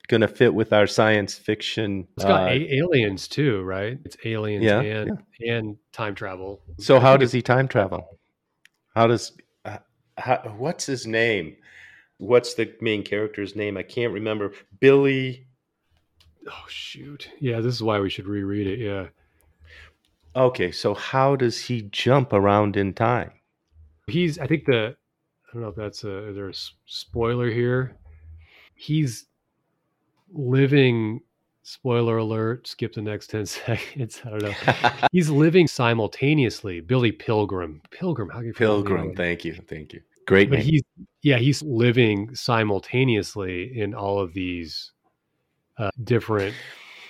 going 0.06 0.22
to 0.22 0.28
fit 0.28 0.54
with 0.54 0.74
our 0.74 0.88
science 0.88 1.36
fiction? 1.36 2.08
It's 2.16 2.26
got 2.26 2.48
uh, 2.48 2.54
a- 2.54 2.76
aliens 2.76 3.28
too, 3.28 3.64
right? 3.64 3.98
It's 4.06 4.18
aliens 4.26 4.64
yeah, 4.64 4.82
and 4.82 5.20
yeah. 5.40 5.58
and 5.58 5.78
time 5.92 6.16
travel. 6.16 6.62
So 6.78 7.00
how 7.00 7.18
does 7.18 7.32
he 7.32 7.42
time 7.42 7.68
travel? 7.68 8.20
How 8.96 9.08
does 9.08 9.34
uh, 9.66 9.80
how, 10.18 10.38
what's 10.58 10.86
his 10.86 11.06
name? 11.06 11.56
What's 12.18 12.54
the 12.54 12.74
main 12.80 13.04
character's 13.04 13.56
name? 13.56 13.78
I 13.78 13.84
can't 13.84 14.14
remember. 14.14 14.54
Billy 14.80 15.46
Oh 16.48 16.66
shoot. 16.68 17.30
Yeah, 17.40 17.60
this 17.60 17.74
is 17.74 17.84
why 17.84 18.00
we 18.00 18.10
should 18.10 18.28
reread 18.28 18.68
it. 18.68 18.80
Yeah. 18.80 19.08
Okay, 20.36 20.72
so 20.72 20.94
how 20.94 21.36
does 21.36 21.60
he 21.60 21.84
jump 21.84 22.34
around 22.34 22.78
in 22.78 22.94
time? 22.94 23.32
He's 24.08 24.38
I 24.38 24.48
think 24.48 24.66
the 24.66 24.96
I 25.50 25.54
don't 25.54 25.64
know 25.64 25.70
if 25.70 25.76
that's 25.76 26.04
a 26.04 26.30
is 26.30 26.36
there 26.36 26.50
a 26.50 26.54
spoiler 26.86 27.50
here. 27.50 27.98
He's 28.76 29.26
living 30.36 31.22
spoiler 31.64 32.18
alert, 32.18 32.68
skip 32.68 32.94
the 32.94 33.02
next 33.02 33.28
10 33.28 33.46
seconds. 33.46 34.22
I 34.24 34.30
don't 34.30 34.44
know. 34.44 34.54
he's 35.12 35.30
living 35.30 35.68
simultaneously. 35.68 36.80
Billy 36.80 37.12
Pilgrim. 37.12 37.82
Pilgrim, 37.92 38.30
how 38.30 38.38
can 38.38 38.48
you 38.48 38.54
Pilgrim, 38.54 39.16
thank 39.16 39.44
you. 39.44 39.56
Thank 39.68 39.94
you. 39.94 40.02
Great 40.28 40.50
but 40.50 40.60
name. 40.60 40.66
he's 40.66 40.82
yeah, 41.22 41.38
he's 41.38 41.62
living 41.62 42.34
simultaneously 42.36 43.80
in 43.80 43.94
all 43.94 44.20
of 44.20 44.34
these 44.34 44.92
uh, 45.78 45.92
different 46.04 46.56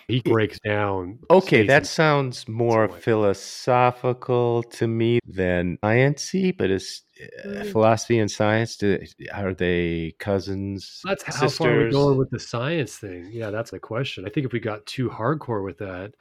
he 0.08 0.22
breaks 0.22 0.60
down. 0.60 1.20
Okay, 1.30 1.66
that 1.66 1.86
sounds 1.88 2.48
more 2.48 2.88
philosophical 2.88 4.64
to 4.64 4.88
me 4.88 5.20
than 5.26 5.78
sciencey, 5.84 6.56
but 6.56 6.70
is 6.70 7.02
uh, 7.22 7.48
Mm. 7.48 7.72
philosophy 7.72 8.20
and 8.20 8.30
science. 8.30 8.78
Do, 8.78 9.00
are 9.34 9.54
they 9.54 10.14
cousins? 10.20 11.02
That's 11.04 11.24
how 11.24 11.50
far 11.50 11.72
we're 11.72 11.92
going 11.92 12.18
with 12.18 12.30
the 12.30 12.40
science 12.40 12.98
thing. 12.98 13.30
Yeah, 13.32 13.52
that's 13.52 13.72
the 13.72 13.80
question. 13.80 14.26
I 14.26 14.30
think 14.30 14.46
if 14.46 14.52
we 14.52 14.60
got 14.60 14.86
too 14.86 15.10
hardcore 15.10 15.64
with 15.64 15.78
that, 15.80 16.14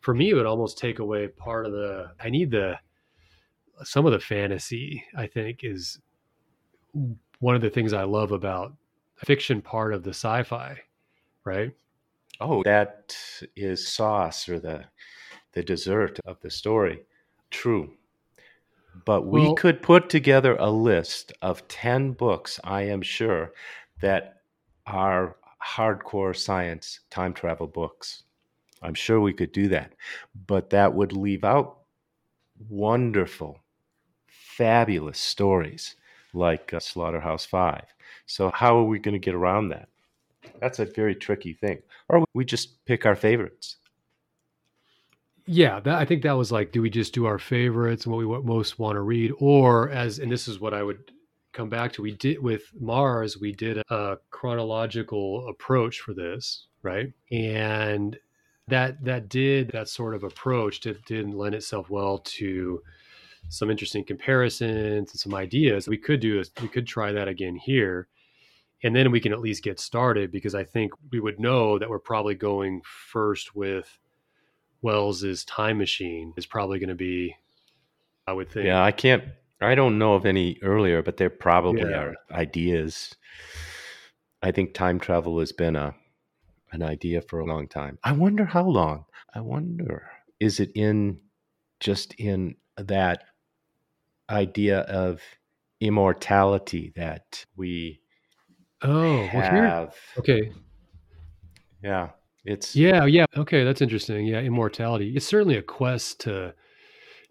for 0.00 0.14
me, 0.14 0.30
it 0.30 0.34
would 0.34 0.46
almost 0.46 0.78
take 0.78 0.98
away 0.98 1.28
part 1.28 1.66
of 1.66 1.72
the. 1.72 2.12
I 2.20 2.30
need 2.30 2.50
the 2.50 2.78
some 3.84 4.06
of 4.06 4.12
the 4.12 4.20
fantasy. 4.20 5.04
I 5.16 5.26
think 5.26 5.60
is 5.62 6.00
one 7.38 7.54
of 7.54 7.62
the 7.62 7.70
things 7.70 7.92
I 7.92 8.04
love 8.04 8.32
about 8.32 8.74
fiction 9.16 9.60
part 9.60 9.92
of 9.94 10.02
the 10.02 10.10
sci-fi, 10.10 10.80
right? 11.44 11.72
Oh, 12.40 12.62
that 12.64 13.16
is 13.56 13.86
sauce 13.86 14.48
or 14.48 14.58
the 14.58 14.86
the 15.52 15.62
dessert 15.62 16.18
of 16.24 16.40
the 16.40 16.50
story. 16.50 17.04
True. 17.50 17.92
But 19.04 19.22
we 19.26 19.42
Well- 19.42 19.54
could 19.54 19.82
put 19.82 20.08
together 20.08 20.56
a 20.56 20.70
list 20.70 21.32
of 21.42 21.66
10 21.68 22.12
books, 22.12 22.60
I 22.62 22.82
am 22.82 23.02
sure, 23.02 23.52
that 24.00 24.42
are 24.86 25.36
hardcore 25.74 26.36
science 26.36 27.00
time 27.10 27.34
travel 27.34 27.66
books. 27.66 28.22
I'm 28.82 28.94
sure 28.94 29.20
we 29.20 29.32
could 29.32 29.52
do 29.52 29.68
that. 29.68 29.94
But 30.46 30.70
that 30.70 30.94
would 30.94 31.12
leave 31.12 31.44
out 31.44 31.78
wonderful, 32.68 33.60
fabulous 34.26 35.18
stories 35.18 35.96
like 36.32 36.72
uh, 36.72 36.80
Slaughterhouse 36.80 37.44
Five. 37.44 37.86
So, 38.26 38.50
how 38.50 38.78
are 38.78 38.84
we 38.84 38.98
going 38.98 39.14
to 39.14 39.18
get 39.18 39.34
around 39.34 39.68
that? 39.70 39.88
That's 40.60 40.78
a 40.78 40.84
very 40.84 41.14
tricky 41.14 41.54
thing. 41.54 41.82
Or 42.08 42.24
we 42.34 42.44
just 42.44 42.84
pick 42.84 43.06
our 43.06 43.16
favorites. 43.16 43.76
Yeah, 45.46 45.80
that, 45.80 45.98
I 45.98 46.04
think 46.04 46.22
that 46.22 46.32
was 46.32 46.52
like, 46.52 46.70
do 46.70 46.82
we 46.82 46.90
just 46.90 47.14
do 47.14 47.26
our 47.26 47.38
favorites 47.38 48.04
and 48.04 48.14
what 48.14 48.24
we 48.24 48.42
most 48.42 48.78
want 48.78 48.96
to 48.96 49.00
read, 49.00 49.32
or 49.38 49.90
as, 49.90 50.18
and 50.18 50.30
this 50.30 50.46
is 50.46 50.60
what 50.60 50.74
I 50.74 50.82
would 50.82 51.10
come 51.52 51.68
back 51.68 51.92
to. 51.92 52.02
We 52.02 52.12
did 52.12 52.40
with 52.40 52.62
Mars, 52.78 53.38
we 53.38 53.52
did 53.52 53.78
a, 53.78 53.94
a 53.94 54.18
chronological 54.30 55.48
approach 55.48 56.00
for 56.00 56.14
this, 56.14 56.66
right? 56.82 57.12
And 57.30 58.16
that 58.68 59.02
that 59.04 59.28
did 59.28 59.70
that 59.72 59.88
sort 59.88 60.14
of 60.14 60.22
approach 60.22 60.80
did, 60.80 61.04
didn't 61.04 61.36
lend 61.36 61.56
itself 61.56 61.90
well 61.90 62.18
to 62.18 62.80
some 63.48 63.70
interesting 63.70 64.04
comparisons 64.04 65.10
and 65.10 65.20
some 65.20 65.34
ideas. 65.34 65.88
We 65.88 65.98
could 65.98 66.20
do 66.20 66.38
this. 66.38 66.52
We 66.62 66.68
could 66.68 66.86
try 66.86 67.10
that 67.10 67.26
again 67.26 67.56
here, 67.56 68.06
and 68.82 68.94
then 68.94 69.10
we 69.10 69.20
can 69.20 69.32
at 69.32 69.40
least 69.40 69.62
get 69.62 69.78
started 69.78 70.32
because 70.32 70.54
I 70.54 70.64
think 70.64 70.92
we 71.10 71.20
would 71.20 71.38
know 71.38 71.78
that 71.78 71.90
we're 71.90 71.98
probably 71.98 72.34
going 72.34 72.82
first 72.84 73.54
with 73.54 73.98
Wells's 74.82 75.44
time 75.44 75.78
machine 75.78 76.32
is 76.36 76.46
probably 76.46 76.78
going 76.78 76.88
to 76.88 76.94
be, 76.94 77.36
I 78.26 78.32
would 78.32 78.50
think. 78.50 78.66
Yeah, 78.66 78.82
I 78.82 78.92
can't, 78.92 79.24
I 79.60 79.74
don't 79.74 79.98
know 79.98 80.14
of 80.14 80.24
any 80.24 80.58
earlier, 80.62 81.02
but 81.02 81.18
there 81.18 81.30
probably 81.30 81.90
Yeah. 81.90 81.98
are 82.00 82.14
ideas. 82.30 83.14
I 84.42 84.52
think 84.52 84.72
time 84.72 84.98
travel 84.98 85.38
has 85.40 85.52
been 85.52 85.76
a 85.76 85.94
an 86.72 86.82
idea 86.82 87.20
for 87.20 87.40
a 87.40 87.44
long 87.44 87.66
time. 87.66 87.98
I 88.04 88.12
wonder 88.12 88.44
how 88.44 88.64
long. 88.64 89.04
I 89.34 89.40
wonder 89.40 90.08
is 90.38 90.60
it 90.60 90.70
in 90.74 91.20
just 91.80 92.14
in 92.14 92.54
that 92.76 93.24
idea 94.30 94.80
of 94.80 95.20
immortality 95.80 96.92
that 96.96 97.44
we 97.56 97.99
Oh, 98.82 99.28
well, 99.32 99.42
here. 99.42 99.90
Okay. 100.18 100.52
Yeah, 101.82 102.10
it's 102.44 102.74
Yeah, 102.76 103.04
yeah. 103.06 103.26
Okay, 103.36 103.64
that's 103.64 103.80
interesting. 103.80 104.26
Yeah, 104.26 104.40
immortality. 104.40 105.14
It's 105.16 105.26
certainly 105.26 105.56
a 105.56 105.62
quest 105.62 106.20
to, 106.20 106.54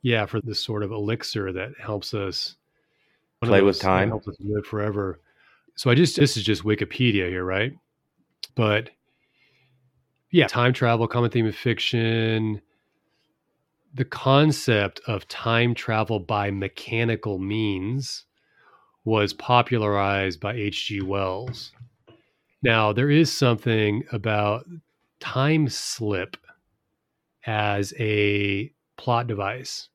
yeah, 0.02 0.26
for 0.26 0.42
this 0.42 0.64
sort 0.64 0.84
of 0.84 0.92
elixir 0.92 1.52
that 1.54 1.72
helps 1.80 2.14
us 2.14 2.56
Play 3.42 3.62
with 3.62 3.80
time. 3.80 4.10
helps 4.10 4.28
us 4.28 4.36
live 4.40 4.66
forever. 4.66 5.22
So 5.76 5.90
I 5.90 5.96
just 5.96 6.18
this 6.18 6.36
is 6.36 6.44
just 6.44 6.64
Wikipedia 6.64 7.30
here, 7.30 7.46
right? 7.46 7.72
But 8.56 8.90
yeah, 10.32 10.48
time 10.48 10.74
travel, 10.74 11.08
common 11.08 11.32
theme 11.32 11.46
of 11.46 11.56
fiction. 11.56 12.62
The 13.94 14.06
concept 14.06 15.00
of 15.08 15.28
time 15.30 15.74
travel 15.74 16.20
by 16.20 16.52
mechanical 16.52 17.40
means 17.40 18.26
was 19.06 19.34
popularized 19.34 20.40
by 20.40 20.54
H.G. 20.54 21.02
Wells. 21.02 21.72
Now, 22.62 22.92
there 22.92 23.10
is 23.10 23.36
something 23.36 24.04
about 24.12 24.66
time 25.20 25.70
slip 25.70 26.38
as 27.46 27.94
a 28.00 28.72
plot 28.98 29.28
device 29.28 29.90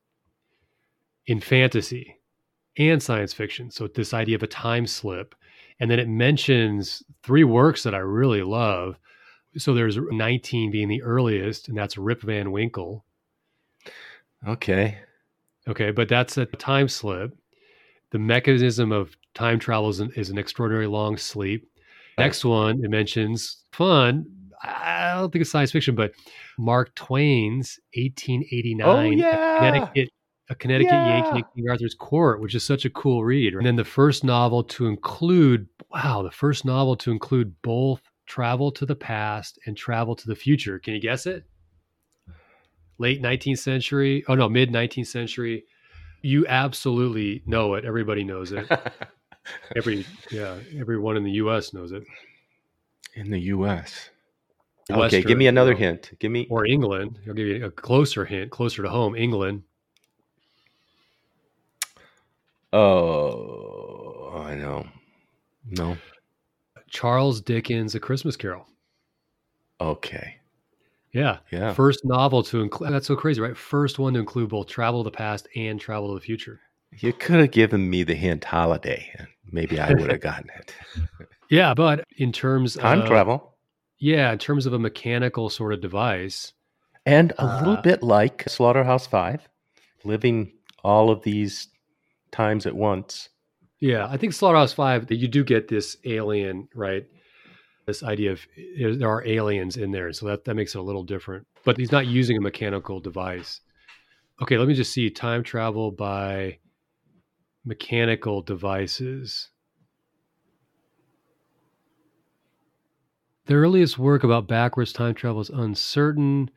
in 1.27 1.39
fantasy 1.39 2.17
and 2.77 3.01
science 3.01 3.33
fiction. 3.33 3.71
So, 3.71 3.87
this 3.87 4.13
idea 4.13 4.35
of 4.35 4.43
a 4.43 4.47
time 4.47 4.87
slip. 4.87 5.35
And 5.79 5.91
then 5.91 5.99
it 5.99 6.07
mentions 6.07 7.03
three 7.21 7.43
works 7.43 7.83
that 7.83 7.93
I 7.93 7.99
really 7.99 8.41
love. 8.41 8.97
So, 9.57 9.73
there's 9.73 9.97
19 9.97 10.71
being 10.71 10.87
the 10.87 11.03
earliest, 11.03 11.67
and 11.67 11.77
that's 11.77 11.97
Rip 11.97 12.21
Van 12.21 12.51
Winkle. 12.51 13.05
okay. 14.47 14.99
Okay, 15.67 15.91
but 15.91 16.07
that's 16.07 16.37
a 16.37 16.45
time 16.45 16.87
slip. 16.87 17.35
The 18.15 18.19
mechanism 18.19 18.93
of 18.93 19.17
time 19.33 19.59
travel 19.59 19.89
is 19.89 19.99
an, 19.99 20.09
is 20.15 20.29
an 20.29 20.37
extraordinary 20.37 20.87
long 20.87 21.17
sleep. 21.17 21.67
Next 22.17 22.45
one, 22.45 22.81
it 22.81 22.89
mentions 22.89 23.65
fun. 23.73 24.25
I 24.63 25.15
don't 25.15 25.33
think 25.33 25.41
it's 25.41 25.51
science 25.51 25.73
fiction, 25.73 25.95
but 25.95 26.13
Mark 26.57 26.95
Twain's 26.95 27.77
1889 27.93 28.87
Oh, 28.87 28.99
A 29.01 29.13
yeah. 29.13 29.57
Connecticut, 29.57 30.09
a 30.49 30.55
Connecticut 30.55 30.93
Yeah. 30.93 31.07
Yankee 31.25 31.39
at 31.39 31.53
King 31.55 31.65
Arthur's 31.69 31.93
Court, 31.93 32.39
which 32.39 32.55
is 32.55 32.63
such 32.63 32.85
a 32.85 32.89
cool 32.89 33.25
read. 33.25 33.53
And 33.53 33.65
then 33.65 33.75
the 33.75 33.83
first 33.83 34.23
novel 34.23 34.63
to 34.63 34.87
include, 34.87 35.67
wow, 35.91 36.23
the 36.23 36.31
first 36.31 36.63
novel 36.63 36.95
to 36.95 37.11
include 37.11 37.53
both 37.63 38.01
travel 38.27 38.71
to 38.71 38.85
the 38.85 38.95
past 38.95 39.59
and 39.65 39.75
travel 39.75 40.15
to 40.15 40.25
the 40.25 40.37
future. 40.37 40.79
Can 40.79 40.93
you 40.93 41.01
guess 41.01 41.25
it? 41.25 41.43
Late 42.97 43.21
19th 43.21 43.59
century. 43.59 44.23
Oh, 44.29 44.35
no, 44.35 44.47
mid 44.47 44.69
19th 44.71 45.07
century. 45.07 45.65
You 46.25 46.47
absolutely 46.47 47.43
know 47.45 47.75
it. 47.75 47.85
Everybody 47.85 48.23
knows 48.23 48.51
it. 48.51 48.65
Every, 49.75 50.07
yeah, 50.31 50.57
everyone 50.79 51.17
in 51.17 51.23
the 51.23 51.33
US 51.33 51.71
knows 51.71 51.91
it. 51.91 52.03
in 53.13 53.29
the 53.29 53.39
U.S. 53.41 54.09
Okay, 54.89 54.99
Western, 54.99 55.21
give 55.21 55.37
me 55.37 55.45
another 55.45 55.73
you 55.73 55.75
know, 55.75 55.85
hint. 55.85 56.11
Give 56.17 56.31
me 56.31 56.47
Or 56.49 56.65
England. 56.65 57.19
I'll 57.27 57.35
give 57.35 57.45
you 57.45 57.63
a 57.63 57.69
closer 57.69 58.25
hint, 58.25 58.49
closer 58.49 58.81
to 58.81 58.89
home. 58.89 59.15
England. 59.15 59.61
Oh, 62.73 64.33
I 64.35 64.55
know. 64.55 64.87
No. 65.69 65.95
Charles 66.89 67.39
Dickens' 67.39 67.93
A 67.93 67.99
Christmas 67.99 68.35
Carol. 68.35 68.65
Okay. 69.79 70.37
Yeah. 71.15 71.37
Yeah. 71.51 71.73
First 71.73 72.03
novel 72.05 72.43
to 72.43 72.61
include, 72.61 72.91
that's 72.93 73.07
so 73.07 73.15
crazy, 73.15 73.39
right? 73.41 73.55
First 73.57 73.97
one 73.99 74.13
to 74.13 74.19
include 74.19 74.49
both 74.49 74.67
travel 74.67 75.03
to 75.03 75.09
the 75.09 75.15
past 75.15 75.47
and 75.55 75.79
travel 75.79 76.09
to 76.09 76.15
the 76.15 76.25
future. 76.25 76.59
You 76.99 77.13
could 77.13 77.39
have 77.39 77.51
given 77.51 77.89
me 77.89 78.03
the 78.03 78.15
hint 78.15 78.43
holiday, 78.43 79.09
and 79.17 79.27
maybe 79.51 79.79
I 79.79 79.93
would 79.93 80.11
have 80.11 80.21
gotten 80.29 80.49
it. 80.59 80.75
Yeah. 81.49 81.73
But 81.73 82.03
in 82.17 82.31
terms 82.31 82.75
Time 82.75 83.01
of, 83.01 83.07
travel. 83.07 83.55
yeah, 83.97 84.31
in 84.33 84.37
terms 84.39 84.65
of 84.65 84.73
a 84.73 84.79
mechanical 84.79 85.49
sort 85.49 85.73
of 85.73 85.81
device, 85.81 86.51
And 87.05 87.33
a 87.37 87.57
little 87.59 87.77
Uh, 87.77 87.81
bit 87.81 88.03
like 88.03 88.43
Slaughterhouse 88.49 89.07
Five, 89.07 89.47
living 90.03 90.51
all 90.83 91.09
of 91.09 91.23
these 91.23 91.67
times 92.31 92.65
at 92.65 92.75
once. 92.75 93.29
Yeah, 93.79 94.07
I 94.09 94.17
think 94.17 94.33
Slaughterhouse 94.33 94.73
Five 94.73 95.07
that 95.07 95.15
you 95.17 95.27
do 95.27 95.43
get 95.43 95.67
this 95.67 95.97
alien, 96.05 96.67
right? 96.75 97.05
This 97.85 98.01
idea 98.01 98.31
of 98.31 98.41
there 98.77 99.09
are 99.09 99.25
aliens 99.27 99.77
in 99.77 99.91
there, 99.91 100.11
so 100.11 100.25
that 100.27 100.45
that 100.45 100.55
makes 100.55 100.73
it 100.73 100.79
a 100.79 100.81
little 100.81 101.03
different. 101.03 101.45
But 101.63 101.77
he's 101.77 101.91
not 101.91 102.07
using 102.07 102.37
a 102.37 102.41
mechanical 102.41 102.99
device. 102.99 103.61
Okay, 104.41 104.57
let 104.57 104.67
me 104.67 104.73
just 104.73 104.91
see 104.91 105.09
time 105.09 105.43
travel 105.43 105.91
by 105.91 106.57
mechanical 107.63 108.41
devices. 108.41 109.49
The 113.45 113.53
earliest 113.53 113.99
work 113.99 114.23
about 114.23 114.47
backwards 114.47 114.91
time 114.91 115.13
travel 115.13 115.41
is 115.41 115.49
uncertain. 115.49 116.49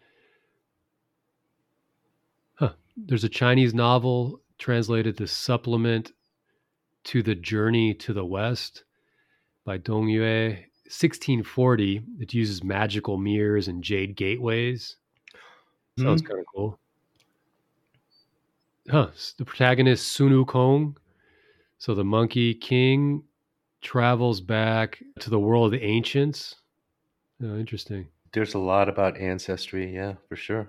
Huh. 2.55 2.73
There's 2.97 3.25
a 3.25 3.29
Chinese 3.29 3.75
novel 3.75 4.41
translated 4.59 5.19
to 5.19 5.27
supplement 5.27 6.13
to 7.05 7.23
the 7.23 7.35
Journey 7.35 7.93
to 7.95 8.15
the 8.15 8.25
West 8.25 8.85
by 9.67 9.77
Dong 9.77 10.09
Yue. 10.09 10.57
1640. 10.89 12.03
It 12.19 12.33
uses 12.33 12.65
magical 12.65 13.19
mirrors 13.19 13.69
and 13.69 13.85
jade 13.85 14.17
gateways. 14.17 14.97
Sounds 15.99 16.23
hmm. 16.23 16.29
kind 16.29 16.41
of 16.41 16.47
cool. 16.55 16.79
Huh. 18.91 19.09
The 19.37 19.45
protagonist, 19.45 20.13
Sun 20.13 20.31
Wukong 20.31 20.97
So 21.77 21.95
the 21.95 22.05
Monkey 22.05 22.55
King 22.55 23.23
travels 23.83 24.41
back 24.41 25.03
to 25.21 25.31
the 25.31 25.39
world 25.39 25.67
of 25.67 25.81
the 25.81 25.87
ancients. 25.87 26.57
Oh, 27.43 27.57
interesting. 27.59 28.09
There's 28.33 28.55
a 28.55 28.59
lot 28.59 28.89
about 28.89 29.19
ancestry, 29.19 29.95
yeah, 29.95 30.15
for 30.29 30.37
sure. 30.37 30.69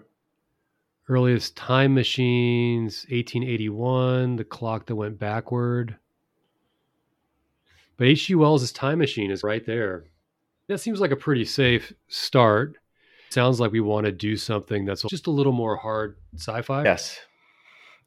Earliest 1.07 1.55
time 1.55 1.93
machines, 1.93 3.05
1881, 3.09 4.35
the 4.35 4.43
clock 4.43 4.85
that 4.85 4.95
went 4.95 5.17
backward. 5.17 5.95
But 7.99 8.07
H.G. 8.07 8.35
Wells' 8.35 8.71
time 8.71 8.97
machine 8.97 9.29
is 9.29 9.43
right 9.43 9.63
there. 9.65 10.05
That 10.69 10.79
seems 10.79 11.01
like 11.01 11.11
a 11.11 11.17
pretty 11.17 11.43
safe 11.43 11.91
start. 12.07 12.77
Sounds 13.29 13.59
like 13.59 13.73
we 13.73 13.81
want 13.81 14.05
to 14.05 14.11
do 14.13 14.37
something 14.37 14.85
that's 14.85 15.03
just 15.03 15.27
a 15.27 15.31
little 15.31 15.51
more 15.51 15.75
hard 15.75 16.15
sci 16.35 16.61
fi. 16.61 16.83
Yes. 16.85 17.19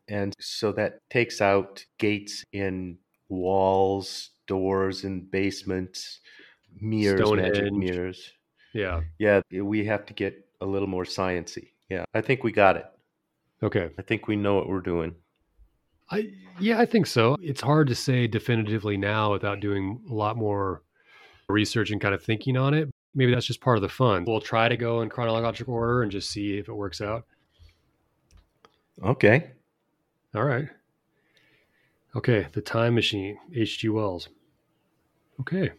And 0.09 0.35
so 0.41 0.73
that 0.73 0.99
takes 1.11 1.43
out 1.43 1.85
gates 1.99 2.43
in 2.53 2.97
walls, 3.29 4.31
doors, 4.47 5.05
and 5.05 5.31
basements, 5.31 6.21
mirrors, 6.81 7.31
magic 7.31 7.73
mirrors. 7.73 8.33
Yeah. 8.73 9.03
Yeah, 9.19 9.43
we 9.53 9.85
have 9.85 10.07
to 10.07 10.15
get 10.15 10.43
a 10.63 10.67
little 10.67 10.89
more 10.89 11.05
sciency. 11.05 11.69
Yeah, 11.91 12.05
I 12.15 12.23
think 12.23 12.43
we 12.43 12.51
got 12.51 12.79
it. 12.79 12.87
Okay. 13.63 13.91
I 13.99 14.03
think 14.03 14.27
we 14.27 14.37
know 14.37 14.55
what 14.55 14.69
we're 14.69 14.81
doing. 14.81 15.17
I 16.13 16.31
yeah, 16.61 16.79
I 16.79 16.87
think 16.87 17.07
so. 17.07 17.37
It's 17.41 17.61
hard 17.61 17.89
to 17.89 17.95
say 17.95 18.27
definitively 18.27 18.97
now 18.97 19.33
without 19.33 19.61
doing 19.61 20.01
a 20.11 20.15
lot 20.15 20.37
more 20.37 20.83
research 21.49 21.91
and 21.91 22.01
kind 22.01 22.15
of 22.15 22.23
thinking 22.23 22.57
on 22.57 22.75
it. 22.75 22.89
Maybe 23.15 23.35
that's 23.35 23.47
just 23.47 23.61
part 23.61 23.79
of 23.79 23.83
the 23.83 23.89
fun. 23.89 24.25
We'll 24.27 24.41
try 24.41 24.69
to 24.69 24.77
go 24.77 25.01
in 25.01 25.09
chronological 25.09 25.75
order 25.75 26.03
and 26.03 26.13
just 26.13 26.31
see 26.31 26.59
if 26.59 26.69
it 26.69 26.75
works 26.75 27.01
out. 27.01 27.25
Okay. 29.03 29.51
All 30.35 30.45
right. 30.45 30.69
Okay, 32.15 32.47
The 32.53 32.61
Time 32.61 32.95
Machine, 32.95 33.39
H.G. 33.55 33.89
Wells. 33.89 34.29
Okay. 35.41 35.73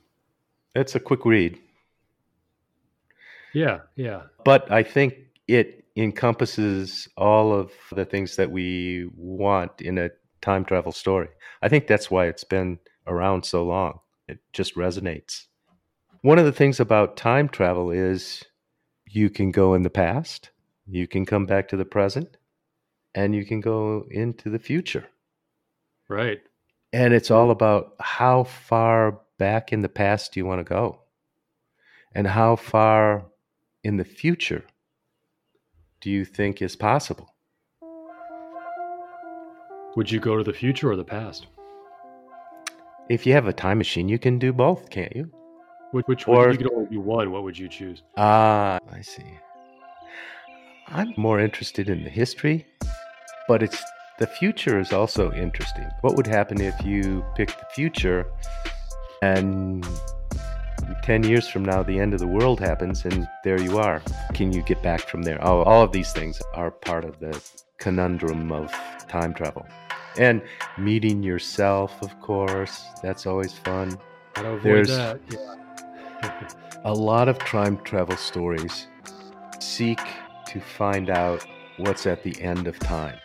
That's 0.73 0.95
a 0.95 0.99
quick 0.99 1.25
read. 1.25 1.59
Yeah, 3.53 3.81
yeah. 3.95 4.23
But 4.43 4.71
I 4.71 4.81
think 4.81 5.13
it 5.47 5.85
encompasses 5.95 7.07
all 7.17 7.53
of 7.53 7.71
the 7.91 8.05
things 8.05 8.35
that 8.35 8.49
we 8.49 9.09
want 9.15 9.81
in 9.81 9.99
a 9.99 10.09
time 10.43 10.63
travel 10.63 10.91
story. 10.91 11.29
I 11.63 11.69
think 11.69 11.87
that's 11.87 12.11
why 12.11 12.27
it's 12.27 12.43
been 12.43 12.77
around 13.07 13.45
so 13.45 13.63
long. 13.63 13.99
It 14.27 14.39
just 14.51 14.75
resonates. 14.75 15.45
One 16.21 16.37
of 16.37 16.45
the 16.45 16.51
things 16.51 16.79
about 16.79 17.17
time 17.17 17.49
travel 17.49 17.89
is 17.89 18.43
you 19.07 19.29
can 19.29 19.51
go 19.51 19.73
in 19.73 19.81
the 19.81 19.89
past, 19.89 20.51
you 20.87 21.07
can 21.07 21.25
come 21.25 21.45
back 21.45 21.67
to 21.69 21.77
the 21.77 21.85
present, 21.85 22.37
and 23.15 23.33
you 23.35 23.45
can 23.45 23.59
go 23.59 24.05
into 24.11 24.49
the 24.49 24.59
future. 24.59 25.05
Right. 26.07 26.41
And 26.91 27.13
it's 27.13 27.31
all 27.31 27.51
about 27.51 27.95
how 27.99 28.43
far 28.43 29.19
back 29.37 29.73
in 29.73 29.81
the 29.81 29.89
past 29.89 30.33
do 30.33 30.39
you 30.39 30.45
want 30.45 30.59
to 30.59 30.63
go? 30.63 30.99
And 32.13 32.27
how 32.27 32.55
far 32.55 33.25
in 33.83 33.97
the 33.97 34.05
future 34.05 34.63
do 36.01 36.09
you 36.09 36.25
think 36.25 36.61
is 36.61 36.75
possible? 36.75 37.32
Would 39.95 40.09
you 40.11 40.19
go 40.19 40.37
to 40.37 40.43
the 40.43 40.53
future 40.53 40.91
or 40.91 40.95
the 40.95 41.03
past? 41.03 41.47
If 43.09 43.25
you 43.25 43.33
have 43.33 43.47
a 43.47 43.53
time 43.53 43.77
machine, 43.77 44.09
you 44.09 44.17
can 44.17 44.39
do 44.39 44.51
both, 44.53 44.89
can't 44.89 45.15
you? 45.15 45.29
Which, 45.91 46.07
which 46.07 46.27
Or- 46.27 46.51
you 46.51 46.57
could 46.57 46.71
only 46.73 46.89
do 46.89 46.99
one? 46.99 47.31
What 47.31 47.43
would 47.43 47.57
you 47.57 47.67
choose? 47.67 48.01
Ah, 48.17 48.79
I 48.91 49.01
see. 49.01 49.37
I'm 50.87 51.13
more 51.17 51.39
interested 51.39 51.89
in 51.89 52.03
the 52.03 52.09
history, 52.09 52.65
but 53.47 53.61
it's 53.61 53.81
the 54.19 54.27
future 54.27 54.79
is 54.79 54.91
also 54.91 55.31
interesting. 55.33 55.85
What 56.01 56.15
would 56.15 56.27
happen 56.27 56.61
if 56.61 56.73
you 56.83 57.23
picked 57.35 57.59
the 57.59 57.65
future 57.75 58.25
and 59.21 59.85
10 61.03 61.23
years 61.23 61.47
from 61.47 61.63
now 61.63 61.83
the 61.83 61.99
end 61.99 62.13
of 62.13 62.19
the 62.19 62.27
world 62.27 62.59
happens 62.59 63.05
and 63.05 63.27
there 63.43 63.61
you 63.61 63.77
are. 63.77 64.01
Can 64.33 64.51
you 64.51 64.61
get 64.63 64.81
back 64.81 65.01
from 65.01 65.21
there? 65.23 65.39
Oh, 65.45 65.61
all 65.63 65.83
of 65.83 65.91
these 65.91 66.11
things 66.13 66.41
are 66.53 66.71
part 66.71 67.05
of 67.05 67.19
the 67.19 67.39
conundrum 67.77 68.51
of 68.51 68.71
time 69.07 69.33
travel. 69.33 69.65
And 70.17 70.41
meeting 70.77 71.23
yourself, 71.23 72.01
of 72.01 72.19
course, 72.21 72.85
that's 73.01 73.25
always 73.25 73.53
fun. 73.53 73.97
How 74.35 74.43
to 74.43 74.49
avoid 74.49 74.87
There's- 74.87 74.89
that? 74.89 75.19
Yeah. 75.31 76.47
A 76.85 76.93
lot 76.93 77.29
of 77.29 77.37
time 77.39 77.77
travel 77.85 78.17
stories 78.17 78.87
seek 79.59 79.99
to 80.47 80.59
find 80.59 81.09
out 81.09 81.45
what's 81.77 82.05
at 82.05 82.23
the 82.23 82.39
end 82.41 82.67
of 82.67 82.77
time. 82.79 83.17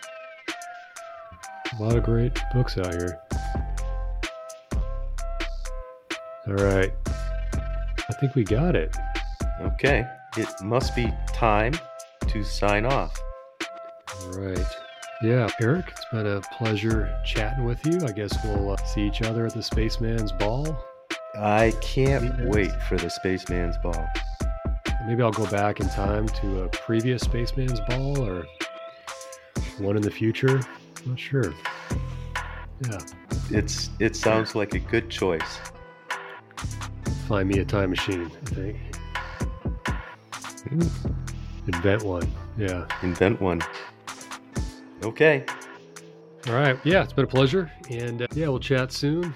A 1.78 1.82
lot 1.82 1.96
of 1.96 2.04
great 2.04 2.38
books 2.54 2.78
out 2.78 2.94
here. 2.94 3.18
All 6.46 6.54
right. 6.54 6.92
I 8.08 8.12
think 8.20 8.34
we 8.34 8.44
got 8.44 8.74
it. 8.76 8.96
Okay, 9.60 10.06
it 10.36 10.48
must 10.62 10.94
be 10.94 11.12
time 11.32 11.74
to 12.28 12.44
sign 12.44 12.86
off. 12.86 13.20
All 14.22 14.30
right. 14.32 14.66
Yeah, 15.20 15.48
Eric, 15.60 15.86
it's 15.90 16.04
been 16.12 16.26
a 16.26 16.40
pleasure 16.40 17.12
chatting 17.24 17.64
with 17.64 17.84
you. 17.84 17.98
I 18.06 18.12
guess 18.12 18.36
we'll 18.44 18.70
uh, 18.70 18.76
see 18.84 19.02
each 19.06 19.22
other 19.22 19.46
at 19.46 19.54
the 19.54 19.62
Spaceman's 19.62 20.30
Ball. 20.30 20.76
I 21.36 21.72
can't 21.80 22.46
wait 22.48 22.70
for 22.82 22.96
the 22.96 23.10
Spaceman's 23.10 23.76
Ball. 23.78 24.08
Maybe 25.06 25.22
I'll 25.22 25.32
go 25.32 25.46
back 25.50 25.80
in 25.80 25.88
time 25.88 26.28
to 26.28 26.62
a 26.62 26.68
previous 26.68 27.22
Spaceman's 27.22 27.80
Ball 27.88 28.20
or 28.20 28.46
one 29.78 29.96
in 29.96 30.02
the 30.02 30.10
future. 30.10 30.60
Not 31.04 31.18
sure. 31.18 31.52
Yeah, 32.88 32.98
It's 33.50 33.90
it 33.98 34.14
sounds 34.14 34.54
like 34.54 34.74
a 34.74 34.78
good 34.78 35.10
choice. 35.10 35.58
find 37.26 37.48
me 37.48 37.58
a 37.58 37.64
time 37.64 37.90
machine, 37.90 38.30
I 38.46 38.50
think. 38.50 38.76
Invent 41.66 42.02
one. 42.04 42.30
Yeah. 42.56 42.86
Invent 43.02 43.40
one. 43.40 43.60
Okay. 45.02 45.44
All 46.48 46.54
right. 46.54 46.78
Yeah, 46.84 47.02
it's 47.02 47.12
been 47.12 47.24
a 47.24 47.28
pleasure. 47.28 47.70
And 47.90 48.22
uh, 48.22 48.26
yeah, 48.34 48.48
we'll 48.48 48.58
chat 48.58 48.92
soon. 48.92 49.34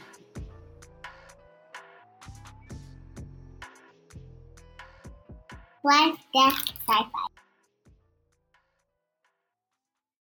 What's 5.83 6.19
that 6.35 6.73
sci-fi? 6.89 7.32